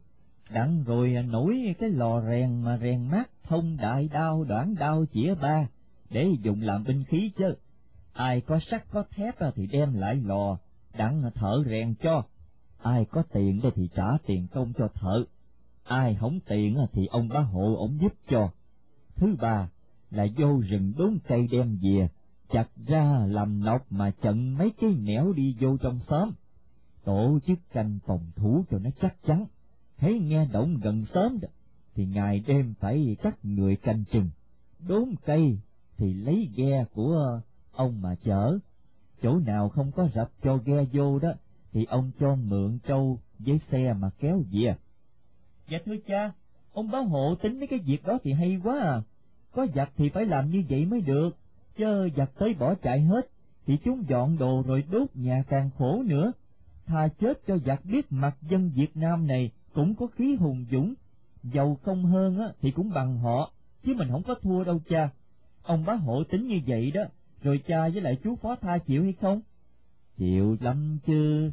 đặng 0.50 0.84
rồi 0.84 1.10
nổi 1.28 1.76
cái 1.80 1.90
lò 1.90 2.22
rèn 2.22 2.62
mà 2.62 2.78
rèn 2.78 3.08
mát 3.08 3.30
thông 3.44 3.78
đại 3.78 4.10
đao 4.14 4.44
đoạn 4.44 4.76
đao 4.80 5.06
chĩa 5.14 5.36
ba 5.36 5.68
để 6.10 6.28
dùng 6.42 6.62
làm 6.62 6.84
binh 6.84 7.04
khí 7.04 7.32
chứ. 7.38 7.56
Ai 8.14 8.42
có 8.42 8.60
sắt 8.72 8.92
có 8.92 9.04
thép 9.10 9.36
thì 9.56 9.68
đem 9.68 9.94
lại 9.94 10.16
lò, 10.16 10.58
đặng 10.98 11.32
thợ 11.36 11.64
rèn 11.66 11.96
cho. 11.96 12.24
Ai 12.78 13.06
có 13.06 13.24
tiền 13.34 13.60
đây 13.64 13.72
thì 13.76 13.90
trả 13.96 14.08
tiền 14.26 14.48
công 14.54 14.74
cho 14.78 14.88
thợ. 14.94 15.24
Ai 15.84 16.16
không 16.16 16.40
tiền 16.48 16.78
thì 16.92 17.06
ông 17.06 17.28
bá 17.28 17.40
hộ 17.40 17.76
ổng 17.76 17.98
giúp 18.02 18.14
cho. 18.30 18.50
Thứ 19.16 19.36
ba 19.42 19.70
là 20.12 20.28
vô 20.38 20.62
rừng 20.70 20.94
đốn 20.98 21.18
cây 21.28 21.48
đem 21.52 21.78
về, 21.82 22.10
chặt 22.50 22.68
ra 22.88 23.26
làm 23.28 23.60
nọc 23.66 23.92
mà 23.92 24.12
chận 24.12 24.54
mấy 24.58 24.72
cái 24.82 24.90
nẻo 24.90 25.34
đi 25.34 25.56
vô 25.60 25.78
trong 25.78 26.00
xóm. 26.10 26.32
Tổ 27.08 27.40
chức 27.48 27.60
canh 27.74 28.00
phòng 28.06 28.32
thủ 28.36 28.66
cho 28.72 28.80
nó 28.80 28.90
chắc 29.02 29.16
chắn. 29.26 29.46
Thấy 29.98 30.20
nghe 30.20 30.46
động 30.52 30.80
gần 30.84 31.06
sớm 31.14 31.40
đó, 31.42 31.48
thì 31.96 32.06
ngày 32.06 32.44
đêm 32.48 32.74
phải 32.80 33.18
cắt 33.22 33.46
người 33.46 33.76
canh 33.76 34.04
chừng. 34.12 34.30
Đốn 34.88 35.10
cây 35.26 35.60
thì 35.98 36.14
lấy 36.14 36.50
ghe 36.56 36.86
của 36.94 37.42
ông 37.72 38.02
mà 38.02 38.16
chở. 38.24 38.58
Chỗ 39.22 39.40
nào 39.40 39.70
không 39.70 39.92
có 39.92 40.10
rập 40.16 40.32
cho 40.44 40.58
ghe 40.58 40.86
vô 40.94 41.20
đó, 41.20 41.30
thì 41.72 41.86
ông 41.86 42.12
cho 42.20 42.36
mượn 42.36 42.80
trâu 42.88 43.20
với 43.40 43.60
xe 43.72 43.94
mà 43.94 44.10
kéo 44.20 44.42
về. 44.52 44.76
Dạ 45.70 45.78
thưa 45.86 45.98
cha, 46.08 46.32
ông 46.74 46.92
báo 46.92 47.04
hộ 47.04 47.36
tính 47.36 47.60
mấy 47.60 47.68
cái 47.68 47.80
việc 47.80 48.04
đó 48.04 48.18
thì 48.24 48.34
hay 48.34 48.60
quá 48.64 48.80
à. 48.80 49.02
Có 49.52 49.68
giặc 49.76 49.92
thì 49.98 50.10
phải 50.10 50.26
làm 50.26 50.50
như 50.50 50.64
vậy 50.70 50.86
mới 50.86 51.02
được, 51.02 51.30
chớ 51.78 52.10
giặc 52.18 52.32
tới 52.40 52.54
bỏ 52.54 52.76
chạy 52.76 53.02
hết, 53.02 53.30
thì 53.66 53.78
chúng 53.84 54.04
dọn 54.10 54.38
đồ 54.38 54.64
rồi 54.68 54.84
đốt 54.92 55.16
nhà 55.16 55.44
càng 55.50 55.70
khổ 55.78 56.04
nữa. 56.04 56.32
Thà 56.88 57.08
chết 57.20 57.42
cho 57.48 57.58
giặc 57.58 57.86
biết 57.86 58.06
mặt 58.10 58.38
dân 58.42 58.72
Việt 58.76 58.98
Nam 58.98 59.28
này 59.28 59.52
cũng 59.74 59.96
có 59.96 60.08
khí 60.08 60.36
hùng 60.36 60.66
dũng, 60.72 60.94
giàu 61.44 61.78
không 61.84 62.06
hơn 62.06 62.40
á 62.40 62.48
thì 62.62 62.72
cũng 62.72 62.90
bằng 62.90 63.18
họ, 63.18 63.52
chứ 63.84 63.94
mình 63.98 64.08
không 64.12 64.24
có 64.24 64.36
thua 64.42 64.64
đâu 64.64 64.80
cha. 64.90 65.10
Ông 65.64 65.86
bá 65.86 65.94
hộ 65.94 66.24
tính 66.24 66.48
như 66.48 66.60
vậy 66.68 66.92
đó, 66.92 67.02
rồi 67.44 67.62
cha 67.68 67.90
với 67.90 68.02
lại 68.02 68.18
chú 68.24 68.36
phó 68.36 68.56
tha 68.56 68.78
chịu 68.78 69.04
hay 69.04 69.14
không? 69.14 69.42
Chịu 70.18 70.58
lắm 70.60 71.00
chứ. 71.06 71.52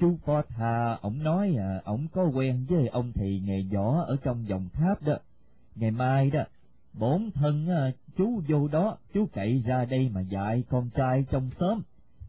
Chú 0.00 0.18
phó 0.24 0.42
tha, 0.48 0.98
ổng 1.00 1.22
nói 1.22 1.54
à, 1.58 1.80
ổng 1.84 2.06
có 2.12 2.24
quen 2.34 2.66
với 2.68 2.88
ông 2.88 3.12
thầy 3.12 3.40
nghề 3.40 3.62
võ 3.74 4.04
ở 4.06 4.16
trong 4.22 4.48
dòng 4.48 4.68
tháp 4.72 5.02
đó. 5.02 5.18
Ngày 5.74 5.90
mai 5.90 6.30
đó, 6.30 6.42
bốn 6.92 7.30
thân 7.30 7.68
à, 7.68 7.92
chú 8.16 8.42
vô 8.48 8.68
đó, 8.68 8.98
chú 9.14 9.26
cậy 9.32 9.62
ra 9.66 9.84
đây 9.84 10.10
mà 10.14 10.20
dạy 10.20 10.64
con 10.68 10.90
trai 10.90 11.24
trong 11.30 11.50
xóm. 11.60 11.82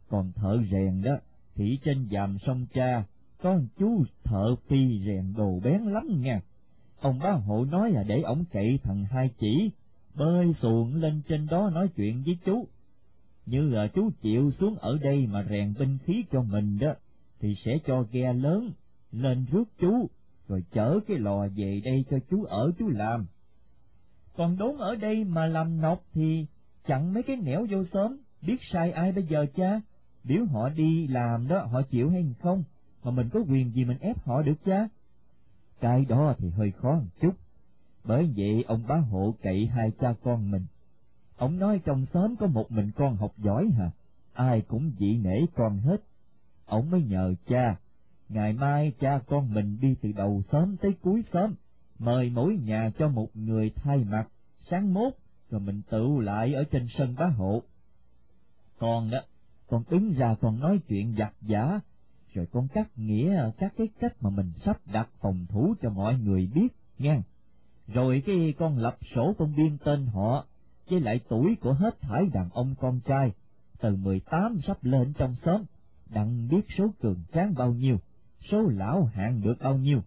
Còn 0.10 0.32
thợ 0.36 0.58
rèn 0.72 1.02
đó, 1.02 1.18
thị 1.58 1.80
trên 1.84 2.08
dàm 2.12 2.38
sông 2.46 2.66
cha, 2.74 3.04
con 3.42 3.68
chú 3.80 4.04
thợ 4.24 4.56
phi 4.68 5.02
rèn 5.06 5.34
đồ 5.38 5.60
bén 5.64 5.82
lắm 5.82 6.22
nha. 6.22 6.42
Ông 7.00 7.20
bá 7.20 7.32
hộ 7.32 7.66
nói 7.66 7.92
là 7.92 8.04
để 8.04 8.22
ổng 8.22 8.44
cậy 8.52 8.80
thằng 8.84 9.06
hai 9.12 9.30
chỉ, 9.40 9.72
bơi 10.16 10.54
xuồng 10.62 10.96
lên 10.96 11.22
trên 11.28 11.48
đó 11.48 11.70
nói 11.74 11.88
chuyện 11.96 12.24
với 12.26 12.38
chú. 12.46 12.68
Như 13.46 13.70
là 13.70 13.88
chú 13.88 14.10
chịu 14.22 14.52
xuống 14.52 14.76
ở 14.76 14.98
đây 15.02 15.28
mà 15.28 15.46
rèn 15.50 15.74
binh 15.80 15.98
khí 16.06 16.24
cho 16.32 16.42
mình 16.42 16.80
đó, 16.80 16.94
thì 17.40 17.54
sẽ 17.66 17.72
cho 17.88 18.06
ghe 18.12 18.34
lớn 18.34 18.72
lên 19.12 19.46
rước 19.52 19.64
chú, 19.80 20.10
rồi 20.48 20.64
chở 20.72 21.00
cái 21.08 21.18
lò 21.18 21.48
về 21.56 21.82
đây 21.86 22.06
cho 22.10 22.18
chú 22.30 22.44
ở 22.44 22.72
chú 22.80 22.90
làm. 22.90 23.26
Còn 24.36 24.58
đốn 24.58 24.78
ở 24.78 24.96
đây 24.96 25.24
mà 25.24 25.46
làm 25.46 25.82
nọc 25.82 26.04
thì 26.14 26.46
chặn 26.86 27.14
mấy 27.14 27.24
cái 27.24 27.36
nẻo 27.36 27.66
vô 27.70 27.84
sớm, 27.94 28.18
biết 28.42 28.58
sai 28.72 28.92
ai 28.92 29.12
bây 29.12 29.24
giờ 29.24 29.46
cha? 29.56 29.82
Biểu 30.28 30.46
họ 30.46 30.70
đi 30.70 31.08
làm 31.08 31.48
đó 31.48 31.68
họ 31.72 31.82
chịu 31.82 32.10
hay 32.10 32.36
không, 32.40 32.64
mà 33.04 33.12
mình 33.12 33.30
có 33.30 33.40
quyền 33.50 33.72
gì 33.72 33.86
mình 33.86 33.98
ép 34.00 34.26
họ 34.26 34.42
được 34.42 34.66
chứ 34.66 34.88
Cái 35.80 36.06
đó 36.06 36.36
thì 36.38 36.50
hơi 36.50 36.72
khó 36.72 36.94
một 36.94 37.10
chút, 37.22 37.36
bởi 38.04 38.34
vậy 38.36 38.64
ông 38.68 38.84
bá 38.88 38.96
hộ 38.96 39.36
cậy 39.42 39.66
hai 39.66 39.92
cha 40.00 40.14
con 40.24 40.52
mình. 40.52 40.66
Ông 41.38 41.60
nói 41.60 41.82
trong 41.86 42.06
xóm 42.14 42.36
có 42.36 42.48
một 42.48 42.72
mình 42.72 42.92
con 42.96 43.16
học 43.16 43.32
giỏi 43.38 43.70
hả, 43.78 43.92
ai 44.34 44.62
cũng 44.62 44.92
dị 45.00 45.18
nể 45.18 45.40
con 45.56 45.80
hết. 45.80 45.98
Ông 46.66 46.92
mới 46.92 47.02
nhờ 47.02 47.34
cha, 47.48 47.76
ngày 48.30 48.54
mai 48.54 48.92
cha 49.00 49.20
con 49.28 49.54
mình 49.54 49.78
đi 49.82 49.96
từ 50.02 50.12
đầu 50.12 50.44
xóm 50.52 50.78
tới 50.78 50.92
cuối 51.02 51.24
xóm, 51.34 51.54
mời 52.00 52.30
mỗi 52.30 52.58
nhà 52.58 52.92
cho 53.00 53.10
một 53.10 53.28
người 53.34 53.72
thay 53.76 53.98
mặt, 53.98 54.28
sáng 54.70 54.94
mốt, 54.94 55.14
rồi 55.50 55.62
mình 55.62 55.82
tự 55.90 56.08
lại 56.20 56.54
ở 56.54 56.64
trên 56.64 56.88
sân 56.98 57.16
bá 57.16 57.26
hộ. 57.26 57.64
Con 58.78 59.10
đó, 59.12 59.20
con 59.68 59.84
đứng 59.90 60.14
ra 60.14 60.36
con 60.42 60.60
nói 60.60 60.80
chuyện 60.88 61.16
giặt 61.18 61.34
giả, 61.42 61.80
rồi 62.34 62.48
con 62.52 62.68
cắt 62.68 62.88
nghĩa 62.96 63.52
các 63.58 63.74
cái 63.78 63.88
cách 64.00 64.14
mà 64.22 64.30
mình 64.30 64.52
sắp 64.66 64.78
đặt 64.94 65.10
phòng 65.22 65.46
thủ 65.50 65.76
cho 65.82 65.90
mọi 65.90 66.20
người 66.20 66.50
biết, 66.54 66.68
nghe. 66.98 67.22
Rồi 67.88 68.24
cái 68.26 68.54
con 68.60 68.78
lập 68.78 68.98
sổ 69.16 69.36
con 69.38 69.56
biên 69.56 69.78
tên 69.78 70.06
họ, 70.06 70.46
với 70.90 71.00
lại 71.00 71.20
tuổi 71.30 71.56
của 71.62 71.74
hết 71.74 72.02
thải 72.02 72.26
đàn 72.34 72.50
ông 72.50 72.76
con 72.80 73.00
trai, 73.00 73.32
từ 73.80 73.96
mười 73.96 74.20
tám 74.20 74.60
sắp 74.68 74.78
lên 74.82 75.14
trong 75.14 75.36
xóm, 75.36 75.64
đặng 76.10 76.48
biết 76.48 76.62
số 76.78 76.88
cường 77.02 77.24
tráng 77.34 77.54
bao 77.54 77.74
nhiêu, 77.74 77.98
số 78.52 78.62
lão 78.62 79.04
hạng 79.04 79.42
được 79.42 79.56
bao 79.60 79.78
nhiêu. 79.78 80.02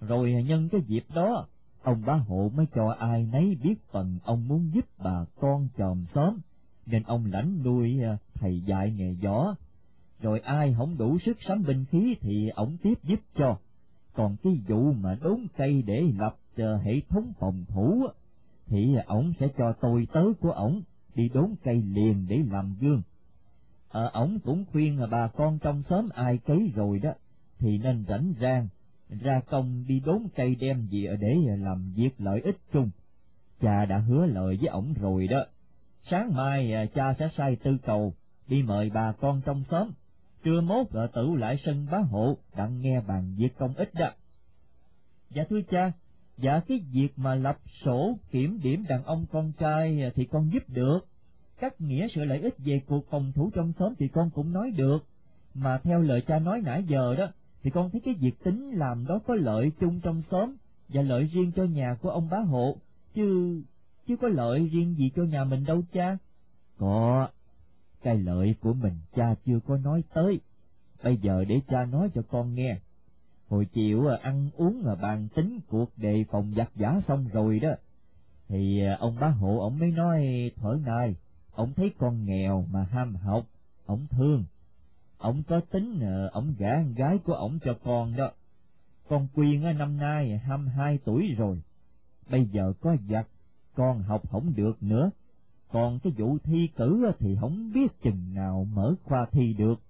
Rồi 0.00 0.32
nhân 0.32 0.68
cái 0.68 0.80
dịp 0.86 1.04
đó, 1.14 1.46
ông 1.82 2.02
bá 2.06 2.14
hộ 2.14 2.50
mới 2.54 2.66
cho 2.74 2.96
ai 2.98 3.26
nấy 3.32 3.56
biết 3.62 3.74
phần 3.90 4.18
ông 4.24 4.48
muốn 4.48 4.70
giúp 4.74 4.84
bà 4.98 5.24
con 5.40 5.68
chòm 5.76 6.04
xóm, 6.14 6.38
nên 6.86 7.02
ông 7.02 7.26
lãnh 7.26 7.62
nuôi 7.62 8.02
à, 8.02 8.18
thầy 8.40 8.60
dạy 8.60 8.92
nghề 8.96 9.12
võ. 9.12 9.54
Rồi 10.20 10.40
ai 10.40 10.74
không 10.78 10.98
đủ 10.98 11.18
sức 11.18 11.36
sắm 11.48 11.62
binh 11.66 11.84
khí 11.84 12.16
thì 12.20 12.48
ổng 12.48 12.76
tiếp 12.82 12.94
giúp 13.02 13.20
cho. 13.34 13.58
Còn 14.14 14.36
cái 14.42 14.52
vụ 14.68 14.92
mà 14.92 15.18
đốn 15.22 15.46
cây 15.56 15.82
để 15.86 16.02
lập 16.18 16.36
uh, 16.62 16.82
hệ 16.84 17.00
thống 17.08 17.32
phòng 17.38 17.64
thủ 17.68 18.06
thì 18.66 18.94
ổng 19.06 19.32
sẽ 19.40 19.48
cho 19.58 19.72
tôi 19.80 20.06
tớ 20.12 20.22
của 20.40 20.50
ổng 20.50 20.82
đi 21.14 21.28
đốn 21.28 21.54
cây 21.64 21.82
liền 21.82 22.26
để 22.28 22.38
làm 22.50 22.74
gương. 22.80 23.02
Ờ, 23.88 24.10
ổng 24.12 24.38
cũng 24.44 24.64
khuyên 24.72 25.00
là 25.00 25.06
bà 25.06 25.28
con 25.28 25.58
trong 25.58 25.82
xóm 25.82 26.08
ai 26.14 26.38
cấy 26.38 26.72
rồi 26.74 26.98
đó, 26.98 27.10
thì 27.58 27.78
nên 27.78 28.04
rảnh 28.08 28.32
rang, 28.40 28.68
ra 29.08 29.40
công 29.50 29.84
đi 29.86 30.00
đốn 30.00 30.26
cây 30.36 30.54
đem 30.54 30.88
về 30.90 31.16
để 31.20 31.36
làm 31.58 31.92
việc 31.96 32.10
lợi 32.18 32.40
ích 32.40 32.56
chung. 32.72 32.90
Cha 33.60 33.84
đã 33.84 33.98
hứa 33.98 34.26
lời 34.26 34.56
với 34.60 34.68
ổng 34.68 34.94
rồi 35.00 35.28
đó. 35.28 35.44
Sáng 36.10 36.34
mai 36.34 36.72
à, 36.72 36.86
cha 36.94 37.14
sẽ 37.18 37.28
sai 37.36 37.56
tư 37.56 37.76
cầu, 37.82 38.14
đi 38.48 38.62
mời 38.62 38.90
bà 38.94 39.12
con 39.12 39.40
trong 39.44 39.64
xóm, 39.70 39.90
trưa 40.44 40.60
mốt 40.60 40.86
vợ 40.90 41.08
tử 41.14 41.34
lại 41.34 41.56
sân 41.64 41.86
bá 41.90 41.98
hộ, 41.98 42.36
đặng 42.56 42.80
nghe 42.80 43.00
bàn 43.00 43.34
việc 43.38 43.58
công 43.58 43.74
ích 43.74 43.94
đó. 43.94 44.10
Dạ 45.30 45.44
thưa 45.50 45.60
cha, 45.70 45.92
Dạ 46.38 46.60
cái 46.68 46.80
việc 46.92 47.08
mà 47.16 47.34
lập 47.34 47.58
sổ 47.84 48.18
kiểm 48.30 48.60
điểm 48.62 48.84
đàn 48.88 49.04
ông 49.04 49.26
con 49.32 49.52
trai 49.58 50.10
thì 50.14 50.24
con 50.24 50.50
giúp 50.52 50.62
được. 50.68 50.98
Các 51.60 51.80
nghĩa 51.80 52.06
sự 52.14 52.24
lợi 52.24 52.40
ích 52.40 52.54
về 52.58 52.80
cuộc 52.86 53.10
phòng 53.10 53.32
thủ 53.34 53.50
trong 53.54 53.72
xóm 53.78 53.94
thì 53.98 54.08
con 54.08 54.30
cũng 54.30 54.52
nói 54.52 54.70
được. 54.76 54.98
Mà 55.54 55.80
theo 55.84 56.00
lời 56.00 56.22
cha 56.26 56.38
nói 56.38 56.60
nãy 56.64 56.84
giờ 56.88 57.14
đó, 57.18 57.26
thì 57.62 57.70
con 57.70 57.90
thấy 57.90 58.00
cái 58.04 58.14
việc 58.20 58.44
tính 58.44 58.70
làm 58.70 59.06
đó 59.06 59.20
có 59.26 59.34
lợi 59.34 59.72
chung 59.80 60.00
trong 60.00 60.22
xóm 60.30 60.56
và 60.88 61.02
lợi 61.02 61.24
riêng 61.32 61.52
cho 61.56 61.64
nhà 61.64 61.96
của 62.02 62.10
ông 62.10 62.28
bá 62.30 62.38
hộ, 62.38 62.76
chứ, 63.14 63.60
chứ 64.06 64.16
có 64.16 64.28
lợi 64.28 64.68
riêng 64.72 64.94
gì 64.98 65.10
cho 65.16 65.22
nhà 65.22 65.44
mình 65.44 65.64
đâu 65.64 65.82
cha. 65.92 66.18
Có, 66.78 67.28
cái 68.08 68.18
lợi 68.18 68.54
của 68.60 68.72
mình 68.72 68.94
cha 69.14 69.34
chưa 69.46 69.60
có 69.66 69.76
nói 69.76 70.02
tới, 70.14 70.40
bây 71.02 71.16
giờ 71.16 71.44
để 71.48 71.60
cha 71.68 71.84
nói 71.84 72.10
cho 72.14 72.22
con 72.30 72.54
nghe. 72.54 72.78
Hồi 73.48 73.66
chiều 73.72 74.06
à, 74.06 74.18
ăn 74.22 74.50
uống 74.56 74.82
mà 74.84 74.94
bàn 74.94 75.28
tính 75.34 75.60
cuộc 75.68 75.98
đề 75.98 76.24
phòng 76.30 76.52
giặc 76.56 76.70
giả 76.74 77.00
xong 77.08 77.28
rồi 77.32 77.58
đó, 77.58 77.70
thì 78.48 78.80
à, 78.82 78.96
ông 79.00 79.16
bá 79.20 79.28
hộ 79.28 79.58
ông 79.58 79.78
mới 79.78 79.90
nói 79.90 80.50
thở 80.56 80.78
này, 80.86 81.16
ông 81.52 81.72
thấy 81.76 81.90
con 81.98 82.24
nghèo 82.24 82.64
mà 82.70 82.84
ham 82.84 83.14
học, 83.14 83.44
ông 83.86 84.06
thương, 84.10 84.44
ông 85.18 85.42
có 85.48 85.60
tính 85.70 86.00
à, 86.00 86.28
ông 86.32 86.54
gả 86.58 86.74
con 86.74 86.94
gái 86.94 87.18
của 87.24 87.34
ông 87.34 87.58
cho 87.64 87.74
con 87.84 88.16
đó. 88.16 88.30
Con 89.08 89.28
Quyên 89.34 89.78
năm 89.78 89.96
nay 89.96 90.38
hai 90.38 90.58
hai 90.76 90.98
tuổi 91.04 91.34
rồi, 91.38 91.62
bây 92.30 92.44
giờ 92.44 92.72
có 92.80 92.96
giặc, 93.10 93.28
con 93.74 94.02
học 94.02 94.30
không 94.30 94.52
được 94.56 94.82
nữa, 94.82 95.10
còn 95.72 95.98
cái 95.98 96.12
vụ 96.16 96.38
thi 96.44 96.68
cử 96.76 97.12
thì 97.18 97.36
không 97.40 97.72
biết 97.74 98.02
chừng 98.02 98.34
nào 98.34 98.66
mở 98.74 98.94
khoa 99.04 99.26
thi 99.32 99.52
được. 99.52 99.80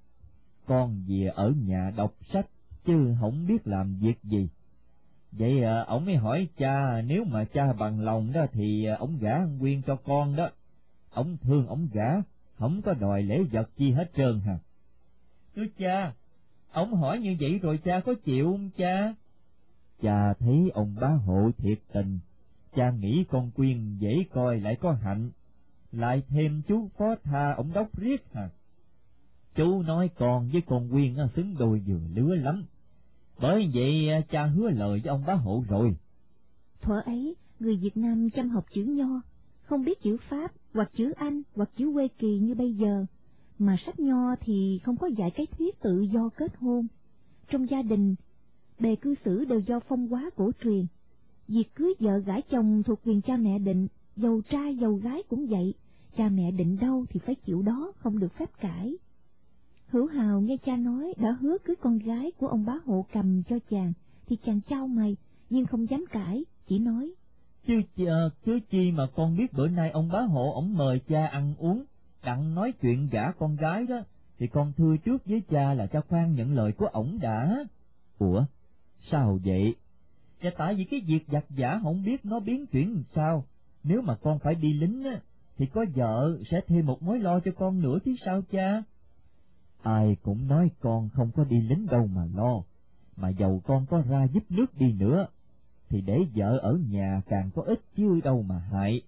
Con 0.67 1.03
về 1.09 1.31
ở 1.35 1.53
nhà 1.67 1.93
đọc 1.97 2.13
sách, 2.33 2.47
chứ 2.85 3.15
không 3.21 3.47
biết 3.47 3.67
làm 3.67 3.99
việc 4.01 4.23
gì. 4.23 4.49
Vậy 5.33 5.65
à, 5.65 5.85
ông 5.87 6.05
mới 6.05 6.17
hỏi 6.17 6.49
cha 6.57 7.03
nếu 7.07 7.25
mà 7.25 7.45
cha 7.45 7.73
bằng 7.73 8.01
lòng 8.01 8.33
đó 8.33 8.47
thì 8.53 8.85
à, 8.85 8.97
ông 8.99 9.19
gả 9.21 9.37
Quyên 9.61 9.83
cho 9.83 9.97
con 9.97 10.37
đó. 10.37 10.51
Ông 11.11 11.37
thương 11.37 11.67
ông 11.67 11.89
gả, 11.93 12.23
không 12.55 12.83
có 12.83 12.95
đòi 12.95 13.23
lễ 13.23 13.43
vật 13.53 13.71
chi 13.77 13.91
hết 13.91 14.11
trơn 14.17 14.41
hả? 14.41 14.59
Thưa 15.57 15.67
cha, 15.79 16.13
ông 16.73 16.95
hỏi 16.95 17.19
như 17.19 17.37
vậy 17.41 17.59
rồi 17.63 17.79
cha 17.85 18.01
có 18.01 18.15
chịu 18.25 18.53
không 18.53 18.71
cha? 18.77 19.15
Cha 20.03 20.35
thấy 20.39 20.71
ông 20.75 20.95
bá 21.01 21.09
hộ 21.09 21.51
thiệt 21.59 21.79
tình, 21.93 22.19
cha 22.77 22.91
nghĩ 22.91 23.25
con 23.31 23.51
Quyên 23.51 23.97
dễ 23.99 24.25
coi 24.31 24.61
lại 24.61 24.77
có 24.81 24.93
hạnh, 24.93 25.31
lại 25.93 26.23
thêm 26.29 26.63
chú 26.69 26.89
phó 26.99 27.15
tha 27.25 27.53
ổng 27.57 27.73
đốc 27.75 27.99
riết 27.99 28.25
hả? 28.33 28.51
Chú 29.55 29.83
nói 29.83 30.11
con 30.19 30.49
với 30.53 30.63
con 30.67 30.91
Quyên 30.91 31.17
xứng 31.37 31.55
đôi 31.59 31.83
vừa 31.87 32.01
lứa 32.15 32.35
lắm, 32.35 32.65
bởi 33.41 33.71
vậy 33.75 34.09
à, 34.09 34.21
cha 34.31 34.47
hứa 34.47 34.71
lời 34.71 35.01
với 35.05 35.11
ông 35.11 35.25
bá 35.27 35.35
hộ 35.35 35.65
rồi. 35.69 35.97
Thuở 36.81 37.01
ấy, 37.07 37.37
người 37.61 37.77
Việt 37.77 37.97
Nam 37.97 38.31
chăm 38.31 38.49
học 38.49 38.65
chữ 38.75 38.85
nho, 38.85 39.21
không 39.63 39.85
biết 39.85 40.03
chữ 40.03 40.17
Pháp 40.29 40.53
hoặc 40.75 40.91
chữ 40.97 41.13
Anh 41.17 41.43
hoặc 41.55 41.71
chữ 41.77 41.91
Quê 41.95 42.09
Kỳ 42.09 42.39
như 42.39 42.55
bây 42.55 42.73
giờ, 42.73 43.07
mà 43.59 43.77
sách 43.87 44.01
nho 44.01 44.37
thì 44.41 44.81
không 44.85 44.97
có 44.97 45.07
dạy 45.07 45.31
cái 45.31 45.47
thuyết 45.47 45.81
tự 45.81 46.01
do 46.01 46.29
kết 46.37 46.57
hôn. 46.57 46.87
Trong 47.51 47.71
gia 47.71 47.83
đình, 47.83 48.15
bề 48.79 48.97
cư 48.97 49.15
xử 49.25 49.45
đều 49.45 49.61
do 49.61 49.81
phong 49.89 50.09
hóa 50.09 50.31
cổ 50.37 50.51
truyền. 50.65 50.87
Việc 51.49 51.75
cưới 51.75 51.95
vợ 52.01 52.19
gả 52.19 52.41
chồng 52.41 52.83
thuộc 52.83 53.01
quyền 53.05 53.21
cha 53.21 53.37
mẹ 53.37 53.59
định, 53.59 53.89
dầu 54.19 54.43
trai 54.51 54.77
dầu 54.77 54.95
gái 54.95 55.23
cũng 55.29 55.47
vậy, 55.47 55.75
cha 56.17 56.29
mẹ 56.29 56.51
định 56.51 56.79
đâu 56.81 57.05
thì 57.11 57.21
phải 57.27 57.35
chịu 57.35 57.63
đó, 57.63 57.93
không 57.99 58.19
được 58.19 58.33
phép 58.39 58.51
cãi. 58.61 58.97
Hữu 59.87 60.07
Hào 60.07 60.41
nghe 60.41 60.57
cha 60.65 60.77
nói 60.77 61.15
đã 61.17 61.37
hứa 61.41 61.57
cưới 61.65 61.77
con 61.77 61.99
gái 61.99 62.33
của 62.39 62.49
ông 62.49 62.65
bá 62.65 62.75
hộ 62.87 63.07
cầm 63.13 63.43
cho 63.43 63.59
chàng, 63.71 63.93
thì 64.27 64.37
chàng 64.37 64.61
trao 64.61 64.87
mày, 64.87 65.17
nhưng 65.51 65.67
không 65.67 65.91
dám 65.91 66.05
cãi, 66.11 66.45
chỉ 66.67 66.79
nói. 66.79 67.13
Chứ, 67.67 67.75
chứ 67.97 68.07
ờ, 68.07 68.31
chi 68.71 68.93
mà 68.93 69.07
con 69.15 69.37
biết 69.37 69.53
bữa 69.53 69.69
nay 69.69 69.91
ông 69.91 70.09
bá 70.09 70.21
hộ 70.21 70.53
ổng 70.53 70.75
mời 70.75 71.01
cha 71.09 71.27
ăn 71.27 71.55
uống, 71.59 71.85
đặng 72.25 72.55
nói 72.55 72.73
chuyện 72.83 73.09
gả 73.13 73.33
con 73.33 73.57
gái 73.57 73.87
đó, 73.87 74.01
thì 74.39 74.47
con 74.47 74.73
thưa 74.77 74.97
trước 75.05 75.27
với 75.27 75.43
cha 75.49 75.75
là 75.75 75.87
cha 75.87 76.01
khoan 76.09 76.35
nhận 76.35 76.55
lời 76.55 76.73
của 76.73 76.87
ổng 76.87 77.19
đã. 77.21 77.65
Ủa, 78.19 78.45
sao 79.11 79.39
vậy? 79.45 79.75
Dạ 80.43 80.51
tại 80.59 80.75
vì 80.75 80.85
cái 80.85 81.01
việc 81.07 81.25
giặt 81.33 81.45
giả 81.51 81.81
không 81.83 82.05
biết 82.05 82.25
nó 82.25 82.41
biến 82.41 82.67
chuyển 82.67 82.95
làm 82.95 83.03
sao, 83.15 83.45
nếu 83.85 84.03
mà 84.03 84.15
con 84.15 84.39
phải 84.39 84.55
đi 84.55 84.73
lính 84.73 85.05
á, 85.05 85.21
thì 85.59 85.67
có 85.67 85.85
vợ 85.95 86.39
sẽ 86.51 86.61
thêm 86.67 86.87
một 86.87 87.03
mối 87.03 87.19
lo 87.19 87.41
cho 87.41 87.51
con 87.57 87.81
nữa 87.81 87.99
chứ 88.05 88.15
sao 88.25 88.43
cha? 88.53 88.83
Ai 89.83 90.17
cũng 90.23 90.47
nói 90.47 90.71
con 90.81 91.09
không 91.09 91.31
có 91.37 91.45
đi 91.45 91.61
lính 91.61 91.87
đâu 91.87 92.07
mà 92.07 92.23
lo, 92.35 92.63
mà 93.17 93.29
dầu 93.29 93.63
con 93.65 93.87
có 93.87 94.03
ra 94.09 94.27
giúp 94.33 94.43
nước 94.49 94.75
đi 94.79 94.93
nữa, 94.93 95.27
thì 95.89 96.01
để 96.01 96.19
vợ 96.35 96.59
ở 96.59 96.79
nhà 96.91 97.23
càng 97.27 97.51
có 97.55 97.63
ích 97.63 97.81
chứ 97.97 98.21
đâu 98.25 98.43
mà 98.43 98.59
hại. 98.59 99.03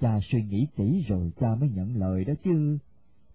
Cha 0.00 0.18
suy 0.32 0.42
nghĩ 0.42 0.66
kỹ 0.76 1.04
rồi 1.08 1.32
cha 1.40 1.46
mới 1.60 1.68
nhận 1.68 1.96
lời 1.96 2.24
đó 2.24 2.32
chứ. 2.44 2.78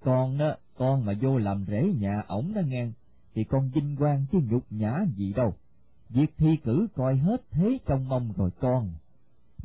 Con 0.03 0.37
đó, 0.37 0.55
con 0.77 1.05
mà 1.05 1.13
vô 1.21 1.37
làm 1.37 1.65
rễ 1.67 1.83
nhà 1.99 2.23
ổng 2.27 2.53
đó 2.53 2.61
nghe, 2.65 2.87
thì 3.35 3.43
con 3.43 3.69
vinh 3.69 3.95
quang 3.95 4.25
chứ 4.31 4.39
nhục 4.49 4.63
nhã 4.69 4.93
gì 5.15 5.33
đâu. 5.33 5.53
Việc 6.09 6.33
thi 6.37 6.57
cử 6.63 6.87
coi 6.95 7.17
hết 7.17 7.41
thế 7.51 7.77
trong 7.85 8.07
mong 8.07 8.33
rồi 8.37 8.51
con. 8.59 8.89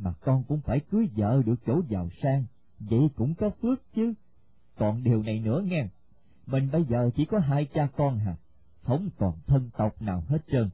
Mà 0.03 0.13
con 0.21 0.43
cũng 0.43 0.61
phải 0.61 0.79
cưới 0.79 1.09
vợ 1.15 1.41
được 1.45 1.55
chỗ 1.65 1.81
giàu 1.89 2.09
sang, 2.23 2.45
vậy 2.79 2.99
cũng 3.15 3.35
có 3.35 3.49
phước 3.61 3.93
chứ. 3.95 4.13
Còn 4.75 5.03
điều 5.03 5.23
này 5.23 5.39
nữa 5.39 5.61
nghe, 5.65 5.87
mình 6.45 6.69
bây 6.71 6.85
giờ 6.89 7.09
chỉ 7.15 7.25
có 7.25 7.39
hai 7.39 7.65
cha 7.65 7.87
con 7.97 8.19
hả, 8.19 8.35
không 8.81 9.09
còn 9.17 9.33
thân 9.47 9.69
tộc 9.77 10.01
nào 10.01 10.23
hết 10.27 10.37
trơn. 10.51 10.69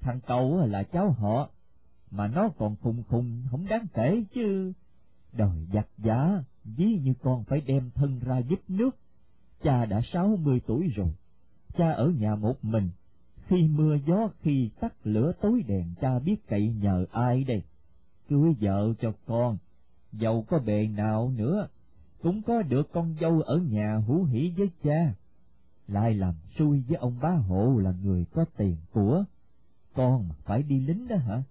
Thằng 0.00 0.20
cậu 0.26 0.66
là 0.66 0.82
cháu 0.82 1.10
họ, 1.10 1.50
mà 2.10 2.28
nó 2.28 2.48
còn 2.58 2.76
khùng 2.76 3.02
khùng 3.08 3.42
không 3.50 3.66
đáng 3.68 3.86
kể 3.94 4.24
chứ. 4.34 4.72
Đời 5.32 5.66
giặc 5.72 5.88
giá, 5.98 6.42
ví 6.64 6.98
như 7.02 7.14
con 7.22 7.44
phải 7.44 7.60
đem 7.60 7.90
thân 7.94 8.18
ra 8.18 8.38
giúp 8.38 8.60
nước. 8.68 8.90
Cha 9.62 9.84
đã 9.84 10.00
sáu 10.12 10.36
mươi 10.36 10.60
tuổi 10.66 10.88
rồi, 10.94 11.14
cha 11.76 11.90
ở 11.90 12.08
nhà 12.18 12.34
một 12.34 12.64
mình, 12.64 12.90
khi 13.46 13.62
mưa 13.62 13.96
gió 14.06 14.28
khi 14.40 14.70
tắt 14.80 14.94
lửa 15.04 15.32
tối 15.40 15.62
đèn 15.66 15.94
cha 16.00 16.18
biết 16.18 16.46
cậy 16.48 16.68
nhờ 16.68 17.06
ai 17.12 17.44
đây. 17.44 17.62
Cưới 18.32 18.54
vợ 18.60 18.92
cho 19.00 19.12
con, 19.26 19.58
dầu 20.12 20.44
có 20.48 20.58
bề 20.58 20.86
nào 20.86 21.32
nữa, 21.36 21.68
cũng 22.22 22.42
có 22.42 22.62
được 22.62 22.92
con 22.92 23.14
dâu 23.20 23.40
ở 23.40 23.56
nhà 23.56 23.96
hú 24.06 24.24
hỉ 24.24 24.52
với 24.56 24.70
cha. 24.82 25.14
Lại 25.88 26.14
làm 26.14 26.34
xui 26.58 26.82
với 26.88 26.96
ông 26.96 27.18
bá 27.22 27.30
hộ 27.30 27.78
là 27.78 27.92
người 28.02 28.24
có 28.24 28.44
tiền 28.56 28.76
của. 28.92 29.24
Con 29.94 30.28
mà 30.28 30.34
phải 30.44 30.62
đi 30.62 30.80
lính 30.80 31.08
đó 31.08 31.16
hả? 31.16 31.42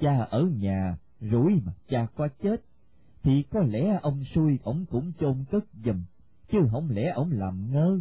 Cha 0.00 0.26
ở 0.30 0.42
nhà, 0.42 0.96
rủi 1.20 1.60
mà 1.66 1.72
cha 1.88 2.06
có 2.16 2.28
chết, 2.42 2.64
thì 3.22 3.42
có 3.50 3.60
lẽ 3.60 3.98
ông 4.02 4.24
xui 4.34 4.58
ổng 4.62 4.84
cũng 4.90 5.12
chôn 5.20 5.44
cất 5.50 5.64
giùm, 5.84 6.02
chứ 6.52 6.58
không 6.70 6.88
lẽ 6.90 7.12
ổng 7.14 7.30
làm 7.32 7.72
ngơ. 7.72 8.00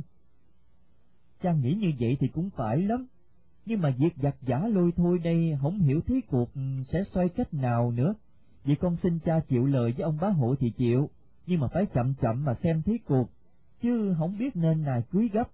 Cha 1.42 1.54
nghĩ 1.54 1.74
như 1.74 1.92
vậy 2.00 2.18
thì 2.20 2.28
cũng 2.28 2.50
phải 2.50 2.78
lắm, 2.78 3.08
nhưng 3.66 3.82
mà 3.82 3.96
việc 3.98 4.16
giặt 4.24 4.36
giả 4.42 4.68
lôi 4.68 4.92
thôi 4.96 5.20
đây 5.24 5.58
không 5.62 5.80
hiểu 5.80 6.02
thế 6.08 6.22
cuộc 6.28 6.50
sẽ 6.92 7.04
xoay 7.14 7.30
cách 7.30 7.54
nào 7.54 7.92
nữa. 7.92 8.14
Vì 8.66 8.76
con 8.76 8.98
xin 9.04 9.20
cha 9.20 9.40
chịu 9.40 9.66
lời 9.66 9.92
với 9.92 10.04
ông 10.04 10.18
bá 10.22 10.30
hộ 10.30 10.56
thì 10.60 10.70
chịu, 10.70 11.10
nhưng 11.48 11.60
mà 11.60 11.68
phải 11.68 11.86
chậm 11.86 12.14
chậm 12.14 12.46
mà 12.46 12.56
xem 12.64 12.82
thế 12.86 12.98
cuộc, 13.06 13.30
chứ 13.82 14.16
không 14.18 14.38
biết 14.38 14.56
nên 14.56 14.84
nào 14.84 15.02
cưới 15.12 15.30
gấp. 15.34 15.50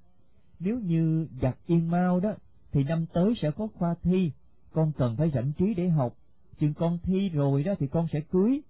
Nếu 0.59 0.79
như 0.79 1.27
giặt 1.41 1.57
yên 1.65 1.91
mau 1.91 2.19
đó, 2.19 2.31
thì 2.71 2.83
năm 2.83 3.05
tới 3.13 3.33
sẽ 3.41 3.51
có 3.51 3.67
khoa 3.75 3.95
thi, 4.03 4.31
con 4.71 4.91
cần 4.97 5.15
phải 5.17 5.31
rảnh 5.33 5.51
trí 5.57 5.73
để 5.73 5.89
học, 5.89 6.13
chừng 6.59 6.73
con 6.73 6.97
thi 7.03 7.29
rồi 7.29 7.63
đó 7.63 7.73
thì 7.79 7.87
con 7.87 8.07
sẽ 8.13 8.21
cưới. 8.21 8.61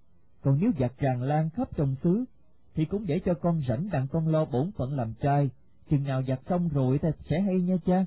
Còn 0.42 0.58
nếu 0.62 0.72
giặt 0.80 0.92
tràn 1.00 1.22
lan 1.22 1.50
khắp 1.50 1.70
trong 1.76 1.96
xứ, 2.04 2.26
thì 2.76 2.86
cũng 2.86 3.06
để 3.06 3.20
cho 3.26 3.34
con 3.34 3.62
rảnh 3.68 3.90
đặng 3.92 4.08
con 4.08 4.28
lo 4.28 4.46
bổn 4.46 4.72
phận 4.72 4.94
làm 4.94 5.14
trai, 5.14 5.50
chừng 5.90 6.04
nào 6.04 6.24
giặt 6.28 6.40
xong 6.50 6.70
rồi 6.70 7.00
ta 7.00 7.12
sẽ 7.30 7.42
hay 7.42 7.62
nha 7.62 7.76
cha. 7.86 8.06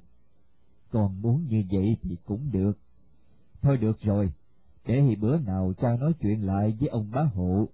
Còn 0.91 1.23
muốn 1.23 1.47
như 1.49 1.65
vậy 1.71 1.97
thì 2.03 2.17
cũng 2.25 2.51
được. 2.53 2.79
Thôi 3.63 3.77
được 3.77 4.01
rồi, 4.01 4.33
để 4.87 5.03
thì 5.09 5.17
bữa 5.17 5.39
nào 5.39 5.73
cha 5.81 5.97
nói 5.97 6.13
chuyện 6.21 6.47
lại 6.47 6.77
với 6.81 6.89
ông 6.89 7.11
bá 7.11 7.23
hộ 7.23 7.69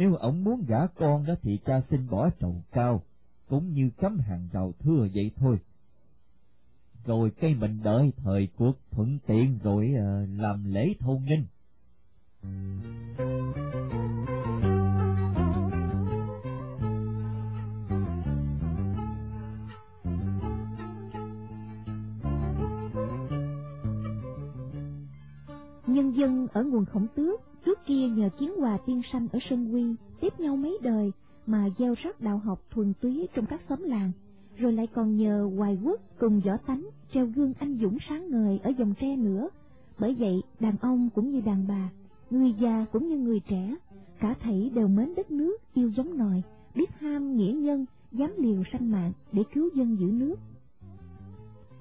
nếu 0.00 0.14
ông 0.14 0.44
muốn 0.44 0.64
gả 0.68 0.86
con 0.86 1.26
đó 1.26 1.34
thì 1.42 1.58
cha 1.66 1.80
xin 1.90 2.10
bỏ 2.10 2.30
trầu 2.30 2.62
cao, 2.72 3.02
cũng 3.48 3.72
như 3.72 3.90
cấm 3.96 4.18
hàng 4.18 4.48
rào 4.52 4.72
thưa 4.78 5.08
vậy 5.14 5.30
thôi. 5.36 5.58
Rồi 7.04 7.30
cây 7.40 7.54
mình 7.54 7.80
đợi 7.82 8.12
thời 8.16 8.48
cuộc 8.56 8.76
thuận 8.90 9.18
tiện 9.26 9.58
rồi 9.62 9.90
uh, 9.94 10.28
làm 10.40 10.64
lễ 10.72 10.94
thôn 11.00 11.18
nghinh. 11.24 11.46
Nhân 25.92 26.16
dân 26.16 26.46
ở 26.52 26.64
nguồn 26.64 26.84
khổng 26.84 27.06
tước 27.14 27.40
Trước 27.64 27.78
kia 27.86 28.08
nhờ 28.08 28.28
chiến 28.38 28.56
hòa 28.60 28.78
tiên 28.86 29.00
sanh 29.12 29.28
ở 29.32 29.38
Sơn 29.50 29.74
Quy, 29.74 29.94
tiếp 30.20 30.40
nhau 30.40 30.56
mấy 30.56 30.78
đời 30.82 31.12
mà 31.46 31.68
gieo 31.78 31.94
rắc 32.02 32.20
đạo 32.20 32.38
học 32.38 32.58
thuần 32.70 32.92
túy 33.00 33.28
trong 33.34 33.46
các 33.46 33.60
xóm 33.68 33.82
làng, 33.82 34.12
rồi 34.56 34.72
lại 34.72 34.86
còn 34.86 35.16
nhờ 35.16 35.50
hoài 35.56 35.78
quốc 35.84 36.00
cùng 36.18 36.40
võ 36.40 36.56
tánh 36.66 36.86
treo 37.14 37.26
gương 37.26 37.52
anh 37.58 37.78
dũng 37.82 37.98
sáng 38.08 38.30
ngời 38.30 38.60
ở 38.62 38.72
dòng 38.78 38.94
tre 39.00 39.16
nữa. 39.16 39.48
Bởi 39.98 40.14
vậy, 40.14 40.42
đàn 40.60 40.76
ông 40.80 41.08
cũng 41.14 41.30
như 41.30 41.40
đàn 41.40 41.68
bà, 41.68 41.90
người 42.30 42.54
già 42.60 42.86
cũng 42.92 43.08
như 43.08 43.18
người 43.18 43.40
trẻ, 43.40 43.76
cả 44.20 44.34
thảy 44.40 44.70
đều 44.74 44.88
mến 44.88 45.14
đất 45.16 45.30
nước, 45.30 45.56
yêu 45.74 45.90
giống 45.96 46.18
nòi, 46.18 46.42
biết 46.74 46.90
ham 46.98 47.36
nghĩa 47.36 47.52
nhân, 47.52 47.84
dám 48.12 48.32
liều 48.38 48.62
sanh 48.72 48.90
mạng 48.90 49.12
để 49.32 49.42
cứu 49.54 49.68
dân 49.74 49.96
giữ 50.00 50.06
nước. 50.06 50.36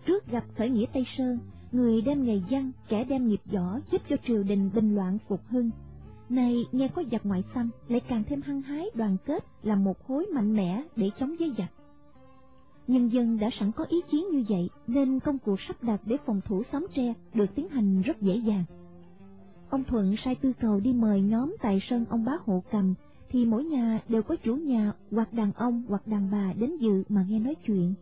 Trước 0.05 0.27
gặp 0.27 0.43
khởi 0.57 0.69
nghĩa 0.69 0.85
Tây 0.93 1.03
Sơn, 1.17 1.37
người 1.71 2.01
đem 2.01 2.23
nghề 2.23 2.41
văn, 2.49 2.71
kẻ 2.87 3.03
đem 3.03 3.27
nghiệp 3.27 3.41
võ 3.53 3.79
giúp 3.91 4.01
cho 4.09 4.15
triều 4.27 4.43
đình 4.43 4.69
bình 4.73 4.95
loạn 4.95 5.17
phục 5.27 5.41
hưng. 5.47 5.69
Này 6.29 6.65
nghe 6.71 6.87
có 6.87 7.03
giặc 7.11 7.25
ngoại 7.25 7.43
xâm 7.53 7.69
lại 7.87 7.99
càng 7.99 8.23
thêm 8.23 8.41
hăng 8.41 8.61
hái 8.61 8.85
đoàn 8.95 9.17
kết 9.25 9.45
làm 9.63 9.83
một 9.83 10.07
khối 10.07 10.25
mạnh 10.33 10.53
mẽ 10.53 10.83
để 10.95 11.09
chống 11.19 11.35
với 11.39 11.53
giặc. 11.57 11.71
Nhân 12.87 13.07
dân 13.07 13.39
đã 13.39 13.49
sẵn 13.59 13.71
có 13.71 13.85
ý 13.89 13.97
chiến 14.11 14.25
như 14.31 14.43
vậy 14.49 14.69
nên 14.87 15.19
công 15.19 15.39
cuộc 15.39 15.61
sắp 15.67 15.83
đặt 15.83 16.01
để 16.05 16.17
phòng 16.25 16.41
thủ 16.45 16.63
xóm 16.71 16.87
tre 16.93 17.13
được 17.33 17.55
tiến 17.55 17.69
hành 17.69 18.01
rất 18.01 18.21
dễ 18.21 18.35
dàng. 18.35 18.63
Ông 19.69 19.83
Thuận 19.83 20.15
sai 20.25 20.35
tư 20.35 20.53
cầu 20.59 20.79
đi 20.79 20.93
mời 20.93 21.21
nhóm 21.21 21.55
tại 21.61 21.79
sân 21.89 22.05
ông 22.09 22.25
bá 22.25 22.31
hộ 22.45 22.63
cầm 22.71 22.93
thì 23.29 23.45
mỗi 23.45 23.63
nhà 23.63 23.99
đều 24.07 24.23
có 24.23 24.35
chủ 24.35 24.55
nhà 24.55 24.93
hoặc 25.11 25.33
đàn 25.33 25.51
ông 25.51 25.83
hoặc 25.87 26.07
đàn 26.07 26.31
bà 26.31 26.53
đến 26.53 26.77
dự 26.77 27.03
mà 27.09 27.25
nghe 27.29 27.39
nói 27.39 27.55
chuyện. 27.55 27.93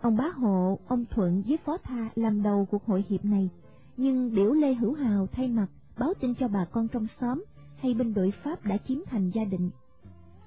Ông 0.00 0.16
bá 0.16 0.28
hộ, 0.28 0.78
ông 0.88 1.04
Thuận 1.10 1.42
với 1.46 1.58
Phó 1.64 1.78
Tha 1.78 2.10
làm 2.14 2.42
đầu 2.42 2.66
cuộc 2.70 2.86
hội 2.86 3.04
hiệp 3.08 3.24
này, 3.24 3.50
nhưng 3.96 4.34
biểu 4.34 4.52
Lê 4.52 4.74
Hữu 4.74 4.94
Hào 4.94 5.26
thay 5.32 5.48
mặt 5.48 5.66
báo 5.98 6.14
tin 6.20 6.34
cho 6.34 6.48
bà 6.48 6.64
con 6.64 6.88
trong 6.88 7.06
xóm 7.20 7.44
hay 7.76 7.94
binh 7.94 8.14
đội 8.14 8.32
Pháp 8.44 8.64
đã 8.64 8.76
chiếm 8.88 8.98
thành 9.06 9.30
gia 9.34 9.44
định. 9.44 9.70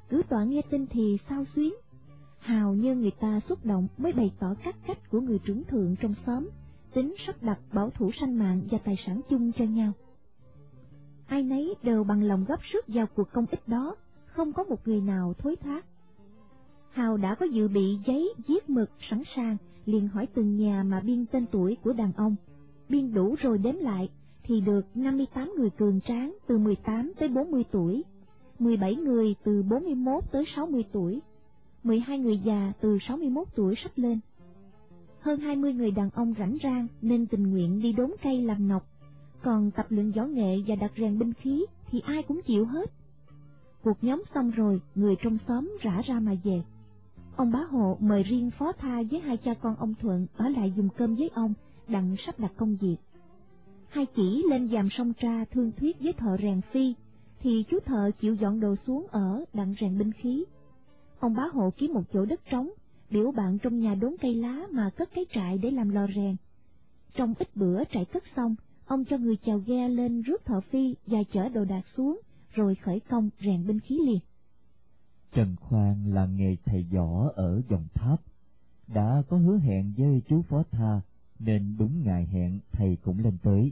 Cứ 0.10 0.22
tọa 0.30 0.44
nghe 0.44 0.62
tin 0.70 0.88
thì 0.88 1.18
sao 1.30 1.46
xuyến. 1.56 1.74
Hào 2.40 2.74
như 2.74 2.96
người 2.96 3.12
ta 3.12 3.40
xúc 3.50 3.66
động 3.66 3.88
mới 3.98 4.14
bày 4.14 4.32
tỏ 4.40 4.54
các 4.64 4.76
cách 4.88 5.10
của 5.10 5.22
người 5.22 5.40
trưởng 5.40 5.64
thượng 5.64 5.96
trong 6.02 6.14
xóm, 6.26 6.50
tính 6.94 7.16
sắp 7.28 7.36
đặt 7.44 7.60
bảo 7.74 7.90
thủ 7.90 8.12
sanh 8.20 8.40
mạng 8.40 8.62
và 8.72 8.78
tài 8.78 8.96
sản 9.06 9.22
chung 9.30 9.52
cho 9.52 9.66
nhau. 9.66 9.92
Ai 11.28 11.44
nấy 11.44 11.76
đều 11.84 12.04
bằng 12.04 12.24
lòng 12.24 12.46
góp 12.48 12.60
sức 12.74 12.86
vào 12.88 13.06
cuộc 13.16 13.32
công 13.32 13.46
ích 13.52 13.68
đó, 13.68 13.96
không 14.26 14.54
có 14.54 14.64
một 14.64 14.88
người 14.88 15.02
nào 15.02 15.34
thối 15.38 15.56
thác. 15.56 15.86
Hào 16.92 17.18
đã 17.18 17.36
có 17.36 17.46
dự 17.46 17.68
bị 17.68 17.98
giấy 18.06 18.34
viết 18.48 18.70
mực 18.70 18.90
sẵn 19.10 19.24
sàng, 19.36 19.58
liền 19.86 20.08
hỏi 20.08 20.28
từng 20.34 20.58
nhà 20.58 20.84
mà 20.84 21.00
biên 21.00 21.26
tên 21.26 21.46
tuổi 21.52 21.78
của 21.84 21.94
đàn 21.94 22.14
ông. 22.14 22.36
Biên 22.90 23.14
đủ 23.14 23.36
rồi 23.40 23.58
đếm 23.58 23.76
lại, 23.76 24.10
thì 24.44 24.62
được 24.62 24.86
58 24.96 25.54
người 25.58 25.70
cường 25.70 26.02
tráng 26.02 26.38
từ 26.48 26.58
18 26.58 27.12
tới 27.20 27.30
40 27.30 27.64
tuổi, 27.72 28.04
17 28.60 28.96
người 28.96 29.36
từ 29.44 29.64
41 29.64 30.24
tới 30.32 30.46
60 30.56 30.84
tuổi, 30.92 31.20
12 31.84 32.20
người 32.20 32.38
già 32.38 32.74
từ 32.82 32.98
61 33.08 33.48
tuổi 33.56 33.76
sắp 33.84 33.92
lên. 33.96 34.20
Hơn 35.20 35.40
20 35.40 35.74
người 35.74 35.92
đàn 35.92 36.10
ông 36.10 36.34
rảnh 36.40 36.58
rang 36.64 36.88
nên 37.02 37.26
tình 37.26 37.52
nguyện 37.52 37.82
đi 37.82 37.94
đốn 37.94 38.12
cây 38.24 38.42
làm 38.42 38.68
ngọc, 38.68 38.84
còn 39.44 39.72
tập 39.72 39.86
luyện 39.90 40.12
võ 40.12 40.26
nghệ 40.26 40.58
và 40.68 40.76
đặt 40.76 40.92
rèn 40.98 41.20
binh 41.20 41.34
khí 41.34 41.66
thì 41.92 42.00
ai 42.00 42.24
cũng 42.24 42.42
chịu 42.42 42.66
hết. 42.66 42.92
Cuộc 43.84 44.04
nhóm 44.04 44.24
xong 44.34 44.52
rồi, 44.52 44.82
người 44.96 45.16
trong 45.24 45.38
xóm 45.48 45.78
rã 45.82 46.02
ra 46.06 46.20
mà 46.20 46.36
về. 46.44 46.62
Ông 47.40 47.52
bá 47.52 47.60
hộ 47.60 47.98
mời 48.00 48.24
riêng 48.24 48.52
phó 48.52 48.72
tha 48.72 49.02
với 49.12 49.20
hai 49.20 49.38
cha 49.38 49.54
con 49.54 49.76
ông 49.76 49.94
Thuận 50.02 50.28
ở 50.34 50.50
lại 50.50 50.74
dùng 50.76 50.90
cơm 50.98 51.16
với 51.16 51.30
ông, 51.34 51.54
đặng 51.88 52.16
sắp 52.26 52.40
đặt 52.40 52.52
công 52.58 52.76
việc. 52.76 52.98
Hai 53.90 54.06
chỉ 54.16 54.44
lên 54.50 54.68
dàm 54.68 54.90
sông 54.90 55.14
tra 55.14 55.46
thương 55.52 55.72
thuyết 55.72 56.00
với 56.00 56.14
thợ 56.14 56.38
rèn 56.42 56.62
phi, 56.62 56.94
thì 57.40 57.64
chú 57.70 57.80
thợ 57.86 58.12
chịu 58.20 58.36
dọn 58.36 58.60
đồ 58.60 58.76
xuống 58.88 59.08
ở 59.12 59.46
đặng 59.54 59.76
rèn 59.82 59.98
binh 59.98 60.12
khí. 60.12 60.46
Ông 61.20 61.34
bá 61.34 61.44
hộ 61.54 61.70
kiếm 61.78 61.94
một 61.94 62.02
chỗ 62.14 62.26
đất 62.26 62.42
trống, 62.52 62.70
biểu 63.10 63.32
bạn 63.32 63.58
trong 63.60 63.80
nhà 63.80 63.96
đốn 63.96 64.16
cây 64.22 64.36
lá 64.36 64.68
mà 64.72 64.90
cất 64.90 65.10
cái 65.16 65.26
trại 65.34 65.58
để 65.58 65.72
làm 65.72 65.90
lò 65.90 66.08
rèn. 66.16 66.36
Trong 67.16 67.34
ít 67.40 67.56
bữa 67.56 67.84
trại 67.84 68.06
cất 68.06 68.24
xong, 68.36 68.56
ông 68.86 69.06
cho 69.06 69.18
người 69.18 69.38
chèo 69.46 69.60
ghe 69.66 69.90
lên 69.90 70.22
rước 70.22 70.46
thợ 70.46 70.62
phi 70.62 70.96
và 71.08 71.20
chở 71.34 71.50
đồ 71.50 71.66
đạc 71.66 71.84
xuống, 71.98 72.22
rồi 72.54 72.76
khởi 72.76 73.00
công 73.00 73.30
rèn 73.40 73.68
binh 73.68 73.80
khí 73.80 74.00
liền. 74.06 74.20
Trần 75.32 75.56
Khoan 75.56 76.14
là 76.14 76.26
nghề 76.26 76.56
thầy 76.66 76.84
võ 76.84 77.30
ở 77.36 77.62
dòng 77.70 77.88
tháp, 77.94 78.22
đã 78.88 79.24
có 79.30 79.38
hứa 79.38 79.58
hẹn 79.58 79.94
với 79.98 80.22
chú 80.30 80.42
Phó 80.42 80.64
Tha, 80.72 81.02
nên 81.40 81.76
đúng 81.80 82.04
ngày 82.04 82.26
hẹn 82.26 82.60
thầy 82.72 82.98
cũng 83.04 83.20
lên 83.20 83.38
tới. 83.44 83.72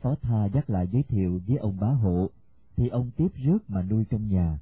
Phó 0.00 0.14
Tha 0.14 0.44
dắt 0.54 0.70
lại 0.70 0.88
giới 0.92 1.02
thiệu 1.02 1.40
với 1.46 1.56
ông 1.56 1.80
bá 1.80 1.88
hộ, 1.88 2.30
thì 2.76 2.88
ông 2.88 3.10
tiếp 3.16 3.28
rước 3.34 3.70
mà 3.70 3.82
nuôi 3.82 4.04
trong 4.10 4.28
nhà. 4.28 4.58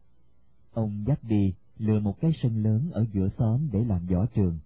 Ông 0.72 1.04
dắt 1.06 1.24
đi 1.24 1.54
lừa 1.78 2.00
một 2.00 2.20
cái 2.20 2.32
sân 2.42 2.62
lớn 2.62 2.90
ở 2.92 3.06
giữa 3.12 3.28
xóm 3.38 3.68
để 3.72 3.84
làm 3.84 4.06
võ 4.06 4.26
trường. 4.26 4.58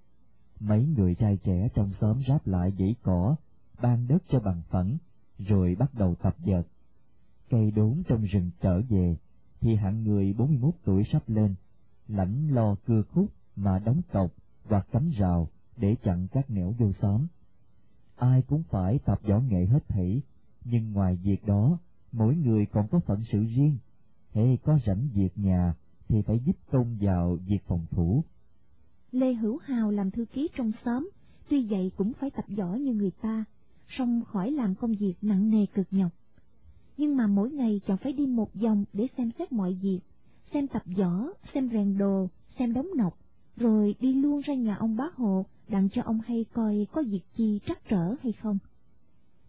Mấy 0.60 0.86
người 0.86 1.14
trai 1.14 1.36
trẻ 1.36 1.68
trong 1.74 1.92
xóm 2.00 2.22
ráp 2.28 2.46
lại 2.46 2.72
dãy 2.78 2.94
cỏ, 3.02 3.36
ban 3.82 4.08
đất 4.08 4.22
cho 4.28 4.40
bằng 4.40 4.62
phẳng, 4.68 4.98
rồi 5.38 5.76
bắt 5.78 5.94
đầu 5.94 6.14
tập 6.14 6.36
dợt. 6.44 6.62
Cây 7.50 7.70
đốn 7.70 8.02
trong 8.08 8.22
rừng 8.24 8.50
trở 8.60 8.80
về, 8.88 9.16
thì 9.60 9.76
hạng 9.76 10.02
người 10.04 10.32
41 10.32 10.74
tuổi 10.84 11.02
sắp 11.12 11.28
lên, 11.28 11.54
lãnh 12.08 12.54
lo 12.54 12.74
cưa 12.86 13.02
khúc 13.02 13.26
mà 13.56 13.78
đóng 13.78 14.00
cọc 14.12 14.30
hoặc 14.64 14.86
cắm 14.92 15.10
rào 15.18 15.48
để 15.76 15.96
chặn 16.02 16.28
các 16.32 16.50
nẻo 16.50 16.74
vô 16.78 16.92
xóm. 17.02 17.26
Ai 18.16 18.42
cũng 18.42 18.62
phải 18.70 18.98
tập 18.98 19.20
võ 19.22 19.40
nghệ 19.40 19.66
hết 19.66 19.88
thảy, 19.88 20.22
nhưng 20.64 20.92
ngoài 20.92 21.16
việc 21.22 21.46
đó, 21.46 21.78
mỗi 22.12 22.36
người 22.36 22.66
còn 22.66 22.88
có 22.88 23.00
phận 23.00 23.22
sự 23.32 23.44
riêng. 23.44 23.78
hay 24.34 24.58
có 24.62 24.78
rảnh 24.86 25.08
việc 25.14 25.38
nhà 25.38 25.74
thì 26.08 26.22
phải 26.22 26.38
giúp 26.38 26.56
công 26.70 26.98
vào 27.00 27.38
việc 27.46 27.58
phòng 27.66 27.86
thủ. 27.90 28.24
Lê 29.12 29.34
Hữu 29.34 29.58
Hào 29.58 29.90
làm 29.90 30.10
thư 30.10 30.24
ký 30.24 30.48
trong 30.56 30.72
xóm, 30.84 31.10
tuy 31.48 31.66
vậy 31.66 31.90
cũng 31.96 32.12
phải 32.20 32.30
tập 32.30 32.44
võ 32.56 32.74
như 32.74 32.94
người 32.94 33.10
ta, 33.22 33.44
song 33.88 34.22
khỏi 34.24 34.50
làm 34.50 34.74
công 34.74 34.94
việc 34.94 35.14
nặng 35.22 35.50
nề 35.50 35.66
cực 35.74 35.86
nhọc. 35.90 36.12
Nhưng 36.96 37.16
mà 37.16 37.26
mỗi 37.26 37.50
ngày 37.50 37.80
chọn 37.86 37.96
phải 37.96 38.12
đi 38.12 38.26
một 38.26 38.54
vòng 38.54 38.84
để 38.92 39.06
xem 39.16 39.30
xét 39.38 39.52
mọi 39.52 39.78
việc, 39.82 40.00
xem 40.52 40.66
tập 40.68 40.82
võ, 40.96 41.26
xem 41.54 41.70
rèn 41.72 41.98
đồ, 41.98 42.28
xem 42.58 42.72
đóng 42.72 42.88
nọc, 42.96 43.18
rồi 43.56 43.94
đi 44.00 44.14
luôn 44.14 44.40
ra 44.40 44.54
nhà 44.54 44.76
ông 44.76 44.96
bá 44.96 45.04
hộ 45.14 45.44
đặng 45.68 45.88
cho 45.92 46.02
ông 46.02 46.20
hay 46.26 46.44
coi 46.52 46.86
có 46.92 47.02
việc 47.02 47.22
chi 47.36 47.60
trắc 47.66 47.88
trở 47.88 48.14
hay 48.22 48.32
không. 48.32 48.58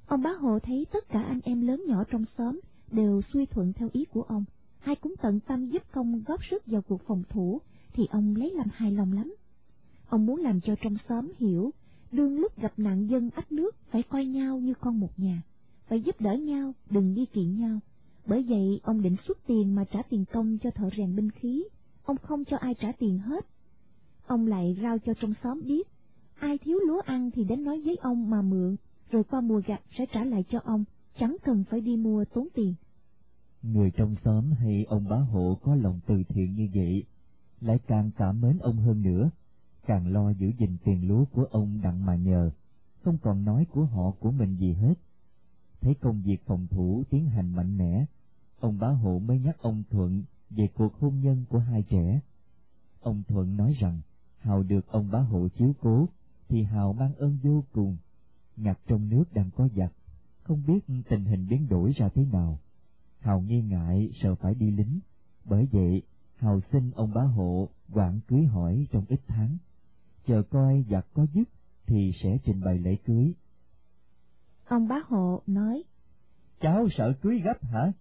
Ông 0.07 0.21
bá 0.21 0.29
hộ 0.31 0.59
thấy 0.59 0.85
tất 0.91 1.09
cả 1.09 1.23
anh 1.23 1.39
em 1.43 1.61
lớn 1.61 1.83
nhỏ 1.87 2.03
trong 2.11 2.25
xóm 2.37 2.59
đều 2.91 3.21
suy 3.33 3.45
thuận 3.45 3.73
theo 3.73 3.89
ý 3.93 4.05
của 4.05 4.21
ông, 4.21 4.43
ai 4.83 4.95
cũng 4.95 5.13
tận 5.21 5.39
tâm 5.39 5.65
giúp 5.65 5.83
công 5.91 6.23
góp 6.27 6.39
sức 6.49 6.63
vào 6.65 6.81
cuộc 6.81 7.01
phòng 7.07 7.23
thủ, 7.29 7.61
thì 7.93 8.05
ông 8.11 8.35
lấy 8.35 8.51
làm 8.51 8.67
hài 8.73 8.91
lòng 8.91 9.13
lắm. 9.13 9.35
Ông 10.09 10.25
muốn 10.25 10.39
làm 10.39 10.61
cho 10.61 10.75
trong 10.81 10.95
xóm 11.09 11.31
hiểu, 11.37 11.71
đương 12.11 12.39
lúc 12.39 12.57
gặp 12.57 12.73
nạn 12.77 13.09
dân 13.09 13.29
ách 13.29 13.51
nước 13.51 13.75
phải 13.89 14.03
coi 14.03 14.25
nhau 14.25 14.59
như 14.59 14.73
con 14.73 14.99
một 14.99 15.19
nhà, 15.19 15.41
phải 15.91 16.01
giúp 16.01 16.21
đỡ 16.21 16.33
nhau, 16.33 16.73
đừng 16.89 17.13
đi 17.13 17.25
kiện 17.25 17.59
nhau. 17.59 17.79
Bởi 18.25 18.45
vậy 18.49 18.79
ông 18.83 19.01
định 19.01 19.15
xuất 19.27 19.37
tiền 19.47 19.75
mà 19.75 19.85
trả 19.91 20.01
tiền 20.09 20.25
công 20.33 20.57
cho 20.57 20.71
thợ 20.71 20.89
rèn 20.97 21.15
binh 21.15 21.31
khí, 21.31 21.63
ông 22.03 22.17
không 22.17 22.45
cho 22.45 22.57
ai 22.57 22.73
trả 22.79 22.91
tiền 22.91 23.19
hết. 23.19 23.45
Ông 24.27 24.47
lại 24.47 24.77
rao 24.81 24.97
cho 24.99 25.13
trong 25.21 25.33
xóm 25.43 25.61
biết, 25.65 25.87
ai 26.39 26.57
thiếu 26.57 26.79
lúa 26.87 27.01
ăn 27.05 27.31
thì 27.31 27.43
đến 27.43 27.63
nói 27.63 27.81
với 27.85 27.95
ông 28.01 28.29
mà 28.29 28.41
mượn, 28.41 28.75
rồi 29.09 29.23
qua 29.23 29.41
mùa 29.41 29.61
gặt 29.67 29.81
sẽ 29.97 30.05
trả 30.13 30.23
lại 30.23 30.43
cho 30.49 30.59
ông, 30.63 30.83
chẳng 31.19 31.37
cần 31.43 31.63
phải 31.69 31.81
đi 31.81 31.95
mua 31.95 32.25
tốn 32.25 32.47
tiền. 32.53 32.73
Người 33.61 33.91
trong 33.91 34.15
xóm 34.25 34.51
hay 34.51 34.85
ông 34.89 35.09
bá 35.09 35.17
hộ 35.17 35.57
có 35.61 35.75
lòng 35.75 35.99
từ 36.07 36.23
thiện 36.29 36.55
như 36.55 36.67
vậy, 36.73 37.03
lại 37.61 37.79
càng 37.87 38.11
cảm 38.17 38.41
mến 38.41 38.57
ông 38.57 38.77
hơn 38.77 39.01
nữa, 39.01 39.29
càng 39.85 40.07
lo 40.13 40.29
giữ 40.29 40.51
gìn 40.59 40.77
tiền 40.85 41.07
lúa 41.07 41.25
của 41.25 41.43
ông 41.51 41.79
đặng 41.83 42.05
mà 42.05 42.15
nhờ, 42.15 42.51
không 43.03 43.17
còn 43.21 43.45
nói 43.45 43.65
của 43.71 43.85
họ 43.85 44.11
của 44.19 44.31
mình 44.31 44.55
gì 44.55 44.73
hết. 44.73 44.93
Thấy 45.81 45.95
công 45.95 46.21
việc 46.21 46.45
phòng 46.45 46.67
thủ 46.67 47.03
tiến 47.09 47.25
hành 47.25 47.55
mạnh 47.55 47.77
mẽ, 47.77 48.05
ông 48.59 48.79
bá 48.79 48.87
hộ 48.87 49.19
mới 49.19 49.39
nhắc 49.39 49.57
ông 49.59 49.83
Thuận 49.89 50.23
về 50.49 50.67
cuộc 50.73 50.99
hôn 50.99 51.19
nhân 51.19 51.45
của 51.49 51.59
hai 51.59 51.83
trẻ. 51.83 52.21
Ông 52.99 53.23
Thuận 53.27 53.57
nói 53.57 53.73
rằng, 53.79 54.01
Hào 54.37 54.63
được 54.63 54.87
ông 54.87 55.11
bá 55.11 55.19
hộ 55.19 55.47
chiếu 55.47 55.73
cố, 55.81 56.07
thì 56.49 56.63
Hào 56.63 56.93
mang 56.93 57.15
ơn 57.15 57.37
vô 57.43 57.63
cùng. 57.71 57.97
Ngặt 58.57 58.79
trong 58.87 59.09
nước 59.09 59.33
đang 59.33 59.49
có 59.51 59.67
giặc, 59.75 59.93
không 60.43 60.63
biết 60.67 60.79
tình 61.09 61.25
hình 61.25 61.47
biến 61.49 61.67
đổi 61.69 61.91
ra 61.97 62.09
thế 62.15 62.25
nào. 62.25 62.59
Hào 63.19 63.41
nghi 63.41 63.61
ngại 63.61 64.11
sợ 64.21 64.35
phải 64.35 64.55
đi 64.55 64.71
lính, 64.71 64.99
bởi 65.45 65.67
vậy 65.71 66.01
Hào 66.35 66.61
xin 66.71 66.91
ông 66.91 67.13
bá 67.13 67.21
hộ 67.21 67.69
quản 67.91 68.19
cưới 68.27 68.45
hỏi 68.45 68.87
trong 68.91 69.05
ít 69.07 69.19
tháng. 69.27 69.57
Chờ 70.27 70.43
coi 70.43 70.85
giặc 70.89 71.05
có 71.13 71.25
dứt 71.33 71.49
thì 71.85 72.11
sẽ 72.23 72.37
trình 72.45 72.61
bày 72.61 72.77
lễ 72.77 72.95
cưới. 73.05 73.33
Ông 74.71 74.87
bá 74.87 74.95
hộ 75.07 75.41
nói, 75.47 75.83
Cháu 76.61 76.87
sợ 76.97 77.13
cưới 77.21 77.39
gấp 77.39 77.63
hả? 77.63 77.91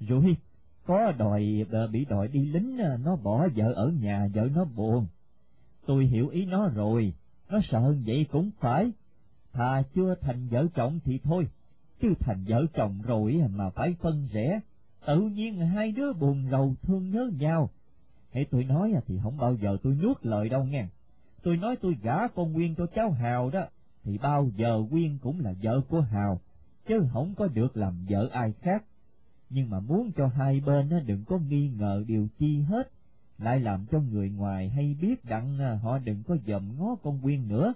Rồi, 0.00 0.36
có 0.84 1.12
đòi 1.18 1.66
ờ, 1.70 1.86
bị 1.86 2.04
đòi 2.04 2.28
đi 2.28 2.46
lính 2.46 2.78
ờ, 2.78 2.96
nó 3.04 3.16
bỏ 3.16 3.48
vợ 3.56 3.72
ở 3.72 3.88
nhà 4.00 4.28
vợ 4.34 4.48
nó 4.54 4.64
buồn. 4.64 5.06
Tôi 5.86 6.06
hiểu 6.06 6.28
ý 6.28 6.46
nó 6.46 6.68
rồi, 6.68 7.12
nó 7.48 7.60
sợ 7.70 7.94
vậy 8.06 8.26
cũng 8.32 8.50
phải. 8.60 8.92
Thà 9.52 9.82
chưa 9.94 10.14
thành 10.20 10.48
vợ 10.48 10.66
chồng 10.74 10.98
thì 11.04 11.18
thôi, 11.24 11.48
chứ 12.00 12.14
thành 12.20 12.44
vợ 12.48 12.66
chồng 12.74 13.02
rồi 13.02 13.42
mà 13.54 13.70
phải 13.70 13.94
phân 14.00 14.28
rẽ, 14.32 14.60
tự 15.06 15.20
nhiên 15.20 15.60
hai 15.60 15.92
đứa 15.92 16.12
buồn 16.12 16.48
rầu 16.50 16.74
thương 16.82 17.10
nhớ 17.10 17.30
nhau. 17.38 17.70
Hãy 18.32 18.46
tôi 18.50 18.64
nói 18.64 18.92
thì 19.06 19.18
không 19.22 19.36
bao 19.36 19.54
giờ 19.54 19.76
tôi 19.82 19.94
nuốt 20.02 20.16
lời 20.22 20.48
đâu 20.48 20.64
nghe. 20.64 20.86
Tôi 21.42 21.56
nói 21.56 21.76
tôi 21.82 21.96
gả 22.02 22.28
con 22.28 22.52
Nguyên 22.52 22.74
cho 22.74 22.86
cháu 22.94 23.10
Hào 23.10 23.50
đó, 23.50 23.64
thì 24.06 24.18
bao 24.18 24.50
giờ 24.56 24.82
Quyên 24.90 25.18
cũng 25.18 25.40
là 25.40 25.54
vợ 25.62 25.80
của 25.88 26.00
Hào, 26.00 26.40
chứ 26.86 27.08
không 27.12 27.34
có 27.34 27.46
được 27.46 27.76
làm 27.76 28.06
vợ 28.08 28.28
ai 28.32 28.52
khác. 28.52 28.84
Nhưng 29.50 29.70
mà 29.70 29.80
muốn 29.80 30.12
cho 30.16 30.26
hai 30.26 30.60
bên 30.60 30.90
đừng 31.06 31.24
có 31.24 31.38
nghi 31.38 31.68
ngờ 31.68 32.04
điều 32.06 32.28
chi 32.38 32.60
hết, 32.60 32.90
lại 33.38 33.60
làm 33.60 33.86
cho 33.90 34.00
người 34.00 34.30
ngoài 34.30 34.68
hay 34.68 34.96
biết 35.00 35.24
đặng 35.24 35.58
à, 35.58 35.78
họ 35.82 35.98
đừng 35.98 36.22
có 36.22 36.36
dòm 36.46 36.78
ngó 36.78 36.96
con 37.02 37.20
Quyên 37.22 37.48
nữa. 37.48 37.74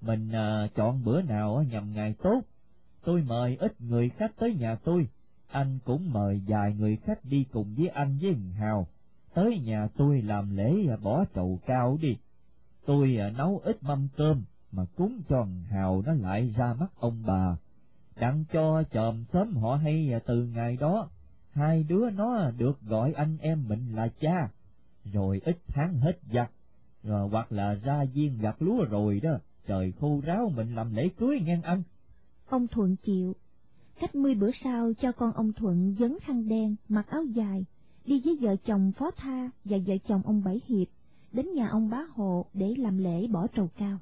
Mình 0.00 0.32
à, 0.32 0.68
chọn 0.74 1.04
bữa 1.04 1.22
nào 1.22 1.64
nhằm 1.70 1.92
ngày 1.92 2.14
tốt, 2.22 2.40
tôi 3.04 3.22
mời 3.22 3.56
ít 3.56 3.80
người 3.80 4.08
khách 4.08 4.32
tới 4.38 4.54
nhà 4.54 4.74
tôi, 4.74 5.08
anh 5.48 5.78
cũng 5.84 6.12
mời 6.12 6.42
vài 6.46 6.74
người 6.74 6.96
khách 6.96 7.24
đi 7.24 7.44
cùng 7.52 7.74
với 7.76 7.88
anh 7.88 8.18
với 8.22 8.34
Hào, 8.34 8.86
tới 9.34 9.58
nhà 9.64 9.88
tôi 9.96 10.22
làm 10.22 10.56
lễ 10.56 10.86
à, 10.90 10.96
bỏ 11.02 11.24
trầu 11.34 11.60
cao 11.66 11.98
đi. 12.02 12.16
Tôi 12.86 13.16
à, 13.16 13.30
nấu 13.30 13.60
ít 13.64 13.82
mâm 13.82 14.08
cơm 14.16 14.44
mà 14.72 14.84
cúng 14.96 15.22
tròn 15.28 15.62
Hào 15.70 16.02
nó 16.06 16.12
lại 16.12 16.54
ra 16.56 16.74
mắt 16.74 16.90
ông 17.00 17.22
bà, 17.26 17.56
đặng 18.16 18.44
cho 18.52 18.82
chòm 18.92 19.24
sớm 19.32 19.56
họ 19.56 19.76
hay 19.76 20.10
từ 20.26 20.44
ngày 20.44 20.76
đó, 20.76 21.08
hai 21.52 21.82
đứa 21.82 22.10
nó 22.10 22.50
được 22.50 22.80
gọi 22.82 23.12
anh 23.12 23.38
em 23.40 23.68
mình 23.68 23.94
là 23.94 24.08
cha, 24.20 24.50
rồi 25.04 25.40
ít 25.44 25.58
tháng 25.66 26.00
hết 26.00 26.18
giặt, 26.32 26.50
rồi 27.02 27.28
hoặc 27.28 27.52
là 27.52 27.74
ra 27.74 28.04
viên 28.14 28.38
gặt 28.38 28.62
lúa 28.62 28.84
rồi 28.84 29.20
đó, 29.20 29.30
trời 29.66 29.92
khô 30.00 30.20
ráo 30.24 30.52
mình 30.56 30.74
làm 30.74 30.94
lễ 30.94 31.08
cưới 31.16 31.40
ngang 31.40 31.62
anh. 31.62 31.82
Ông 32.48 32.66
Thuận 32.66 32.96
chịu, 32.96 33.34
cách 34.00 34.14
mươi 34.14 34.34
bữa 34.34 34.50
sau 34.64 34.92
cho 35.00 35.12
con 35.12 35.32
ông 35.32 35.52
Thuận 35.52 35.96
dấn 36.00 36.16
khăn 36.22 36.48
đen, 36.48 36.76
mặc 36.88 37.06
áo 37.08 37.24
dài, 37.24 37.64
đi 38.04 38.22
với 38.24 38.38
vợ 38.40 38.56
chồng 38.56 38.92
Phó 38.92 39.10
Tha 39.16 39.50
và 39.64 39.78
vợ 39.86 39.94
chồng 40.08 40.22
ông 40.24 40.44
Bảy 40.44 40.60
Hiệp, 40.66 40.88
đến 41.32 41.46
nhà 41.54 41.68
ông 41.68 41.90
Bá 41.90 42.02
Hộ 42.14 42.46
để 42.54 42.74
làm 42.78 42.98
lễ 42.98 43.26
bỏ 43.26 43.46
trầu 43.46 43.68
cao. 43.78 43.98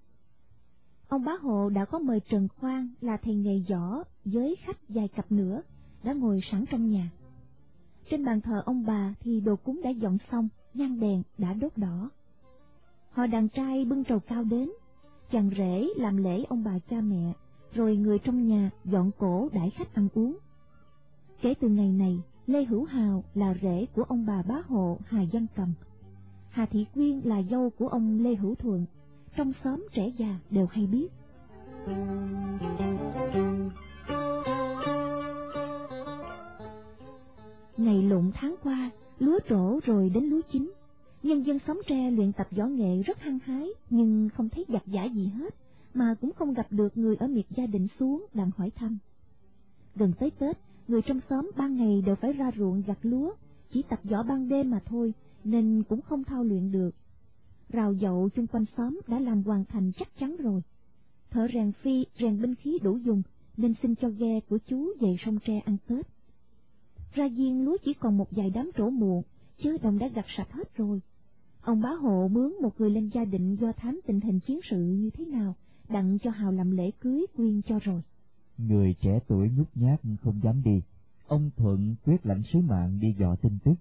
Ông 1.09 1.25
Bá 1.25 1.33
Hộ 1.41 1.69
đã 1.69 1.85
có 1.85 1.99
mời 1.99 2.21
Trần 2.21 2.49
Khoan 2.61 2.89
là 3.01 3.17
thầy 3.17 3.35
nghề 3.35 3.63
võ 3.71 4.05
với 4.25 4.57
khách 4.65 4.89
dài 4.89 5.09
cặp 5.09 5.33
nữa, 5.33 5.63
đã 6.03 6.13
ngồi 6.13 6.41
sẵn 6.51 6.65
trong 6.71 6.91
nhà. 6.91 7.11
Trên 8.11 8.25
bàn 8.25 8.41
thờ 8.41 8.63
ông 8.65 8.87
bà 8.87 9.15
thì 9.21 9.41
đồ 9.41 9.57
cúng 9.57 9.81
đã 9.85 9.91
dọn 9.91 10.19
xong, 10.33 10.49
nhang 10.75 11.01
đèn 11.01 11.23
đã 11.39 11.55
đốt 11.55 11.73
đỏ. 11.77 12.11
Họ 13.11 13.27
đàn 13.27 13.49
trai 13.49 13.85
bưng 13.85 14.05
trầu 14.05 14.21
cao 14.21 14.45
đến, 14.45 14.71
chàng 15.31 15.51
rể 15.57 15.89
làm 15.97 16.17
lễ 16.17 16.45
ông 16.49 16.65
bà 16.65 16.79
cha 16.91 17.01
mẹ, 17.01 17.33
rồi 17.75 17.97
người 17.97 18.19
trong 18.19 18.49
nhà 18.49 18.71
dọn 18.85 19.11
cổ 19.19 19.49
đãi 19.53 19.71
khách 19.71 19.95
ăn 19.95 20.09
uống. 20.15 20.39
Kể 21.41 21.55
từ 21.61 21.69
ngày 21.69 21.93
này, 21.93 22.23
Lê 22.47 22.65
Hữu 22.65 22.85
Hào 22.85 23.25
là 23.35 23.55
rể 23.63 23.87
của 23.95 24.03
ông 24.03 24.27
bà 24.27 24.43
bá 24.43 24.55
hộ 24.67 24.99
Hà 25.07 25.25
Văn 25.33 25.47
Cầm. 25.57 25.73
Hà 26.51 26.67
Thị 26.67 26.87
Quyên 26.95 27.21
là 27.25 27.43
dâu 27.51 27.71
của 27.71 27.89
ông 27.89 28.21
Lê 28.21 28.35
Hữu 28.35 28.55
Thuận, 28.55 28.87
trong 29.39 29.53
xóm 29.65 29.87
trẻ 29.93 30.13
già 30.19 30.39
đều 30.51 30.67
hay 30.67 30.87
biết. 30.87 31.09
Ngày 37.77 38.03
lụng 38.03 38.33
tháng 38.35 38.55
qua, 38.63 38.91
lúa 39.19 39.39
trổ 39.49 39.81
rồi 39.85 40.11
đến 40.11 40.25
lúa 40.25 40.41
chín. 40.53 40.73
Nhân 41.23 41.47
dân 41.47 41.59
xóm 41.67 41.83
tre 41.87 42.11
luyện 42.11 42.33
tập 42.33 42.47
võ 42.51 42.65
nghệ 42.65 43.03
rất 43.03 43.21
hăng 43.21 43.39
hái, 43.39 43.69
nhưng 43.91 44.29
không 44.35 44.49
thấy 44.49 44.65
giặt 44.69 44.83
giả 44.87 45.05
gì 45.05 45.27
hết, 45.27 45.55
mà 45.95 46.15
cũng 46.21 46.33
không 46.33 46.55
gặp 46.55 46.67
được 46.71 46.97
người 46.97 47.17
ở 47.17 47.27
miệt 47.27 47.47
gia 47.57 47.67
đình 47.67 47.89
xuống 48.01 48.27
đặng 48.35 48.51
hỏi 48.57 48.71
thăm. 48.71 48.99
Gần 49.95 50.13
tới 50.19 50.31
Tết, 50.31 50.59
người 50.89 51.03
trong 51.03 51.21
xóm 51.31 51.51
ban 51.57 51.77
ngày 51.77 52.03
đều 52.07 52.17
phải 52.17 52.33
ra 52.33 52.51
ruộng 52.57 52.83
gặt 52.87 52.99
lúa, 53.03 53.33
chỉ 53.71 53.83
tập 53.89 54.01
võ 54.05 54.23
ban 54.23 54.49
đêm 54.49 54.71
mà 54.71 54.81
thôi, 54.85 55.15
nên 55.45 55.83
cũng 55.89 56.01
không 56.01 56.25
thao 56.25 56.45
luyện 56.45 56.73
được. 56.73 56.91
Rào 57.69 57.95
dậu 57.95 58.29
chung 58.29 58.47
quanh 58.47 58.65
xóm 58.77 59.01
đã 59.07 59.19
làm 59.19 59.43
hoàn 59.43 59.65
thành 59.65 59.93
chắc 59.99 60.09
chắn 60.19 60.37
rồi. 60.37 60.63
Thợ 61.31 61.49
rèn 61.55 61.73
phi, 61.73 62.07
rèn 62.21 62.43
binh 62.43 62.55
khí 62.55 62.79
đủ 62.83 62.97
dùng, 62.97 63.23
nên 63.57 63.75
xin 63.83 63.95
cho 63.95 64.09
ghe 64.09 64.41
của 64.41 64.59
chú 64.67 64.93
về 65.01 65.17
sông 65.25 65.39
tre 65.47 65.59
ăn 65.59 65.77
Tết. 65.89 66.07
Ra 67.15 67.29
viên 67.29 67.65
lúa 67.65 67.77
chỉ 67.85 67.95
còn 67.95 68.19
một 68.19 68.29
vài 68.31 68.51
đám 68.51 68.71
trổ 68.77 68.91
muộn, 68.91 69.23
chứ 69.63 69.77
đồng 69.83 69.99
đã 69.99 70.09
gặt 70.09 70.25
sạch 70.37 70.53
hết 70.53 70.77
rồi. 70.77 71.01
Ông 71.61 71.81
bá 71.81 71.91
hộ 71.91 72.29
mướn 72.29 72.53
một 72.63 72.81
người 72.81 72.91
lên 72.91 73.11
gia 73.15 73.25
định 73.25 73.57
do 73.61 73.73
thám 73.73 74.01
tình 74.07 74.21
hình 74.21 74.41
chiến 74.41 74.61
sự 74.71 74.77
như 74.77 75.11
thế 75.11 75.25
nào, 75.25 75.55
đặng 75.89 76.19
cho 76.19 76.31
Hào 76.31 76.53
làm 76.53 76.71
lễ 76.71 76.91
cưới 77.01 77.27
quyên 77.37 77.63
cho 77.63 77.79
rồi. 77.79 78.03
Người 78.59 78.95
trẻ 79.01 79.21
tuổi 79.29 79.51
nhút 79.57 79.69
nhát 79.75 80.01
không 80.23 80.41
dám 80.43 80.63
đi, 80.63 80.83
ông 81.27 81.51
Thuận 81.57 81.95
quyết 82.05 82.27
lãnh 82.27 82.43
sứ 82.53 82.59
mạng 82.61 82.99
đi 83.01 83.09
dò 83.19 83.37
tin 83.43 83.59
tức. 83.65 83.75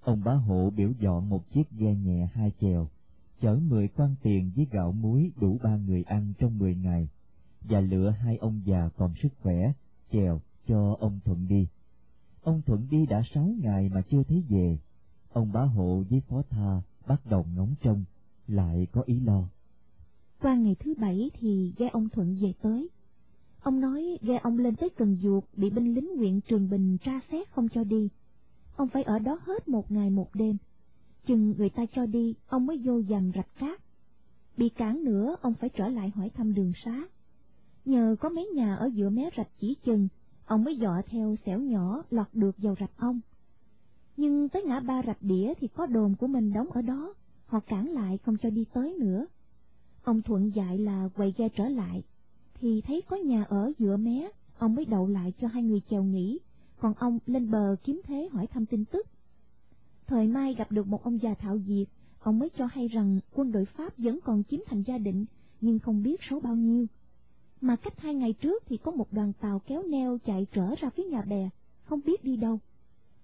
Ông 0.00 0.22
bá 0.24 0.32
hộ 0.32 0.70
biểu 0.70 0.92
dọn 1.00 1.28
một 1.28 1.50
chiếc 1.50 1.70
ghe 1.78 1.94
nhẹ 1.94 2.28
hai 2.32 2.52
chèo, 2.60 2.88
chở 3.40 3.58
mười 3.68 3.88
quan 3.88 4.14
tiền 4.22 4.50
với 4.56 4.66
gạo 4.70 4.92
muối 4.92 5.30
đủ 5.40 5.58
ba 5.62 5.76
người 5.76 6.02
ăn 6.02 6.32
trong 6.38 6.58
mười 6.58 6.74
ngày, 6.74 7.08
và 7.60 7.80
lựa 7.80 8.10
hai 8.10 8.36
ông 8.36 8.62
già 8.64 8.88
còn 8.96 9.14
sức 9.22 9.28
khỏe, 9.42 9.72
chèo 10.12 10.40
cho 10.68 10.96
ông 11.00 11.20
Thuận 11.24 11.48
đi. 11.48 11.66
Ông 12.42 12.62
Thuận 12.62 12.86
đi 12.90 13.06
đã 13.06 13.22
sáu 13.34 13.54
ngày 13.58 13.88
mà 13.88 14.02
chưa 14.10 14.22
thấy 14.22 14.44
về. 14.48 14.78
Ông 15.32 15.52
bá 15.52 15.60
hộ 15.60 16.02
với 16.10 16.20
phó 16.20 16.42
tha 16.50 16.82
bắt 17.06 17.20
đầu 17.30 17.46
ngóng 17.56 17.74
trông, 17.82 18.04
lại 18.46 18.86
có 18.92 19.02
ý 19.06 19.20
lo. 19.20 19.48
Qua 20.40 20.54
ngày 20.54 20.76
thứ 20.80 20.94
bảy 20.98 21.30
thì 21.40 21.72
ghe 21.76 21.88
ông 21.88 22.08
Thuận 22.08 22.36
về 22.40 22.52
tới. 22.62 22.88
Ông 23.60 23.80
nói 23.80 24.18
ghe 24.22 24.38
ông 24.42 24.58
lên 24.58 24.76
tới 24.76 24.90
Cần 24.96 25.18
Duột 25.22 25.44
bị 25.56 25.70
binh 25.70 25.94
lính 25.94 26.16
huyện 26.16 26.40
Trường 26.40 26.70
Bình 26.70 26.98
tra 26.98 27.20
xét 27.32 27.50
không 27.50 27.68
cho 27.68 27.84
đi. 27.84 28.08
Ông 28.76 28.88
phải 28.88 29.02
ở 29.02 29.18
đó 29.18 29.38
hết 29.42 29.68
một 29.68 29.90
ngày 29.90 30.10
một 30.10 30.34
đêm. 30.34 30.56
Chừng 31.26 31.54
người 31.58 31.70
ta 31.70 31.82
cho 31.94 32.06
đi, 32.06 32.34
ông 32.46 32.66
mới 32.66 32.80
vô 32.84 33.02
dầm 33.08 33.32
rạch 33.34 33.58
cát. 33.58 33.80
Bị 34.56 34.68
cản 34.68 35.04
nữa, 35.04 35.36
ông 35.40 35.54
phải 35.54 35.70
trở 35.76 35.88
lại 35.88 36.10
hỏi 36.10 36.30
thăm 36.34 36.54
đường 36.54 36.72
xá. 36.84 37.02
Nhờ 37.84 38.16
có 38.20 38.28
mấy 38.28 38.46
nhà 38.54 38.76
ở 38.76 38.90
giữa 38.94 39.10
mé 39.10 39.30
rạch 39.36 39.50
chỉ 39.60 39.76
chừng, 39.84 40.08
ông 40.46 40.64
mới 40.64 40.78
dọ 40.80 41.02
theo 41.06 41.36
xẻo 41.46 41.60
nhỏ 41.60 42.02
lọt 42.10 42.26
được 42.32 42.54
vào 42.58 42.74
rạch 42.80 42.96
ông. 42.96 43.20
Nhưng 44.16 44.48
tới 44.48 44.62
ngã 44.62 44.80
ba 44.80 45.02
rạch 45.06 45.22
đĩa 45.22 45.52
thì 45.60 45.68
có 45.68 45.86
đồn 45.86 46.14
của 46.14 46.26
mình 46.26 46.52
đóng 46.52 46.70
ở 46.70 46.82
đó, 46.82 47.14
họ 47.46 47.60
cản 47.60 47.86
lại 47.92 48.18
không 48.18 48.36
cho 48.42 48.50
đi 48.50 48.64
tới 48.74 48.94
nữa. 49.00 49.26
Ông 50.02 50.22
thuận 50.22 50.50
dạy 50.54 50.78
là 50.78 51.08
quay 51.16 51.34
ghe 51.36 51.48
trở 51.48 51.68
lại, 51.68 52.02
thì 52.54 52.80
thấy 52.86 53.02
có 53.08 53.16
nhà 53.16 53.44
ở 53.44 53.72
giữa 53.78 53.96
mé, 53.96 54.30
ông 54.58 54.74
mới 54.74 54.84
đậu 54.84 55.06
lại 55.06 55.32
cho 55.40 55.48
hai 55.48 55.62
người 55.62 55.80
chèo 55.90 56.02
nghỉ, 56.02 56.38
còn 56.78 56.94
ông 56.94 57.18
lên 57.26 57.50
bờ 57.50 57.76
kiếm 57.84 58.00
thế 58.04 58.28
hỏi 58.32 58.46
thăm 58.46 58.66
tin 58.66 58.84
tức. 58.84 59.06
Thời 60.06 60.26
mai 60.26 60.54
gặp 60.54 60.72
được 60.72 60.86
một 60.86 61.04
ông 61.04 61.22
già 61.22 61.34
thạo 61.34 61.58
diệt, 61.66 61.88
ông 62.18 62.38
mới 62.38 62.48
cho 62.58 62.66
hay 62.66 62.88
rằng 62.88 63.20
quân 63.34 63.52
đội 63.52 63.64
Pháp 63.64 63.98
vẫn 63.98 64.18
còn 64.24 64.42
chiếm 64.50 64.60
thành 64.66 64.82
gia 64.82 64.98
định, 64.98 65.24
nhưng 65.60 65.78
không 65.78 66.02
biết 66.02 66.20
số 66.30 66.40
bao 66.40 66.54
nhiêu. 66.56 66.86
Mà 67.60 67.76
cách 67.76 68.00
hai 68.00 68.14
ngày 68.14 68.32
trước 68.32 68.62
thì 68.66 68.76
có 68.76 68.90
một 68.90 69.12
đoàn 69.12 69.32
tàu 69.40 69.58
kéo 69.58 69.82
neo 69.82 70.18
chạy 70.26 70.46
trở 70.52 70.74
ra 70.80 70.90
phía 70.90 71.04
nhà 71.04 71.22
bè, 71.22 71.50
không 71.84 72.00
biết 72.06 72.24
đi 72.24 72.36
đâu. 72.36 72.60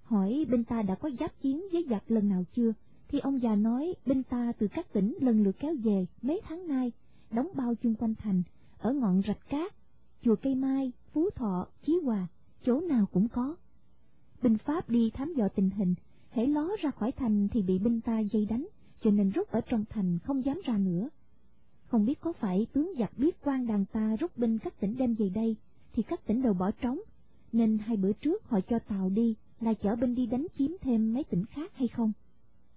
Hỏi 0.03 0.47
bên 0.51 0.64
ta 0.64 0.83
đã 0.83 0.95
có 0.95 1.11
giáp 1.20 1.41
chiến 1.41 1.62
với 1.72 1.87
giặc 1.91 2.11
lần 2.11 2.28
nào 2.28 2.45
chưa, 2.57 2.72
thì 3.09 3.18
ông 3.18 3.43
già 3.43 3.55
nói 3.55 3.95
bên 4.07 4.22
ta 4.22 4.53
từ 4.59 4.68
các 4.68 4.93
tỉnh 4.93 5.16
lần 5.20 5.43
lượt 5.43 5.57
kéo 5.59 5.74
về 5.85 6.07
mấy 6.22 6.41
tháng 6.45 6.68
nay, 6.68 6.93
đóng 7.30 7.49
bao 7.55 7.74
chung 7.74 7.95
quanh 7.95 8.14
thành, 8.14 8.43
ở 8.78 8.93
ngọn 8.93 9.22
rạch 9.26 9.49
cát, 9.49 9.74
chùa 10.22 10.37
cây 10.43 10.55
mai, 10.55 10.93
phú 11.12 11.30
thọ, 11.30 11.66
chí 11.83 11.99
hòa, 12.05 12.26
chỗ 12.66 12.80
nào 12.80 13.07
cũng 13.12 13.28
có. 13.28 13.57
Binh 14.43 14.59
Pháp 14.59 14.91
đi 14.91 15.11
thám 15.11 15.35
dò 15.35 15.49
tình 15.49 15.70
hình, 15.70 15.95
hễ 16.33 16.47
ló 16.47 16.68
ra 16.83 16.91
khỏi 16.91 17.12
thành 17.12 17.49
thì 17.49 17.62
bị 17.62 17.78
binh 17.78 18.01
ta 18.01 18.20
dây 18.20 18.47
đánh, 18.47 18.68
cho 19.01 19.11
nên 19.11 19.30
rút 19.30 19.49
ở 19.49 19.61
trong 19.61 19.85
thành 19.91 20.18
không 20.18 20.45
dám 20.45 20.61
ra 20.64 20.78
nữa. 20.78 21.09
Không 21.87 22.05
biết 22.07 22.20
có 22.20 22.33
phải 22.33 22.66
tướng 22.72 22.93
giặc 22.99 23.18
biết 23.18 23.37
quan 23.45 23.66
đàn 23.66 23.85
ta 23.85 24.16
rút 24.20 24.37
binh 24.37 24.59
các 24.59 24.80
tỉnh 24.80 24.97
đem 24.99 25.14
về 25.14 25.28
đây, 25.28 25.57
thì 25.93 26.03
các 26.03 26.26
tỉnh 26.26 26.43
đều 26.43 26.55
bỏ 26.55 26.70
trống, 26.70 26.99
nên 27.53 27.78
hai 27.78 27.97
bữa 27.97 28.12
trước 28.12 28.45
họ 28.45 28.61
cho 28.68 28.78
tàu 28.89 29.11
đi 29.11 29.35
là 29.61 29.74
chở 29.74 29.97
binh 29.97 30.14
đi 30.14 30.26
đánh 30.26 30.47
chiếm 30.59 30.70
thêm 30.80 31.14
mấy 31.14 31.24
tỉnh 31.24 31.45
khác 31.45 31.72
hay 31.74 31.89
không? 31.89 32.12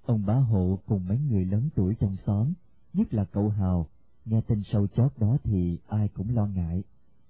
Ông 0.06 0.26
bá 0.26 0.34
hộ 0.34 0.80
cùng 0.86 1.08
mấy 1.08 1.20
người 1.30 1.46
lớn 1.46 1.70
tuổi 1.76 1.96
trong 2.00 2.16
xóm, 2.26 2.54
nhất 2.94 3.14
là 3.14 3.26
cậu 3.26 3.50
Hào, 3.50 3.88
nghe 4.26 4.42
tin 4.42 4.62
sâu 4.72 4.88
chót 4.88 5.12
đó 5.20 5.38
thì 5.44 5.78
ai 5.88 6.08
cũng 6.08 6.36
lo 6.36 6.48
ngại, 6.48 6.84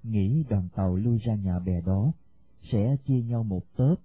nghĩ 0.03 0.43
đoàn 0.49 0.67
tàu 0.75 0.95
lui 0.95 1.17
ra 1.25 1.35
nhà 1.35 1.59
bè 1.59 1.81
đó, 1.81 2.11
sẽ 2.71 2.97
chia 3.07 3.21
nhau 3.21 3.43
một 3.43 3.63
tớp, 3.75 3.95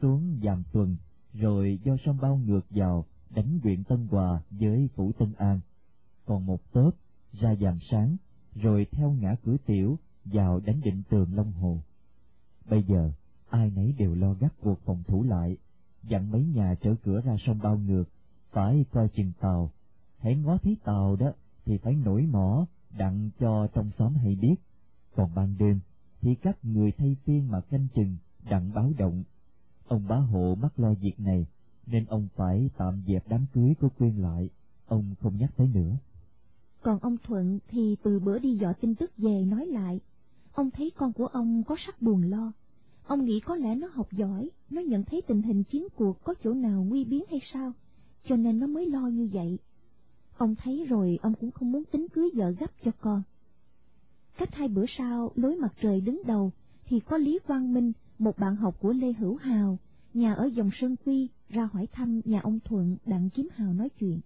xuống 0.00 0.40
giàm 0.44 0.62
tuần, 0.72 0.96
rồi 1.40 1.78
do 1.84 1.96
sông 2.04 2.18
bao 2.22 2.36
ngược 2.36 2.66
vào, 2.70 3.04
đánh 3.30 3.58
huyện 3.62 3.84
Tân 3.84 4.06
Hòa 4.10 4.42
với 4.50 4.88
Phủ 4.94 5.12
Tân 5.18 5.32
An. 5.38 5.60
Còn 6.24 6.46
một 6.46 6.72
tớp 6.72 6.90
ra 7.32 7.54
dàn 7.60 7.78
sáng, 7.90 8.16
rồi 8.54 8.86
theo 8.92 9.10
ngã 9.10 9.36
cửa 9.44 9.56
tiểu 9.66 9.98
vào 10.24 10.60
đánh 10.60 10.80
định 10.84 11.02
tường 11.10 11.34
Long 11.34 11.52
Hồ. 11.52 11.78
Bây 12.70 12.82
giờ, 12.82 13.12
ai 13.48 13.70
nấy 13.70 13.94
đều 13.98 14.14
lo 14.14 14.32
gắt 14.32 14.52
cuộc 14.60 14.80
phòng 14.84 15.02
thủ 15.06 15.22
lại, 15.22 15.56
dặn 16.02 16.30
mấy 16.30 16.44
nhà 16.44 16.74
trở 16.80 16.94
cửa 17.02 17.20
ra 17.20 17.36
sông 17.46 17.58
bao 17.62 17.78
ngược, 17.78 18.04
phải 18.50 18.84
coi 18.92 19.08
chừng 19.08 19.32
tàu. 19.40 19.70
Hãy 20.18 20.36
ngó 20.36 20.58
thấy 20.62 20.76
tàu 20.84 21.16
đó 21.16 21.32
thì 21.64 21.78
phải 21.78 21.94
nổi 21.94 22.26
mỏ, 22.26 22.66
đặng 22.98 23.30
cho 23.38 23.66
trong 23.74 23.90
xóm 23.98 24.14
hay 24.14 24.34
biết. 24.34 24.56
Còn 25.14 25.34
ban 25.34 25.58
đêm 25.58 25.80
thì 26.20 26.34
các 26.34 26.64
người 26.64 26.92
thay 26.98 27.16
phiên 27.24 27.50
mà 27.50 27.60
canh 27.60 27.88
chừng, 27.94 28.16
đặng 28.50 28.74
báo 28.74 28.92
động. 28.98 29.24
Ông 29.88 30.08
bá 30.08 30.16
hộ 30.16 30.54
mắc 30.60 30.78
lo 30.78 30.94
việc 30.94 31.20
này, 31.20 31.46
nên 31.86 32.04
ông 32.04 32.28
phải 32.36 32.70
tạm 32.76 33.02
dẹp 33.06 33.28
đám 33.28 33.46
cưới 33.52 33.74
của 33.80 33.88
Quyên 33.98 34.16
lại, 34.16 34.50
ông 34.86 35.14
không 35.20 35.36
nhắc 35.38 35.50
tới 35.56 35.68
nữa. 35.74 35.96
Còn 36.82 36.98
ông 36.98 37.16
Thuận 37.22 37.58
thì 37.68 37.96
từ 38.02 38.18
bữa 38.18 38.38
đi 38.38 38.56
dò 38.56 38.72
tin 38.80 38.94
tức 38.94 39.10
về 39.16 39.44
nói 39.44 39.66
lại, 39.66 40.00
ông 40.52 40.70
thấy 40.70 40.92
con 40.96 41.12
của 41.12 41.26
ông 41.26 41.62
có 41.66 41.76
sắc 41.86 42.02
buồn 42.02 42.22
lo. 42.22 42.52
Ông 43.06 43.24
nghĩ 43.24 43.40
có 43.40 43.56
lẽ 43.56 43.74
nó 43.74 43.88
học 43.92 44.12
giỏi, 44.12 44.50
nó 44.70 44.80
nhận 44.80 45.04
thấy 45.04 45.22
tình 45.22 45.42
hình 45.42 45.64
chiến 45.64 45.86
cuộc 45.96 46.24
có 46.24 46.34
chỗ 46.44 46.54
nào 46.54 46.84
nguy 46.84 47.04
biến 47.04 47.24
hay 47.30 47.40
sao, 47.52 47.72
cho 48.28 48.36
nên 48.36 48.58
nó 48.58 48.66
mới 48.66 48.86
lo 48.86 49.06
như 49.06 49.28
vậy. 49.32 49.58
Ông 50.36 50.54
thấy 50.54 50.86
rồi 50.88 51.18
ông 51.22 51.34
cũng 51.34 51.50
không 51.50 51.72
muốn 51.72 51.84
tính 51.84 52.06
cưới 52.08 52.30
vợ 52.34 52.50
gấp 52.50 52.70
cho 52.84 52.90
con. 53.00 53.22
Cách 54.38 54.54
hai 54.54 54.68
bữa 54.68 54.84
sau, 54.98 55.30
lối 55.34 55.56
mặt 55.56 55.74
trời 55.82 56.00
đứng 56.00 56.22
đầu, 56.26 56.52
thì 56.84 57.00
có 57.00 57.16
Lý 57.16 57.38
Quang 57.46 57.74
Minh, 57.74 57.92
một 58.18 58.38
bạn 58.38 58.56
học 58.56 58.76
của 58.80 58.92
Lê 58.92 59.12
Hữu 59.12 59.36
Hào, 59.36 59.78
nhà 60.14 60.34
ở 60.34 60.44
dòng 60.44 60.70
Sơn 60.80 60.96
Quy, 61.04 61.28
ra 61.48 61.68
hỏi 61.72 61.86
thăm 61.92 62.20
nhà 62.24 62.40
ông 62.40 62.60
Thuận 62.64 62.96
đặng 63.06 63.30
kiếm 63.30 63.48
Hào 63.54 63.72
nói 63.72 63.88
chuyện. 63.88 64.20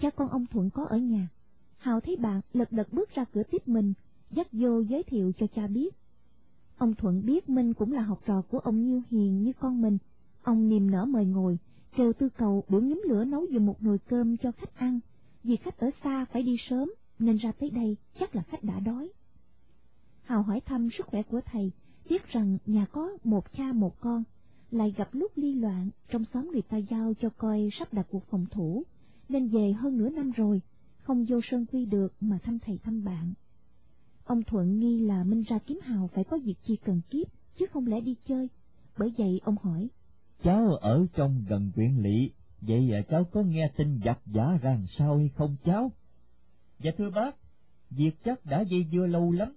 Cha 0.00 0.10
con 0.10 0.28
ông 0.28 0.46
Thuận 0.46 0.70
có 0.70 0.84
ở 0.84 0.98
nhà, 0.98 1.28
Hào 1.78 2.00
thấy 2.00 2.16
bạn 2.16 2.40
lật 2.52 2.72
đật 2.72 2.92
bước 2.92 3.10
ra 3.14 3.24
cửa 3.24 3.42
tiếp 3.50 3.68
mình, 3.68 3.92
dắt 4.30 4.46
vô 4.52 4.80
giới 4.80 5.02
thiệu 5.02 5.32
cho 5.38 5.46
cha 5.54 5.66
biết. 5.66 5.94
Ông 6.78 6.94
Thuận 6.94 7.26
biết 7.26 7.48
Minh 7.48 7.74
cũng 7.74 7.92
là 7.92 8.02
học 8.02 8.22
trò 8.26 8.42
của 8.42 8.58
ông 8.58 8.84
Nhiêu 8.84 9.02
Hiền 9.10 9.42
như 9.42 9.52
con 9.60 9.82
mình, 9.82 9.98
ông 10.42 10.68
niềm 10.68 10.90
nở 10.90 11.04
mời 11.04 11.24
ngồi, 11.24 11.58
kêu 11.96 12.12
tư 12.12 12.28
cầu 12.28 12.64
biểu 12.68 12.80
nhóm 12.80 13.02
lửa 13.08 13.24
nấu 13.24 13.44
dùng 13.44 13.66
một 13.66 13.82
nồi 13.82 13.98
cơm 13.98 14.36
cho 14.36 14.52
khách 14.52 14.76
ăn, 14.76 15.00
vì 15.44 15.56
khách 15.56 15.78
ở 15.78 15.90
xa 16.04 16.24
phải 16.32 16.42
đi 16.42 16.56
sớm 16.68 16.92
nên 17.18 17.36
ra 17.36 17.52
tới 17.52 17.70
đây 17.70 17.96
chắc 18.18 18.36
là 18.36 18.42
khách 18.42 18.64
đã 18.64 18.80
đói. 18.80 19.12
Hào 20.22 20.42
hỏi 20.42 20.60
thăm 20.60 20.88
sức 20.98 21.06
khỏe 21.06 21.22
của 21.22 21.40
thầy, 21.44 21.72
biết 22.10 22.28
rằng 22.28 22.58
nhà 22.66 22.86
có 22.92 23.10
một 23.24 23.52
cha 23.52 23.72
một 23.72 24.00
con, 24.00 24.22
lại 24.70 24.94
gặp 24.96 25.08
lúc 25.12 25.32
ly 25.36 25.54
loạn, 25.54 25.90
trong 26.08 26.24
xóm 26.34 26.50
người 26.52 26.62
ta 26.62 26.76
giao 26.76 27.12
cho 27.20 27.28
coi 27.36 27.68
sắp 27.78 27.92
đặt 27.94 28.06
cuộc 28.10 28.24
phòng 28.30 28.46
thủ, 28.50 28.82
nên 29.28 29.48
về 29.48 29.72
hơn 29.72 29.98
nửa 29.98 30.08
năm 30.08 30.30
rồi, 30.30 30.62
không 31.02 31.24
vô 31.28 31.40
sơn 31.50 31.66
quy 31.72 31.84
được 31.84 32.14
mà 32.20 32.38
thăm 32.42 32.58
thầy 32.58 32.78
thăm 32.82 33.04
bạn. 33.04 33.32
Ông 34.24 34.42
Thuận 34.42 34.78
nghi 34.78 35.00
là 35.00 35.24
Minh 35.24 35.42
ra 35.48 35.58
kiếm 35.66 35.78
Hào 35.82 36.08
phải 36.14 36.24
có 36.24 36.38
việc 36.44 36.54
chi 36.66 36.76
cần 36.84 37.00
kiếp, 37.10 37.26
chứ 37.58 37.66
không 37.72 37.86
lẽ 37.86 38.00
đi 38.00 38.16
chơi. 38.28 38.48
Bởi 38.98 39.12
vậy 39.18 39.40
ông 39.44 39.56
hỏi. 39.62 39.88
Cháu 40.42 40.66
ở 40.80 41.06
trong 41.14 41.44
gần 41.48 41.70
huyện 41.76 41.96
lỵ, 41.96 42.30
vậy 42.60 42.92
à, 42.92 43.00
cháu 43.10 43.24
có 43.24 43.42
nghe 43.42 43.70
tin 43.76 44.00
giặc 44.04 44.18
giả 44.26 44.58
rằng 44.62 44.86
sao 44.98 45.16
hay 45.16 45.30
không 45.36 45.56
cháu? 45.64 45.92
Dạ 46.78 46.90
thưa 46.98 47.10
bác, 47.10 47.36
việc 47.90 48.24
chắc 48.24 48.46
đã 48.46 48.60
dây 48.60 48.86
dưa 48.92 49.06
lâu 49.06 49.32
lắm. 49.32 49.52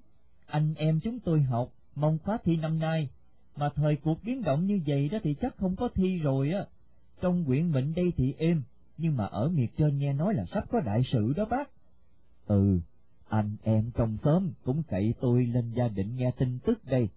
Anh 0.45 0.73
em 0.73 0.99
chúng 1.03 1.19
tôi 1.19 1.41
học, 1.41 1.73
mong 1.95 2.17
khóa 2.17 2.37
thi 2.43 2.55
năm 2.55 2.79
nay, 2.79 3.09
mà 3.55 3.69
thời 3.75 3.95
cuộc 3.95 4.23
biến 4.23 4.41
động 4.41 4.65
như 4.65 4.79
vậy 4.85 5.09
đó 5.09 5.17
thì 5.23 5.35
chắc 5.41 5.57
không 5.57 5.75
có 5.75 5.89
thi 5.95 6.17
rồi 6.17 6.51
á. 6.51 6.65
Trong 7.21 7.45
quyển 7.45 7.71
mệnh 7.71 7.93
đây 7.93 8.13
thì 8.17 8.33
êm, 8.37 8.63
nhưng 8.97 9.17
mà 9.17 9.25
ở 9.25 9.49
miệt 9.49 9.69
trên 9.77 9.97
nghe 9.97 10.13
nói 10.13 10.33
là 10.33 10.45
sắp 10.53 10.63
có 10.71 10.79
đại 10.79 11.01
sự 11.11 11.33
đó 11.33 11.45
bác. 11.45 11.69
Ừ, 12.45 12.79
anh 13.29 13.55
em 13.63 13.91
trong 13.95 14.17
xóm 14.23 14.51
cũng 14.63 14.83
cậy 14.83 15.13
tôi 15.21 15.45
lên 15.45 15.71
gia 15.75 15.87
định 15.87 16.15
nghe 16.15 16.31
tin 16.37 16.59
tức 16.59 16.85
đây. 16.85 17.09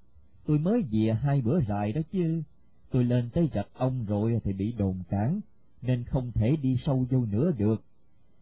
Tôi 0.47 0.59
mới 0.59 0.83
về 0.91 1.12
hai 1.12 1.41
bữa 1.41 1.61
rài 1.68 1.93
đó 1.93 2.01
chứ. 2.12 2.43
Tôi 2.91 3.05
lên 3.05 3.31
tới 3.31 3.49
rạch 3.55 3.68
ông 3.74 4.05
rồi 4.05 4.41
thì 4.45 4.53
bị 4.53 4.72
đồn 4.72 5.03
cản, 5.09 5.41
nên 5.83 6.05
không 6.05 6.33
thể 6.33 6.57
đi 6.62 6.77
sâu 6.87 7.07
vô 7.11 7.24
nữa 7.24 7.53
được. 7.59 7.83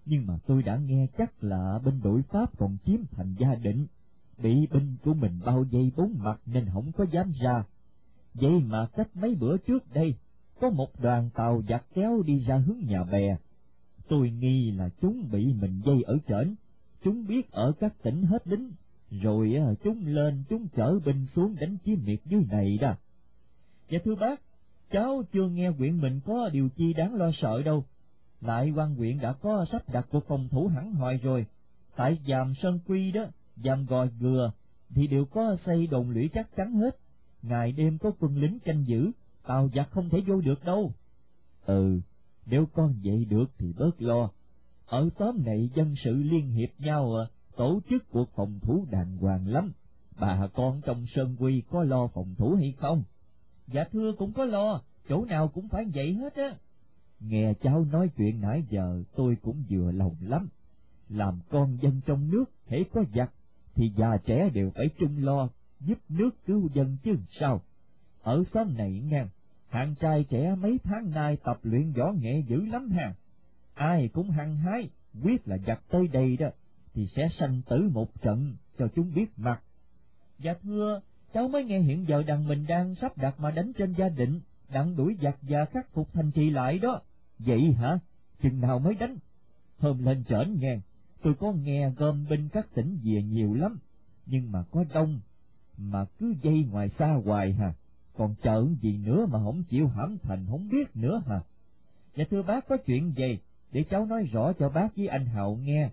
Nhưng 0.07 0.27
mà 0.27 0.39
tôi 0.47 0.63
đã 0.63 0.77
nghe 0.77 1.07
chắc 1.19 1.45
là 1.45 1.79
bên 1.85 2.01
đội 2.05 2.23
Pháp 2.23 2.59
còn 2.59 2.77
chiếm 2.87 3.01
thành 3.11 3.35
gia 3.39 3.55
định, 3.55 3.87
bị 4.39 4.67
binh 4.71 4.97
của 5.05 5.15
mình 5.15 5.41
bao 5.45 5.65
vây 5.73 5.91
bốn 5.97 6.15
mặt 6.19 6.41
nên 6.47 6.67
không 6.73 6.93
có 6.93 7.07
dám 7.13 7.33
ra. 7.43 7.65
Vậy 8.35 8.61
mà 8.67 8.87
cách 8.87 9.09
mấy 9.15 9.35
bữa 9.35 9.57
trước 9.57 9.95
đây, 9.95 10.15
có 10.61 10.71
một 10.71 11.01
đoàn 11.01 11.31
tàu 11.35 11.63
giặc 11.69 11.85
kéo 11.95 12.23
đi 12.27 12.39
ra 12.39 12.57
hướng 12.57 12.79
nhà 12.87 13.05
bè. 13.05 13.37
Tôi 14.09 14.31
nghi 14.31 14.71
là 14.71 14.89
chúng 15.01 15.29
bị 15.33 15.53
mình 15.61 15.81
dây 15.85 16.03
ở 16.03 16.19
trển, 16.29 16.55
chúng 17.05 17.27
biết 17.27 17.51
ở 17.51 17.73
các 17.81 18.03
tỉnh 18.03 18.23
hết 18.23 18.49
lính, 18.49 18.73
rồi 19.11 19.57
chúng 19.85 20.07
lên 20.07 20.45
chúng 20.49 20.69
chở 20.77 20.99
binh 21.05 21.27
xuống 21.37 21.57
đánh 21.61 21.77
chiếm 21.85 21.99
miệt 22.05 22.21
dưới 22.25 22.43
này 22.51 22.79
đó. 22.81 22.95
Dạ 23.91 23.99
thưa 24.05 24.15
bác, 24.15 24.41
cháu 24.91 25.23
chưa 25.33 25.49
nghe 25.49 25.69
huyện 25.69 26.01
mình 26.01 26.21
có 26.25 26.49
điều 26.49 26.69
chi 26.69 26.93
đáng 26.93 27.15
lo 27.15 27.31
sợ 27.35 27.63
đâu. 27.63 27.85
Lại 28.41 28.71
quan 28.71 28.95
huyện 28.95 29.21
đã 29.21 29.33
có 29.33 29.67
sắp 29.73 29.83
đặt 29.93 30.07
cuộc 30.11 30.25
phòng 30.29 30.49
thủ 30.49 30.67
hẳn 30.67 30.93
hoài 30.93 31.17
rồi, 31.17 31.47
tại 31.97 32.19
giàm 32.29 32.55
Sơn 32.63 32.81
Quy 32.87 33.13
đó, 33.13 33.25
giàm 33.57 33.87
Gò 33.87 34.07
Gừa, 34.21 34.53
thì 34.89 35.07
đều 35.07 35.25
có 35.25 35.57
xây 35.67 35.87
đồn 35.87 36.11
lũy 36.11 36.31
chắc 36.35 36.57
chắn 36.57 36.73
hết, 36.73 36.99
ngày 37.43 37.73
đêm 37.73 37.99
có 37.99 38.11
quân 38.21 38.37
lính 38.37 38.59
canh 38.65 38.85
giữ, 38.87 39.11
tàu 39.47 39.71
giặc 39.75 39.91
không 39.91 40.09
thể 40.11 40.21
vô 40.27 40.41
được 40.41 40.65
đâu. 40.65 40.93
Ừ, 41.67 42.01
nếu 42.47 42.67
con 42.73 42.95
vậy 43.05 43.25
được 43.25 43.47
thì 43.59 43.73
bớt 43.79 44.03
lo. 44.03 44.31
Ở 44.87 45.09
xóm 45.19 45.45
này 45.45 45.71
dân 45.75 45.95
sự 46.05 46.13
liên 46.15 46.51
hiệp 46.51 46.69
nhau 46.79 47.15
à, 47.15 47.31
tổ 47.57 47.81
chức 47.91 48.11
cuộc 48.11 48.31
phòng 48.35 48.59
thủ 48.63 48.87
đàng 48.91 49.17
hoàng 49.17 49.49
lắm. 49.49 49.73
Bà 50.21 50.49
con 50.55 50.81
trong 50.87 51.07
Sơn 51.15 51.37
Quy 51.39 51.63
có 51.71 51.85
lo 51.85 52.07
phòng 52.07 52.35
thủ 52.39 52.55
hay 52.55 52.75
không? 52.79 53.03
Dạ 53.67 53.85
thưa 53.93 54.13
cũng 54.19 54.33
có 54.33 54.45
lo, 54.45 54.83
chỗ 55.09 55.25
nào 55.25 55.49
cũng 55.49 55.69
phải 55.69 55.85
vậy 55.95 56.15
hết 56.15 56.35
á. 56.35 56.57
Nghe 57.21 57.55
cháu 57.63 57.85
nói 57.85 58.09
chuyện 58.17 58.41
nãy 58.41 58.65
giờ 58.71 59.03
tôi 59.17 59.37
cũng 59.43 59.65
vừa 59.71 59.93
lòng 59.93 60.17
lắm. 60.21 60.49
Làm 61.09 61.41
con 61.51 61.79
dân 61.83 62.01
trong 62.07 62.31
nước, 62.31 62.45
hễ 62.67 62.85
có 62.93 63.05
giặc, 63.15 63.33
thì 63.75 63.93
già 63.97 64.17
trẻ 64.25 64.51
đều 64.55 64.71
phải 64.75 64.89
chung 64.99 65.25
lo, 65.25 65.49
giúp 65.81 65.99
nước 66.09 66.31
cứu 66.47 66.69
dân 66.75 66.97
chứ 67.05 67.17
sao. 67.41 67.61
Ở 68.23 68.43
xóm 68.55 68.77
này 68.77 69.03
ngang, 69.11 69.29
hàng 69.69 69.95
trai 70.01 70.25
trẻ 70.31 70.55
mấy 70.55 70.79
tháng 70.85 71.11
nay 71.11 71.37
tập 71.45 71.59
luyện 71.63 71.93
võ 71.93 72.13
nghệ 72.13 72.43
dữ 72.49 72.67
lắm 72.67 72.91
ha. 72.91 73.15
Ai 73.75 74.09
cũng 74.09 74.31
hăng 74.31 74.57
hái, 74.57 74.89
quyết 75.23 75.49
là 75.49 75.59
giặc 75.67 75.81
tới 75.91 76.09
đây 76.09 76.37
đó, 76.37 76.49
thì 76.95 77.07
sẽ 77.17 77.29
sanh 77.39 77.63
tử 77.69 77.91
một 77.93 78.23
trận 78.23 78.55
cho 78.79 78.89
chúng 78.95 79.15
biết 79.15 79.27
mặt. 79.37 79.61
Dạ 80.39 80.55
thưa, 80.63 81.01
cháu 81.35 81.49
mới 81.49 81.65
nghe 81.65 81.81
hiện 81.81 82.05
giờ 82.09 82.23
đằng 82.27 82.49
mình 82.49 82.67
đang 82.69 82.95
sắp 82.95 83.19
đặt 83.19 83.41
mà 83.41 83.51
đánh 83.51 83.73
trên 83.79 83.95
gia 83.99 84.09
định, 84.09 84.41
đặng 84.73 84.97
đuổi 84.97 85.17
giặc 85.23 85.37
và 85.43 85.65
khắc 85.65 85.93
phục 85.93 86.13
thành 86.13 86.31
trì 86.31 86.51
lại 86.51 86.79
đó. 86.79 87.01
Vậy 87.39 87.73
hả? 87.73 87.99
Chừng 88.43 88.61
nào 88.61 88.79
mới 88.79 88.95
đánh? 88.95 89.17
Hôm 89.79 90.05
lên 90.05 90.25
trển 90.29 90.57
nghe, 90.61 90.79
tôi 91.25 91.35
có 91.35 91.53
nghe 91.53 91.91
gom 91.91 92.27
binh 92.29 92.49
các 92.53 92.67
tỉnh 92.75 92.99
về 93.05 93.23
nhiều 93.23 93.55
lắm, 93.55 93.79
nhưng 94.27 94.53
mà 94.53 94.65
có 94.71 94.85
đông, 94.95 95.21
mà 95.79 96.05
cứ 96.19 96.35
dây 96.43 96.65
ngoài 96.71 96.91
xa 96.99 97.19
hoài 97.25 97.53
hà 97.53 97.75
Còn 98.17 98.35
chờ 98.43 98.67
gì 98.81 98.99
nữa 98.99 99.27
mà 99.31 99.39
không 99.39 99.63
chịu 99.65 99.89
hãm 99.89 100.19
thành 100.23 100.47
không 100.51 100.69
biết 100.69 100.97
nữa 100.97 101.23
hà 101.27 101.41
Dạ 102.17 102.25
thưa 102.31 102.43
bác 102.43 102.69
có 102.69 102.77
chuyện 102.87 103.13
gì, 103.17 103.39
để 103.73 103.85
cháu 103.91 104.07
nói 104.07 104.23
rõ 104.33 104.53
cho 104.53 104.69
bác 104.69 104.97
với 104.97 105.07
anh 105.07 105.27
Hậu 105.27 105.57
nghe. 105.57 105.91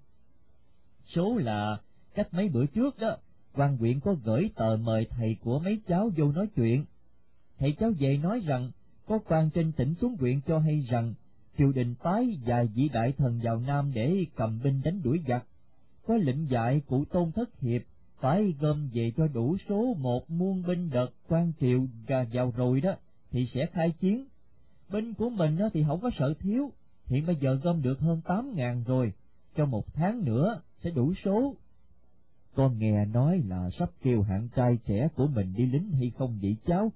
Số 1.16 1.38
là 1.38 1.78
cách 2.16 2.34
mấy 2.34 2.50
bữa 2.50 2.66
trước 2.66 3.00
đó, 3.00 3.18
quan 3.54 3.78
huyện 3.78 4.00
có 4.00 4.16
gửi 4.24 4.50
tờ 4.56 4.78
mời 4.78 5.08
thầy 5.10 5.38
của 5.42 5.60
mấy 5.60 5.82
cháu 5.88 6.10
vô 6.18 6.32
nói 6.32 6.48
chuyện. 6.56 6.86
Thầy 7.60 7.76
cháu 7.80 7.92
về 8.00 8.18
nói 8.18 8.40
rằng, 8.40 8.72
có 9.08 9.20
quan 9.28 9.50
trên 9.50 9.72
tỉnh 9.72 9.94
xuống 9.94 10.16
huyện 10.20 10.42
cho 10.42 10.60
hay 10.60 10.86
rằng, 10.90 11.14
triều 11.62 11.72
đình 11.72 11.96
tái 11.96 12.40
vài 12.46 12.68
vị 12.68 12.90
đại 12.94 13.14
thần 13.18 13.40
vào 13.44 13.60
Nam 13.60 13.92
để 13.94 14.26
cầm 14.36 14.60
binh 14.64 14.82
đánh 14.84 15.02
đuổi 15.04 15.20
giặc. 15.28 15.46
Có 16.08 16.18
lệnh 16.18 16.50
dạy 16.50 16.82
cụ 16.88 17.06
tôn 17.06 17.32
thất 17.32 17.60
hiệp, 17.60 17.82
phải 18.20 18.54
gom 18.60 18.90
về 18.94 19.12
cho 19.18 19.28
đủ 19.28 19.58
số 19.70 19.96
một 19.98 20.32
muôn 20.32 20.64
binh 20.68 20.90
đợt 20.90 21.08
quan 21.28 21.52
triều 21.60 21.88
gà 22.08 22.26
vào 22.34 22.54
rồi 22.58 22.82
đó, 22.82 22.92
thì 23.32 23.48
sẽ 23.54 23.66
khai 23.66 23.92
chiến. 24.00 24.26
Binh 24.90 25.14
của 25.14 25.30
mình 25.30 25.58
thì 25.74 25.84
không 25.88 26.02
có 26.02 26.10
sợ 26.20 26.34
thiếu, 26.40 26.72
hiện 27.06 27.26
bây 27.26 27.36
giờ 27.36 27.60
gom 27.64 27.82
được 27.82 28.00
hơn 28.00 28.22
tám 28.22 28.56
ngàn 28.56 28.84
rồi, 28.88 29.14
trong 29.56 29.72
một 29.72 29.94
tháng 29.94 30.26
nữa 30.26 30.62
sẽ 30.84 30.90
đủ 30.90 31.14
số 31.26 31.56
con 32.56 32.80
nghe 32.80 33.06
nói 33.06 33.42
là 33.48 33.70
sắp 33.80 33.90
kêu 34.02 34.22
hạng 34.22 34.48
trai 34.56 34.78
trẻ 34.86 35.08
của 35.16 35.28
mình 35.28 35.54
đi 35.58 35.66
lính 35.66 35.92
hay 35.92 36.12
không 36.18 36.40
vậy 36.42 36.56
cháu? 36.66 36.92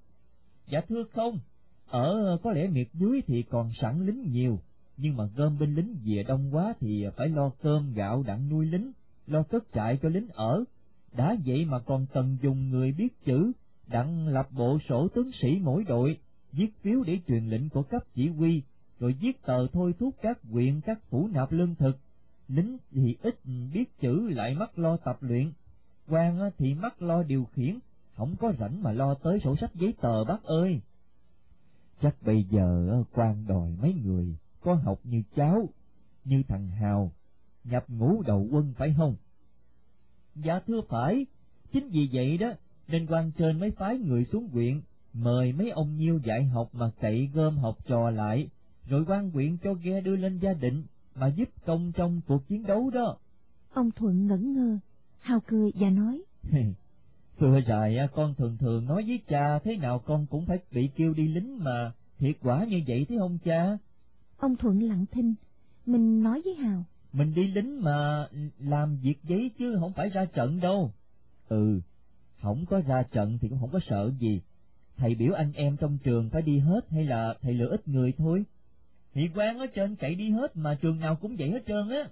Dạ 0.67 0.81
thưa 0.89 1.03
không, 1.13 1.39
ở 1.87 2.37
có 2.43 2.51
lẽ 2.51 2.67
miệt 2.67 2.87
dưới 2.93 3.21
thì 3.27 3.43
còn 3.43 3.71
sẵn 3.81 4.05
lính 4.05 4.31
nhiều, 4.31 4.59
nhưng 4.97 5.17
mà 5.17 5.25
gom 5.35 5.57
binh 5.59 5.75
lính 5.75 5.95
về 6.05 6.23
đông 6.23 6.55
quá 6.55 6.73
thì 6.79 7.05
phải 7.17 7.29
lo 7.29 7.51
cơm 7.61 7.93
gạo 7.93 8.23
đặng 8.23 8.49
nuôi 8.49 8.65
lính, 8.65 8.91
lo 9.27 9.43
cất 9.43 9.63
trại 9.73 9.99
cho 10.01 10.09
lính 10.09 10.27
ở. 10.33 10.63
Đã 11.17 11.35
vậy 11.45 11.65
mà 11.65 11.79
còn 11.79 12.05
cần 12.13 12.37
dùng 12.41 12.69
người 12.69 12.91
biết 12.91 13.25
chữ, 13.25 13.51
đặng 13.87 14.27
lập 14.27 14.47
bộ 14.51 14.77
sổ 14.89 15.07
tướng 15.07 15.31
sĩ 15.41 15.59
mỗi 15.63 15.83
đội, 15.83 16.17
viết 16.51 16.69
phiếu 16.81 17.03
để 17.03 17.19
truyền 17.27 17.45
lệnh 17.49 17.69
của 17.69 17.83
cấp 17.83 18.03
chỉ 18.15 18.29
huy, 18.29 18.61
rồi 18.99 19.15
viết 19.21 19.41
tờ 19.45 19.67
thôi 19.67 19.93
thúc 19.99 20.15
các 20.21 20.37
huyện 20.51 20.81
các 20.81 20.99
phủ 21.09 21.29
nạp 21.33 21.51
lương 21.51 21.75
thực, 21.75 21.97
lính 22.47 22.77
thì 22.91 23.15
ít 23.21 23.39
biết 23.73 23.99
chữ 24.01 24.29
lại 24.29 24.55
mắc 24.55 24.79
lo 24.79 24.97
tập 24.97 25.17
luyện, 25.21 25.51
quan 26.07 26.51
thì 26.57 26.73
mắc 26.73 27.01
lo 27.01 27.23
điều 27.23 27.47
khiển, 27.53 27.79
không 28.15 28.35
có 28.39 28.53
rảnh 28.59 28.83
mà 28.83 28.91
lo 28.91 29.13
tới 29.13 29.39
sổ 29.43 29.55
sách 29.61 29.75
giấy 29.75 29.93
tờ 30.01 30.23
bác 30.23 30.43
ơi. 30.43 30.81
Chắc 32.01 32.15
bây 32.21 32.43
giờ 32.43 33.03
quan 33.13 33.47
đòi 33.47 33.71
mấy 33.81 33.93
người 33.93 34.35
có 34.61 34.73
học 34.73 34.99
như 35.03 35.23
cháu, 35.35 35.69
như 36.25 36.43
thằng 36.47 36.67
Hào, 36.67 37.11
nhập 37.63 37.85
ngũ 37.87 38.21
đầu 38.21 38.47
quân 38.51 38.73
phải 38.77 38.93
không? 38.97 39.15
Dạ 40.35 40.59
thưa 40.67 40.81
phải, 40.89 41.25
chính 41.71 41.89
vì 41.89 42.09
vậy 42.13 42.37
đó, 42.37 42.51
nên 42.87 43.07
quan 43.07 43.31
trên 43.31 43.59
mới 43.59 43.71
phái 43.71 43.97
người 43.97 44.25
xuống 44.25 44.47
huyện, 44.47 44.81
mời 45.13 45.53
mấy 45.53 45.69
ông 45.69 45.97
nhiêu 45.97 46.19
dạy 46.23 46.43
học 46.43 46.69
mà 46.73 46.91
cậy 46.99 47.29
gom 47.33 47.57
học 47.57 47.77
trò 47.87 48.09
lại, 48.09 48.49
rồi 48.87 49.05
quan 49.07 49.31
huyện 49.31 49.57
cho 49.57 49.73
ghe 49.73 50.01
đưa 50.01 50.15
lên 50.15 50.39
gia 50.39 50.53
định, 50.53 50.83
mà 51.15 51.27
giúp 51.27 51.49
công 51.65 51.91
trong 51.91 52.21
cuộc 52.27 52.47
chiến 52.47 52.63
đấu 52.63 52.89
đó. 52.89 53.17
Ông 53.73 53.91
Thuận 53.91 54.27
ngẩn 54.27 54.53
ngơ, 54.53 54.77
hào 55.19 55.39
cười 55.47 55.71
và 55.75 55.89
nói. 55.89 56.21
Xưa 57.39 57.61
dài 57.67 57.97
con 58.13 58.35
thường 58.35 58.57
thường 58.57 58.85
nói 58.85 59.03
với 59.07 59.19
cha 59.27 59.59
thế 59.59 59.77
nào 59.77 59.99
con 59.99 60.25
cũng 60.29 60.45
phải 60.45 60.57
bị 60.71 60.89
kêu 60.95 61.13
đi 61.13 61.27
lính 61.27 61.63
mà, 61.63 61.91
thiệt 62.19 62.35
quả 62.41 62.65
như 62.65 62.81
vậy 62.87 63.05
thế 63.09 63.15
không 63.19 63.37
cha? 63.45 63.77
Ông 64.37 64.55
Thuận 64.55 64.79
lặng 64.83 65.05
thinh, 65.11 65.33
mình 65.85 66.23
nói 66.23 66.41
với 66.45 66.55
Hào. 66.55 66.83
Mình 67.13 67.33
đi 67.33 67.47
lính 67.47 67.83
mà 67.83 68.27
làm 68.59 68.97
việc 68.97 69.23
giấy 69.23 69.51
chứ 69.59 69.77
không 69.79 69.93
phải 69.93 70.09
ra 70.09 70.25
trận 70.25 70.59
đâu. 70.59 70.91
Ừ, 71.49 71.81
không 72.41 72.65
có 72.65 72.81
ra 72.87 73.03
trận 73.11 73.37
thì 73.41 73.47
cũng 73.49 73.59
không 73.59 73.71
có 73.71 73.79
sợ 73.89 74.11
gì. 74.19 74.41
thầy 74.97 75.15
biểu 75.15 75.33
anh 75.33 75.51
em 75.53 75.77
trong 75.77 75.97
trường 76.03 76.29
phải 76.29 76.41
đi 76.41 76.59
hết 76.59 76.81
hay 76.89 77.05
là 77.05 77.35
thầy 77.41 77.53
lựa 77.53 77.69
ít 77.69 77.87
người 77.87 78.13
thôi? 78.17 78.45
Thì 79.13 79.21
quan 79.35 79.59
ở 79.59 79.67
trên 79.75 79.95
cậy 79.95 80.15
đi 80.15 80.29
hết 80.29 80.57
mà 80.57 80.77
trường 80.81 80.99
nào 80.99 81.15
cũng 81.15 81.35
vậy 81.39 81.51
hết 81.51 81.63
trơn 81.67 81.89
á. 81.89 82.09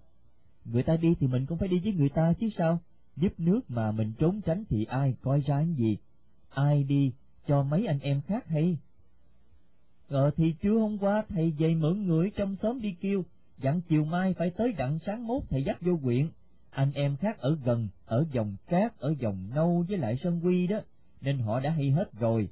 Người 0.66 0.84
ta 0.84 0.98
đi 0.98 1.14
thì 1.20 1.28
mình 1.28 1.46
cũng 1.46 1.58
phải 1.58 1.68
đi 1.68 1.80
với 1.84 1.94
người 1.94 2.10
ta 2.10 2.34
chứ 2.40 2.50
sao? 2.58 2.80
Giúp 3.16 3.40
nước 3.40 3.62
mà 3.68 3.92
mình 3.92 4.14
trốn 4.20 4.42
tránh 4.42 4.64
thì 4.70 4.86
ai 4.86 5.16
coi 5.22 5.42
ra 5.42 5.58
cái 5.58 5.74
gì? 5.78 5.98
Ai 6.50 6.84
đi 6.84 7.12
cho 7.48 7.64
mấy 7.64 7.86
anh 7.86 8.00
em 8.00 8.22
khác 8.22 8.48
hay? 8.48 8.78
Ờ 10.08 10.32
thì 10.38 10.56
trưa 10.62 10.80
hôm 10.80 10.98
qua 10.98 11.24
thầy 11.30 11.52
về 11.52 11.76
mượn 11.76 12.08
người 12.08 12.32
trong 12.36 12.56
xóm 12.56 12.82
đi 12.82 12.96
kêu, 13.02 13.24
dặn 13.58 13.82
chiều 13.82 14.06
mai 14.06 14.34
phải 14.34 14.50
tới 14.50 14.74
đặng 14.74 15.00
sáng 15.06 15.28
mốt 15.28 15.44
thầy 15.50 15.64
dắt 15.64 15.78
vô 15.82 16.00
quyện. 16.04 16.30
Anh 16.70 16.92
em 16.94 17.16
khác 17.16 17.40
ở 17.40 17.58
gần, 17.66 17.88
ở 18.06 18.26
dòng 18.32 18.56
cát, 18.68 19.00
ở 19.00 19.14
dòng 19.20 19.50
nâu 19.56 19.86
với 19.90 19.98
lại 19.98 20.18
sân 20.24 20.46
quy 20.46 20.68
đó, 20.68 20.80
nên 21.22 21.40
họ 21.40 21.60
đã 21.60 21.70
hay 21.70 21.92
hết 21.92 22.12
rồi. 22.20 22.50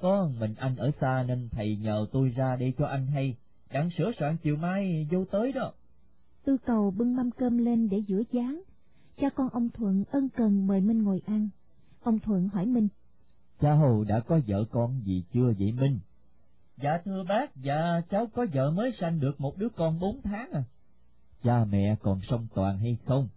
Có 0.00 0.30
mình 0.40 0.54
anh 0.54 0.76
ở 0.76 0.90
xa 1.00 1.24
nên 1.28 1.48
thầy 1.48 1.76
nhờ 1.76 2.06
tôi 2.12 2.28
ra 2.28 2.56
đây 2.56 2.72
cho 2.78 2.86
anh 2.86 3.06
hay, 3.06 3.36
đặng 3.72 3.90
sửa 3.98 4.12
soạn 4.18 4.36
chiều 4.36 4.56
mai 4.56 5.06
vô 5.10 5.24
tới 5.24 5.52
đó. 5.52 5.72
Tư 6.44 6.56
cầu 6.66 6.90
bưng 6.90 7.16
mâm 7.16 7.30
cơm 7.30 7.58
lên 7.58 7.88
để 7.88 8.02
rửa 8.08 8.22
chán. 8.32 8.62
Cha 9.16 9.28
con 9.36 9.48
ông 9.48 9.68
Thuận 9.70 10.04
ân 10.10 10.28
cần 10.28 10.66
mời 10.66 10.80
Minh 10.80 11.02
ngồi 11.02 11.22
ăn. 11.26 11.48
Ông 12.02 12.18
Thuận 12.18 12.48
hỏi 12.48 12.66
Minh. 12.66 12.88
Cha 13.60 13.72
Hồ 13.72 14.04
đã 14.04 14.20
có 14.20 14.40
vợ 14.46 14.64
con 14.70 15.02
gì 15.04 15.24
chưa 15.32 15.52
vậy 15.58 15.72
Minh? 15.72 15.98
Dạ 16.76 16.98
thưa 17.04 17.24
bác, 17.28 17.56
dạ 17.56 18.00
cháu 18.10 18.26
có 18.34 18.46
vợ 18.52 18.70
mới 18.70 18.92
sanh 19.00 19.20
được 19.20 19.40
một 19.40 19.58
đứa 19.58 19.68
con 19.68 20.00
bốn 20.00 20.22
tháng 20.22 20.50
à. 20.52 20.64
Cha 21.42 21.64
mẹ 21.64 21.96
còn 22.02 22.20
song 22.30 22.46
toàn 22.54 22.78
hay 22.78 22.96
không? 23.06 23.28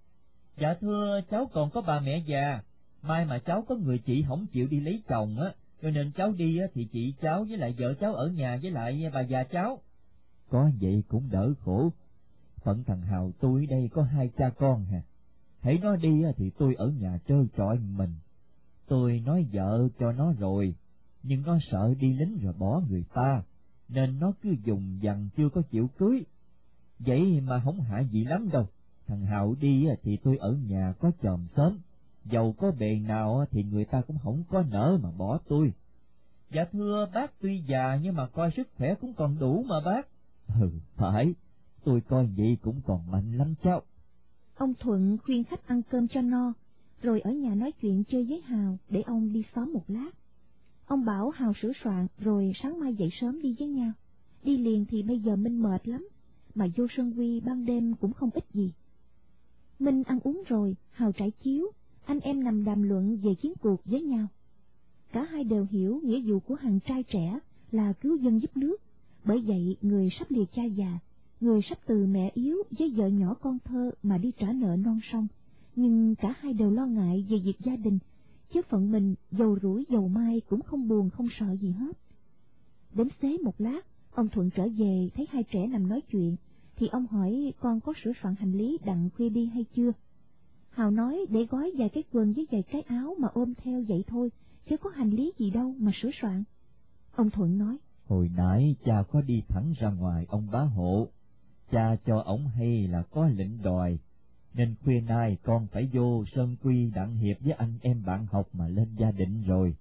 Dạ 0.57 0.75
thưa 0.81 1.21
cháu 1.31 1.49
còn 1.53 1.69
có 1.71 1.81
bà 1.81 1.99
mẹ 1.99 2.23
già, 2.27 2.61
mai 3.01 3.25
mà 3.25 3.39
cháu 3.39 3.63
có 3.67 3.75
người 3.75 3.97
chị 3.97 4.25
không 4.27 4.45
chịu 4.51 4.67
đi 4.67 4.79
lấy 4.79 5.03
chồng 5.07 5.39
á, 5.39 5.53
cho 5.81 5.89
nên 5.89 6.11
cháu 6.11 6.31
đi 6.31 6.59
á 6.59 6.67
thì 6.73 6.87
chị 6.91 7.13
cháu 7.21 7.45
với 7.49 7.57
lại 7.57 7.75
vợ 7.77 7.93
cháu 7.99 8.15
ở 8.15 8.27
nhà 8.27 8.59
với 8.61 8.71
lại 8.71 9.09
bà 9.13 9.21
già 9.21 9.43
cháu. 9.43 9.79
Có 10.49 10.69
vậy 10.81 11.03
cũng 11.07 11.29
đỡ 11.31 11.53
khổ. 11.59 11.89
Phận 12.63 12.83
thằng 12.83 13.01
Hào 13.01 13.31
tôi 13.39 13.65
đây 13.65 13.89
có 13.93 14.03
hai 14.03 14.29
cha 14.37 14.49
con 14.57 14.85
hà. 14.91 15.01
Hãy 15.65 15.79
nó 15.81 15.95
đi 15.95 16.23
thì 16.37 16.49
tôi 16.49 16.75
ở 16.75 16.89
nhà 16.89 17.19
trơ 17.27 17.35
trọi 17.57 17.79
mình. 17.79 18.13
Tôi 18.87 19.19
nói 19.25 19.47
vợ 19.53 19.87
cho 19.99 20.11
nó 20.11 20.33
rồi, 20.39 20.75
nhưng 21.23 21.41
nó 21.41 21.57
sợ 21.71 21.93
đi 21.99 22.13
lính 22.13 22.39
rồi 22.41 22.53
bỏ 22.59 22.81
người 22.89 23.03
ta, 23.13 23.43
nên 23.89 24.19
nó 24.19 24.31
cứ 24.41 24.55
dùng 24.65 24.99
dằn 25.01 25.29
chưa 25.37 25.49
có 25.49 25.61
chịu 25.61 25.89
cưới. 25.97 26.23
Vậy 26.99 27.41
mà 27.41 27.61
không 27.63 27.81
hại 27.81 28.07
gì 28.07 28.23
lắm 28.23 28.49
đâu, 28.53 28.67
thằng 29.07 29.25
Hạo 29.25 29.55
đi 29.59 29.85
thì 30.03 30.17
tôi 30.17 30.37
ở 30.37 30.51
nhà 30.51 30.93
có 30.99 31.11
chòm 31.21 31.47
sớm, 31.55 31.77
dầu 32.25 32.55
có 32.57 32.71
bề 32.79 32.99
nào 32.99 33.45
thì 33.51 33.63
người 33.63 33.85
ta 33.85 34.01
cũng 34.01 34.17
không 34.23 34.43
có 34.49 34.63
nỡ 34.71 34.99
mà 35.03 35.11
bỏ 35.17 35.39
tôi. 35.47 35.73
Dạ 36.51 36.65
thưa 36.71 37.07
bác 37.13 37.31
tuy 37.41 37.63
già 37.67 37.99
nhưng 38.01 38.15
mà 38.15 38.27
coi 38.27 38.51
sức 38.57 38.67
khỏe 38.77 38.95
cũng 39.01 39.13
còn 39.13 39.39
đủ 39.39 39.63
mà 39.63 39.75
bác. 39.85 40.07
Ừ, 40.61 40.69
phải, 40.95 41.33
tôi 41.83 42.01
coi 42.01 42.25
vậy 42.37 42.57
cũng 42.61 42.81
còn 42.85 43.11
mạnh 43.11 43.37
lắm 43.37 43.53
cháu. 43.63 43.81
Ông 44.55 44.73
Thuận 44.79 45.17
khuyên 45.17 45.43
khách 45.43 45.67
ăn 45.67 45.81
cơm 45.89 46.07
cho 46.07 46.21
no, 46.21 46.53
rồi 47.01 47.21
ở 47.21 47.31
nhà 47.31 47.55
nói 47.55 47.71
chuyện 47.71 48.03
chơi 48.03 48.23
với 48.23 48.41
Hào 48.41 48.77
để 48.89 49.01
ông 49.01 49.33
đi 49.33 49.43
xóm 49.55 49.73
một 49.73 49.83
lát. 49.87 50.11
Ông 50.85 51.05
bảo 51.05 51.29
Hào 51.29 51.53
sửa 51.61 51.71
soạn 51.83 52.07
rồi 52.19 52.51
sáng 52.63 52.79
mai 52.79 52.95
dậy 52.95 53.09
sớm 53.21 53.41
đi 53.41 53.55
với 53.59 53.67
nhau. 53.67 53.91
Đi 54.43 54.57
liền 54.57 54.85
thì 54.85 55.03
bây 55.03 55.19
giờ 55.19 55.35
Minh 55.35 55.63
mệt 55.63 55.87
lắm, 55.87 56.07
mà 56.55 56.67
vô 56.77 56.87
sân 56.97 57.13
quy 57.17 57.39
ban 57.39 57.65
đêm 57.65 57.93
cũng 57.93 58.13
không 58.13 58.29
ít 58.33 58.43
gì. 58.53 58.73
Minh 59.79 60.03
ăn 60.03 60.19
uống 60.23 60.43
rồi, 60.47 60.75
Hào 60.91 61.11
trải 61.11 61.31
chiếu, 61.31 61.71
anh 62.05 62.19
em 62.19 62.43
nằm 62.43 62.63
đàm 62.63 62.83
luận 62.83 63.17
về 63.17 63.35
chiến 63.41 63.53
cuộc 63.61 63.85
với 63.85 64.01
nhau. 64.01 64.27
Cả 65.11 65.23
hai 65.23 65.43
đều 65.43 65.67
hiểu 65.71 65.99
nghĩa 66.03 66.21
vụ 66.21 66.39
của 66.39 66.55
hàng 66.55 66.79
trai 66.79 67.03
trẻ 67.03 67.39
là 67.71 67.93
cứu 67.93 68.17
dân 68.17 68.41
giúp 68.41 68.57
nước, 68.57 68.81
bởi 69.23 69.41
vậy 69.41 69.77
người 69.81 70.09
sắp 70.19 70.31
liệt 70.31 70.49
cha 70.55 70.63
già, 70.63 70.99
người 71.39 71.61
sắp 71.69 71.77
từ 71.87 72.05
mẹ 72.05 72.31
yếu 72.33 72.57
với 72.79 72.93
vợ 72.95 73.07
nhỏ 73.07 73.33
con 73.41 73.57
thơ 73.63 73.91
mà 74.03 74.17
đi 74.17 74.31
trả 74.39 74.47
nợ 74.51 74.75
non 74.75 74.99
sông, 75.11 75.27
nhưng 75.75 76.15
cả 76.15 76.35
hai 76.39 76.53
đều 76.53 76.71
lo 76.71 76.85
ngại 76.85 77.25
về 77.29 77.37
việc 77.43 77.59
gia 77.59 77.75
đình 77.75 77.99
chứ 78.53 78.61
phận 78.69 78.91
mình 78.91 79.15
dầu 79.31 79.57
rủi 79.61 79.85
dầu 79.89 80.07
mai 80.07 80.41
cũng 80.49 80.61
không 80.61 80.87
buồn 80.87 81.09
không 81.09 81.27
sợ 81.39 81.55
gì 81.61 81.71
hết. 81.71 81.97
Đến 82.93 83.07
xế 83.21 83.37
một 83.43 83.61
lát, 83.61 83.81
ông 84.11 84.29
Thuận 84.29 84.49
trở 84.49 84.63
về 84.77 85.09
thấy 85.15 85.27
hai 85.29 85.43
trẻ 85.43 85.67
nằm 85.67 85.87
nói 85.87 86.01
chuyện, 86.11 86.35
thì 86.75 86.87
ông 86.87 87.07
hỏi 87.07 87.53
con 87.59 87.79
có 87.79 87.93
sửa 88.03 88.11
soạn 88.21 88.35
hành 88.39 88.51
lý 88.51 88.77
đặng 88.85 89.09
khuya 89.17 89.29
đi 89.29 89.45
hay 89.45 89.65
chưa. 89.75 89.91
Hào 90.69 90.91
nói 90.91 91.25
để 91.29 91.45
gói 91.45 91.71
vài 91.77 91.89
cái 91.89 92.03
quần 92.11 92.33
với 92.33 92.47
vài 92.51 92.63
cái 92.63 92.81
áo 92.81 93.15
mà 93.19 93.27
ôm 93.33 93.53
theo 93.63 93.83
vậy 93.87 94.03
thôi, 94.07 94.31
chứ 94.69 94.77
có 94.77 94.89
hành 94.89 95.09
lý 95.09 95.33
gì 95.39 95.51
đâu 95.51 95.75
mà 95.77 95.91
sửa 96.01 96.09
soạn. 96.21 96.43
Ông 97.15 97.29
Thuận 97.29 97.57
nói, 97.57 97.77
Hồi 98.05 98.29
nãy 98.37 98.75
cha 98.85 99.03
có 99.11 99.21
đi 99.21 99.41
thẳng 99.47 99.73
ra 99.79 99.91
ngoài 99.91 100.25
ông 100.29 100.47
bá 100.51 100.59
hộ, 100.59 101.07
cha 101.71 101.95
cho 102.05 102.21
ổng 102.25 102.47
hay 102.47 102.87
là 102.87 103.03
có 103.11 103.27
lệnh 103.27 103.61
đòi 103.61 103.97
nên 104.55 104.75
khuya 104.83 105.01
nay 105.01 105.37
con 105.43 105.67
phải 105.67 105.89
vô 105.93 106.23
Sơn 106.35 106.55
Quy 106.63 106.91
đặng 106.95 107.17
hiệp 107.17 107.37
với 107.39 107.53
anh 107.53 107.73
em 107.81 108.03
bạn 108.05 108.25
học 108.31 108.47
mà 108.53 108.67
lên 108.67 108.95
gia 108.99 109.11
định 109.11 109.43
rồi. 109.43 109.75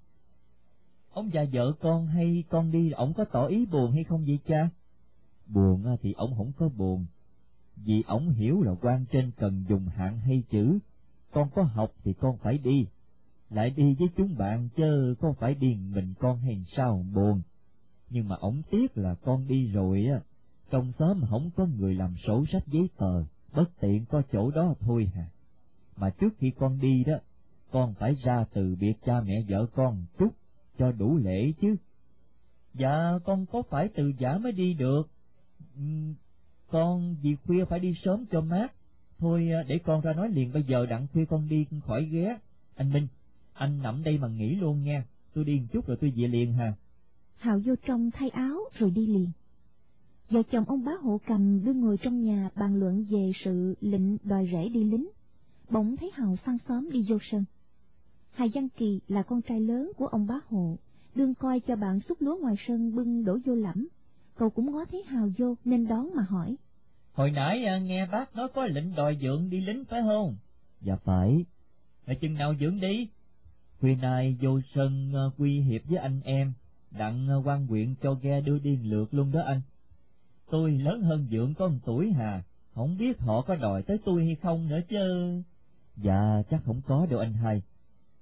Ông 1.10 1.30
già 1.32 1.44
vợ 1.52 1.72
con 1.80 2.06
hay 2.06 2.44
con 2.50 2.70
đi 2.70 2.90
ổng 2.90 3.14
có 3.14 3.24
tỏ 3.32 3.46
ý 3.46 3.66
buồn 3.66 3.92
hay 3.92 4.04
không 4.04 4.24
vậy 4.24 4.38
cha? 4.46 4.70
Buồn 5.46 5.96
thì 6.02 6.12
ổng 6.12 6.34
không 6.36 6.52
có 6.56 6.68
buồn, 6.68 7.06
vì 7.76 8.02
ổng 8.06 8.30
hiểu 8.30 8.62
là 8.62 8.72
quan 8.80 9.04
trên 9.12 9.30
cần 9.36 9.64
dùng 9.68 9.86
hạng 9.86 10.18
hay 10.18 10.42
chữ, 10.50 10.78
con 11.32 11.48
có 11.54 11.62
học 11.62 11.92
thì 12.04 12.12
con 12.12 12.36
phải 12.38 12.58
đi, 12.58 12.86
lại 13.50 13.70
đi 13.70 13.94
với 13.98 14.08
chúng 14.16 14.36
bạn 14.38 14.68
chớ 14.76 15.14
con 15.20 15.34
phải 15.34 15.54
đi 15.54 15.74
mình 15.74 16.14
con 16.18 16.38
hay 16.38 16.64
sao 16.76 17.04
buồn. 17.14 17.42
Nhưng 18.10 18.28
mà 18.28 18.36
ổng 18.36 18.62
tiếc 18.70 18.98
là 18.98 19.14
con 19.14 19.48
đi 19.48 19.66
rồi 19.66 20.06
á, 20.06 20.20
trong 20.70 20.92
xóm 20.98 21.20
không 21.30 21.50
có 21.56 21.66
người 21.66 21.94
làm 21.94 22.14
sổ 22.26 22.44
sách 22.52 22.62
giấy 22.66 22.88
tờ, 22.96 23.24
bất 23.54 23.80
tiện 23.80 24.04
có 24.06 24.22
chỗ 24.32 24.50
đó 24.50 24.74
thôi 24.80 25.10
hà. 25.14 25.26
Mà 25.96 26.10
trước 26.10 26.28
khi 26.38 26.50
con 26.50 26.80
đi 26.80 27.04
đó, 27.04 27.14
con 27.70 27.94
phải 27.94 28.14
ra 28.14 28.44
từ 28.52 28.76
biệt 28.80 28.92
cha 29.04 29.20
mẹ 29.20 29.34
vợ 29.48 29.66
con 29.74 30.04
chút, 30.18 30.28
cho 30.78 30.92
đủ 30.92 31.16
lễ 31.16 31.52
chứ. 31.60 31.76
Dạ, 32.74 33.12
con 33.24 33.46
có 33.46 33.62
phải 33.70 33.88
từ 33.94 34.12
giả 34.18 34.38
mới 34.38 34.52
đi 34.52 34.74
được. 34.74 35.02
Ừ, 35.76 35.82
con 36.68 37.16
vì 37.22 37.36
khuya 37.36 37.64
phải 37.64 37.80
đi 37.80 37.94
sớm 38.04 38.24
cho 38.30 38.40
mát. 38.40 38.72
Thôi 39.18 39.50
à, 39.52 39.62
để 39.68 39.78
con 39.84 40.00
ra 40.00 40.12
nói 40.12 40.28
liền 40.28 40.52
bây 40.52 40.62
giờ 40.62 40.86
đặng 40.86 41.06
khuya 41.12 41.24
con 41.24 41.48
đi 41.48 41.66
khỏi 41.86 42.04
ghé. 42.04 42.38
Anh 42.74 42.92
Minh, 42.92 43.06
anh 43.52 43.82
nằm 43.82 44.02
đây 44.02 44.18
mà 44.18 44.28
nghỉ 44.28 44.54
luôn 44.54 44.82
nha. 44.82 45.04
Tôi 45.34 45.44
đi 45.44 45.60
một 45.60 45.66
chút 45.72 45.86
rồi 45.86 45.96
tôi 46.00 46.12
về 46.16 46.28
liền 46.28 46.52
hà. 46.52 46.74
Hào 47.36 47.60
vô 47.64 47.74
trong 47.86 48.10
thay 48.10 48.28
áo 48.28 48.58
rồi 48.78 48.90
đi 48.90 49.06
liền. 49.06 49.30
Vợ 50.30 50.42
chồng 50.50 50.64
ông 50.68 50.84
bá 50.84 50.92
hộ 51.02 51.20
cầm 51.26 51.64
đưa 51.64 51.72
ngồi 51.72 51.96
trong 52.02 52.24
nhà 52.24 52.50
bàn 52.56 52.76
luận 52.76 53.04
về 53.10 53.32
sự 53.44 53.74
lệnh 53.80 54.16
đòi 54.24 54.48
rễ 54.52 54.68
đi 54.68 54.84
lính. 54.84 55.08
Bỗng 55.70 55.96
thấy 55.96 56.10
Hào 56.14 56.36
sang 56.46 56.58
xóm 56.68 56.90
đi 56.90 57.04
vô 57.08 57.18
sân. 57.30 57.44
Hà 58.32 58.46
Văn 58.54 58.68
Kỳ 58.68 59.00
là 59.08 59.22
con 59.22 59.42
trai 59.42 59.60
lớn 59.60 59.92
của 59.96 60.06
ông 60.06 60.26
bá 60.26 60.34
hộ, 60.48 60.76
đương 61.14 61.34
coi 61.34 61.60
cho 61.60 61.76
bạn 61.76 62.00
xúc 62.00 62.18
lúa 62.20 62.38
ngoài 62.40 62.54
sân 62.68 62.94
bưng 62.96 63.24
đổ 63.24 63.38
vô 63.44 63.54
lẫm. 63.54 63.88
Cậu 64.36 64.50
cũng 64.50 64.72
ngó 64.72 64.84
thấy 64.84 65.02
Hào 65.06 65.28
vô 65.38 65.54
nên 65.64 65.88
đón 65.88 66.10
mà 66.14 66.22
hỏi. 66.22 66.56
Hồi 67.12 67.30
nãy 67.30 67.64
à, 67.64 67.78
nghe 67.78 68.06
bác 68.06 68.36
nói 68.36 68.48
có 68.54 68.66
lệnh 68.66 68.94
đòi 68.94 69.18
dượng 69.22 69.50
đi 69.50 69.60
lính 69.60 69.84
phải 69.84 70.02
không? 70.06 70.36
Dạ 70.80 70.96
phải. 70.96 71.44
Là 72.06 72.14
chừng 72.14 72.34
nào 72.34 72.54
dượng 72.60 72.80
đi? 72.80 73.08
Khuya 73.80 73.94
nay 73.94 74.36
vô 74.40 74.60
sân 74.74 75.12
à, 75.14 75.24
quy 75.38 75.60
hiệp 75.60 75.80
với 75.84 75.98
anh 75.98 76.20
em, 76.24 76.52
đặng 76.90 77.28
à, 77.28 77.36
quan 77.44 77.66
quyện 77.66 77.94
cho 78.02 78.14
ghe 78.22 78.40
đưa 78.40 78.58
đi 78.58 78.76
lượt 78.76 79.14
luôn 79.14 79.32
đó 79.32 79.40
anh 79.46 79.60
tôi 80.50 80.72
lớn 80.72 81.02
hơn 81.02 81.26
dượng 81.30 81.54
có 81.54 81.68
một 81.68 81.78
tuổi 81.84 82.12
hà, 82.12 82.42
không 82.74 82.96
biết 82.98 83.18
họ 83.18 83.42
có 83.42 83.54
đòi 83.56 83.82
tới 83.82 83.98
tôi 84.04 84.24
hay 84.24 84.34
không 84.34 84.68
nữa 84.68 84.80
chứ. 84.88 84.98
Dạ, 85.96 86.42
chắc 86.50 86.64
không 86.64 86.80
có 86.86 87.06
đâu 87.10 87.20
anh 87.20 87.32
hai. 87.32 87.62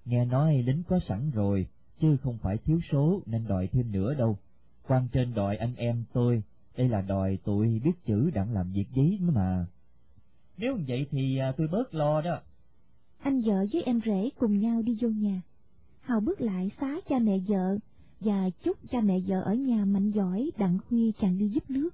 Nghe 0.05 0.25
nói 0.25 0.63
lính 0.63 0.83
có 0.89 0.99
sẵn 1.09 1.31
rồi, 1.31 1.67
chứ 2.01 2.17
không 2.23 2.39
phải 2.43 2.59
thiếu 2.65 2.81
số 2.93 3.21
nên 3.27 3.47
đòi 3.49 3.67
thêm 3.67 3.93
nữa 3.93 4.15
đâu. 4.15 4.39
Quan 4.89 5.09
trên 5.13 5.35
đòi 5.35 5.57
anh 5.57 5.75
em 5.77 6.05
tôi, 6.13 6.43
đây 6.77 6.89
là 6.89 7.01
đòi 7.01 7.39
tụi 7.45 7.81
biết 7.85 8.05
chữ 8.07 8.31
đặng 8.35 8.53
làm 8.53 8.73
việc 8.73 8.87
giấy 8.95 9.19
mà. 9.21 9.67
Nếu 10.57 10.79
vậy 10.89 11.07
thì 11.11 11.39
à, 11.39 11.53
tôi 11.57 11.69
bớt 11.73 11.95
lo 11.95 12.21
đó. 12.21 12.41
Anh 13.23 13.41
vợ 13.41 13.67
với 13.73 13.83
em 13.83 14.01
rể 14.07 14.31
cùng 14.39 14.59
nhau 14.59 14.83
đi 14.83 14.99
vô 15.01 15.09
nhà. 15.09 15.43
Hào 16.01 16.21
bước 16.21 16.41
lại 16.41 16.71
xá 16.81 16.97
cha 17.09 17.19
mẹ 17.19 17.39
vợ 17.49 17.79
và 18.21 18.51
chúc 18.65 18.77
cha 18.91 19.01
mẹ 19.01 19.19
vợ 19.27 19.41
ở 19.41 19.55
nhà 19.55 19.85
mạnh 19.85 20.11
giỏi 20.11 20.51
đặng 20.59 20.79
khuya 20.89 21.11
chàng 21.21 21.39
đi 21.39 21.49
giúp 21.49 21.71
nước. 21.71 21.91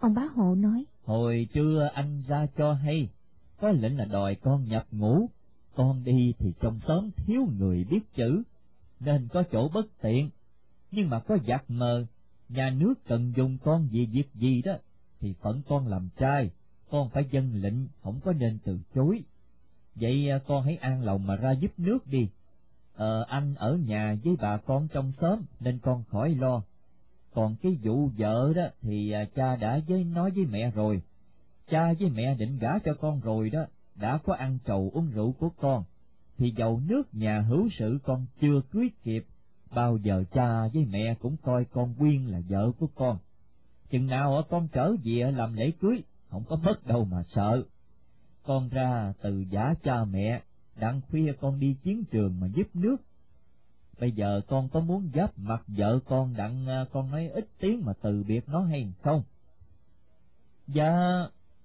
Ông 0.00 0.14
bá 0.14 0.22
hộ 0.34 0.54
nói, 0.54 0.84
Hồi 1.04 1.48
trưa 1.52 1.90
anh 1.94 2.22
ra 2.28 2.46
cho 2.56 2.72
hay, 2.72 3.08
có 3.60 3.70
lệnh 3.70 3.98
là 3.98 4.04
đòi 4.04 4.34
con 4.34 4.64
nhập 4.64 4.86
ngũ, 4.90 5.26
con 5.74 6.04
đi 6.04 6.34
thì 6.38 6.52
trong 6.60 6.80
xóm 6.88 7.10
thiếu 7.16 7.48
người 7.58 7.84
biết 7.84 8.00
chữ, 8.14 8.42
nên 9.00 9.28
có 9.28 9.42
chỗ 9.52 9.68
bất 9.68 9.86
tiện, 10.02 10.30
nhưng 10.90 11.10
mà 11.10 11.20
có 11.20 11.38
giặc 11.48 11.64
mờ, 11.68 12.06
nhà 12.48 12.70
nước 12.70 12.94
cần 13.08 13.32
dùng 13.36 13.58
con 13.58 13.88
vì 13.92 14.06
việc 14.06 14.34
gì 14.34 14.62
đó, 14.62 14.72
thì 15.20 15.34
phận 15.42 15.62
con 15.68 15.86
làm 15.86 16.08
trai, 16.16 16.50
con 16.90 17.08
phải 17.08 17.24
dân 17.30 17.54
lệnh, 17.54 17.88
không 18.02 18.20
có 18.24 18.32
nên 18.32 18.58
từ 18.64 18.78
chối. 18.94 19.22
Vậy 19.94 20.30
à, 20.30 20.38
con 20.46 20.64
hãy 20.64 20.76
an 20.76 21.02
lòng 21.02 21.26
mà 21.26 21.36
ra 21.36 21.52
giúp 21.52 21.70
nước 21.78 22.06
đi. 22.06 22.28
ờ, 22.94 23.24
anh 23.28 23.54
ở 23.54 23.76
nhà 23.76 24.16
với 24.24 24.36
bà 24.40 24.56
con 24.56 24.88
trong 24.88 25.12
xóm 25.20 25.42
nên 25.60 25.78
con 25.78 26.04
khỏi 26.04 26.34
lo. 26.34 26.62
Còn 27.34 27.56
cái 27.62 27.78
vụ 27.82 28.10
vợ 28.18 28.52
đó 28.56 28.62
thì 28.82 29.10
à, 29.10 29.24
cha 29.34 29.56
đã 29.56 29.80
với 29.88 30.04
nói 30.04 30.30
với 30.30 30.44
mẹ 30.44 30.70
rồi. 30.70 31.02
Cha 31.70 31.92
với 32.00 32.10
mẹ 32.10 32.34
định 32.34 32.58
gả 32.58 32.78
cho 32.84 32.94
con 32.94 33.20
rồi 33.20 33.50
đó, 33.50 33.64
đã 33.94 34.18
có 34.24 34.34
ăn 34.34 34.58
trầu 34.64 34.90
uống 34.94 35.10
rượu 35.10 35.32
của 35.32 35.50
con. 35.56 35.84
Thì 36.38 36.50
dầu 36.56 36.80
nước 36.88 37.14
nhà 37.14 37.40
hữu 37.40 37.68
sự 37.78 37.98
con 38.04 38.26
chưa 38.40 38.60
cưới 38.70 38.90
kịp, 39.02 39.24
bao 39.74 39.96
giờ 39.96 40.24
cha 40.32 40.68
với 40.74 40.84
mẹ 40.84 41.14
cũng 41.20 41.36
coi 41.42 41.64
con 41.64 41.94
Quyên 41.98 42.26
là 42.26 42.40
vợ 42.48 42.72
của 42.78 42.86
con. 42.94 43.18
Chừng 43.90 44.06
nào 44.06 44.42
con 44.50 44.68
trở 44.68 44.94
về 45.04 45.32
làm 45.36 45.52
lễ 45.52 45.70
cưới, 45.80 46.02
không 46.28 46.44
có 46.48 46.56
mất 46.56 46.86
đâu 46.86 47.04
mà 47.04 47.22
sợ. 47.34 47.62
Con 48.42 48.68
ra 48.68 49.12
từ 49.22 49.44
giả 49.50 49.74
cha 49.82 50.04
mẹ, 50.04 50.42
đặng 50.76 51.00
khuya 51.10 51.32
con 51.40 51.60
đi 51.60 51.76
chiến 51.82 52.04
trường 52.10 52.40
mà 52.40 52.46
giúp 52.46 52.66
nước. 52.74 52.96
Bây 54.00 54.12
giờ 54.12 54.40
con 54.48 54.68
có 54.68 54.80
muốn 54.80 55.10
giáp 55.14 55.38
mặt 55.38 55.62
vợ 55.66 55.98
con 56.06 56.34
đặng 56.36 56.66
à, 56.66 56.84
con 56.92 57.10
nói 57.10 57.28
ít 57.28 57.48
tiếng 57.58 57.84
mà 57.84 57.92
từ 58.02 58.24
biệt 58.28 58.48
nó 58.48 58.60
hay 58.60 58.92
không? 59.02 59.22
Dạ, 60.66 60.92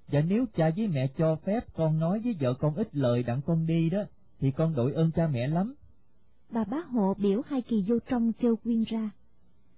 dạ 0.07 0.21
nếu 0.21 0.45
cha 0.55 0.69
với 0.77 0.88
mẹ 0.88 1.07
cho 1.17 1.36
phép 1.36 1.73
con 1.73 1.99
nói 1.99 2.19
với 2.19 2.36
vợ 2.39 2.53
con 2.53 2.75
ít 2.75 2.95
lời 2.95 3.23
đặng 3.23 3.41
con 3.45 3.65
đi 3.65 3.89
đó, 3.89 4.03
thì 4.39 4.51
con 4.51 4.75
đội 4.75 4.93
ơn 4.93 5.11
cha 5.11 5.27
mẹ 5.27 5.47
lắm. 5.47 5.75
Bà 6.49 6.63
bá 6.63 6.77
hộ 6.77 7.13
biểu 7.13 7.41
hai 7.45 7.61
kỳ 7.61 7.83
vô 7.88 7.99
trong 8.09 8.33
kêu 8.33 8.55
Quyên 8.55 8.83
ra. 8.83 9.09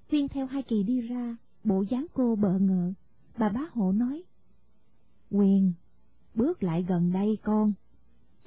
Quyên 0.10 0.28
theo 0.28 0.46
hai 0.46 0.64
kỳ 0.64 0.84
đi 0.84 1.02
ra, 1.02 1.38
bộ 1.64 1.84
dáng 1.90 2.06
cô 2.14 2.36
bợ 2.36 2.60
ngợ. 2.60 2.94
Bà 3.38 3.50
bá 3.50 3.62
hộ 3.74 3.92
nói, 3.92 4.24
Quyên, 5.30 5.74
bước 6.36 6.64
lại 6.64 6.86
gần 6.90 7.12
đây 7.14 7.38
con. 7.44 7.74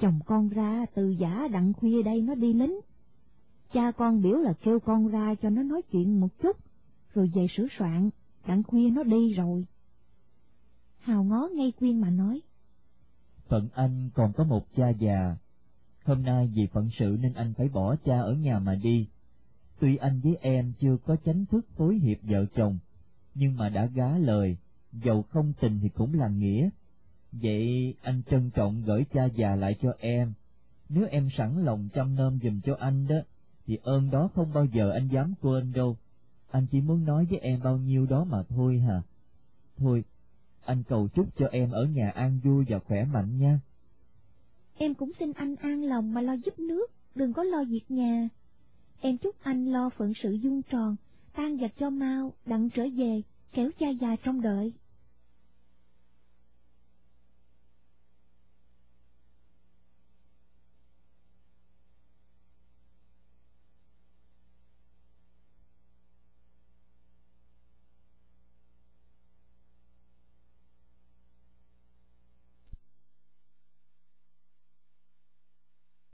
Chồng 0.00 0.20
con 0.26 0.48
ra 0.48 0.86
từ 0.94 1.08
giả 1.08 1.48
đặng 1.52 1.72
khuya 1.72 2.02
đây 2.02 2.20
nó 2.20 2.34
đi 2.34 2.52
lính. 2.52 2.80
Cha 3.72 3.92
con 3.92 4.22
biểu 4.22 4.38
là 4.38 4.52
kêu 4.52 4.80
con 4.80 5.08
ra 5.08 5.34
cho 5.42 5.50
nó 5.50 5.62
nói 5.62 5.82
chuyện 5.92 6.20
một 6.20 6.28
chút, 6.42 6.56
rồi 7.14 7.30
về 7.34 7.46
sửa 7.56 7.66
soạn, 7.78 8.10
đặng 8.46 8.62
khuya 8.62 8.90
nó 8.90 9.02
đi 9.02 9.34
rồi. 9.34 9.66
Hào 10.98 11.24
ngó 11.24 11.48
ngay 11.54 11.72
Quyên 11.78 12.00
mà 12.00 12.10
nói. 12.10 12.40
Phận 13.48 13.68
anh 13.74 14.10
còn 14.14 14.32
có 14.32 14.44
một 14.44 14.66
cha 14.76 14.88
già, 14.90 15.36
hôm 16.04 16.22
nay 16.22 16.50
vì 16.54 16.66
phận 16.66 16.88
sự 16.98 17.16
nên 17.20 17.32
anh 17.32 17.54
phải 17.54 17.68
bỏ 17.68 17.96
cha 18.04 18.20
ở 18.20 18.32
nhà 18.32 18.58
mà 18.58 18.74
đi. 18.74 19.08
Tuy 19.80 19.96
anh 19.96 20.20
với 20.20 20.36
em 20.40 20.72
chưa 20.80 20.96
có 21.06 21.16
chánh 21.24 21.46
thức 21.46 21.66
phối 21.76 21.98
hiệp 21.98 22.18
vợ 22.22 22.46
chồng, 22.54 22.78
nhưng 23.34 23.56
mà 23.56 23.68
đã 23.68 23.86
gá 23.86 24.18
lời, 24.18 24.56
dầu 24.92 25.22
không 25.22 25.52
tình 25.60 25.78
thì 25.82 25.88
cũng 25.88 26.14
là 26.14 26.28
nghĩa. 26.28 26.70
Vậy 27.32 27.94
anh 28.02 28.22
trân 28.30 28.50
trọng 28.50 28.82
gửi 28.82 29.04
cha 29.14 29.24
già 29.24 29.56
lại 29.56 29.76
cho 29.82 29.92
em. 29.98 30.32
Nếu 30.88 31.06
em 31.10 31.28
sẵn 31.38 31.64
lòng 31.64 31.88
chăm 31.94 32.14
nom 32.14 32.38
giùm 32.42 32.60
cho 32.60 32.76
anh 32.78 33.06
đó, 33.06 33.16
thì 33.70 33.78
ơn 33.82 34.10
đó 34.10 34.30
không 34.34 34.52
bao 34.54 34.64
giờ 34.64 34.90
anh 34.90 35.08
dám 35.08 35.34
quên 35.40 35.72
đâu. 35.72 35.96
Anh 36.50 36.66
chỉ 36.70 36.80
muốn 36.80 37.04
nói 37.04 37.26
với 37.30 37.38
em 37.38 37.60
bao 37.64 37.78
nhiêu 37.78 38.06
đó 38.06 38.24
mà 38.24 38.42
thôi 38.42 38.78
hả. 38.78 39.02
Thôi, 39.76 40.04
anh 40.64 40.82
cầu 40.88 41.08
chúc 41.08 41.26
cho 41.38 41.46
em 41.46 41.70
ở 41.70 41.84
nhà 41.84 42.10
an 42.14 42.40
vui 42.44 42.64
và 42.68 42.78
khỏe 42.78 43.04
mạnh 43.04 43.38
nha. 43.38 43.60
Em 44.76 44.94
cũng 44.94 45.12
xin 45.18 45.32
anh 45.32 45.56
an 45.56 45.82
lòng 45.82 46.14
mà 46.14 46.20
lo 46.20 46.32
giúp 46.32 46.58
nước, 46.58 46.90
đừng 47.14 47.32
có 47.32 47.42
lo 47.42 47.64
việc 47.64 47.90
nhà. 47.90 48.28
Em 49.00 49.18
chúc 49.18 49.36
anh 49.42 49.72
lo 49.72 49.90
phận 49.96 50.12
sự 50.22 50.32
dung 50.32 50.62
tròn, 50.62 50.96
tan 51.32 51.56
vật 51.56 51.72
cho 51.78 51.90
mau, 51.90 52.32
đặng 52.46 52.70
trở 52.70 52.86
về, 52.96 53.22
kéo 53.52 53.70
cha 53.78 53.88
già 54.00 54.16
trong 54.24 54.40
đợi. 54.40 54.72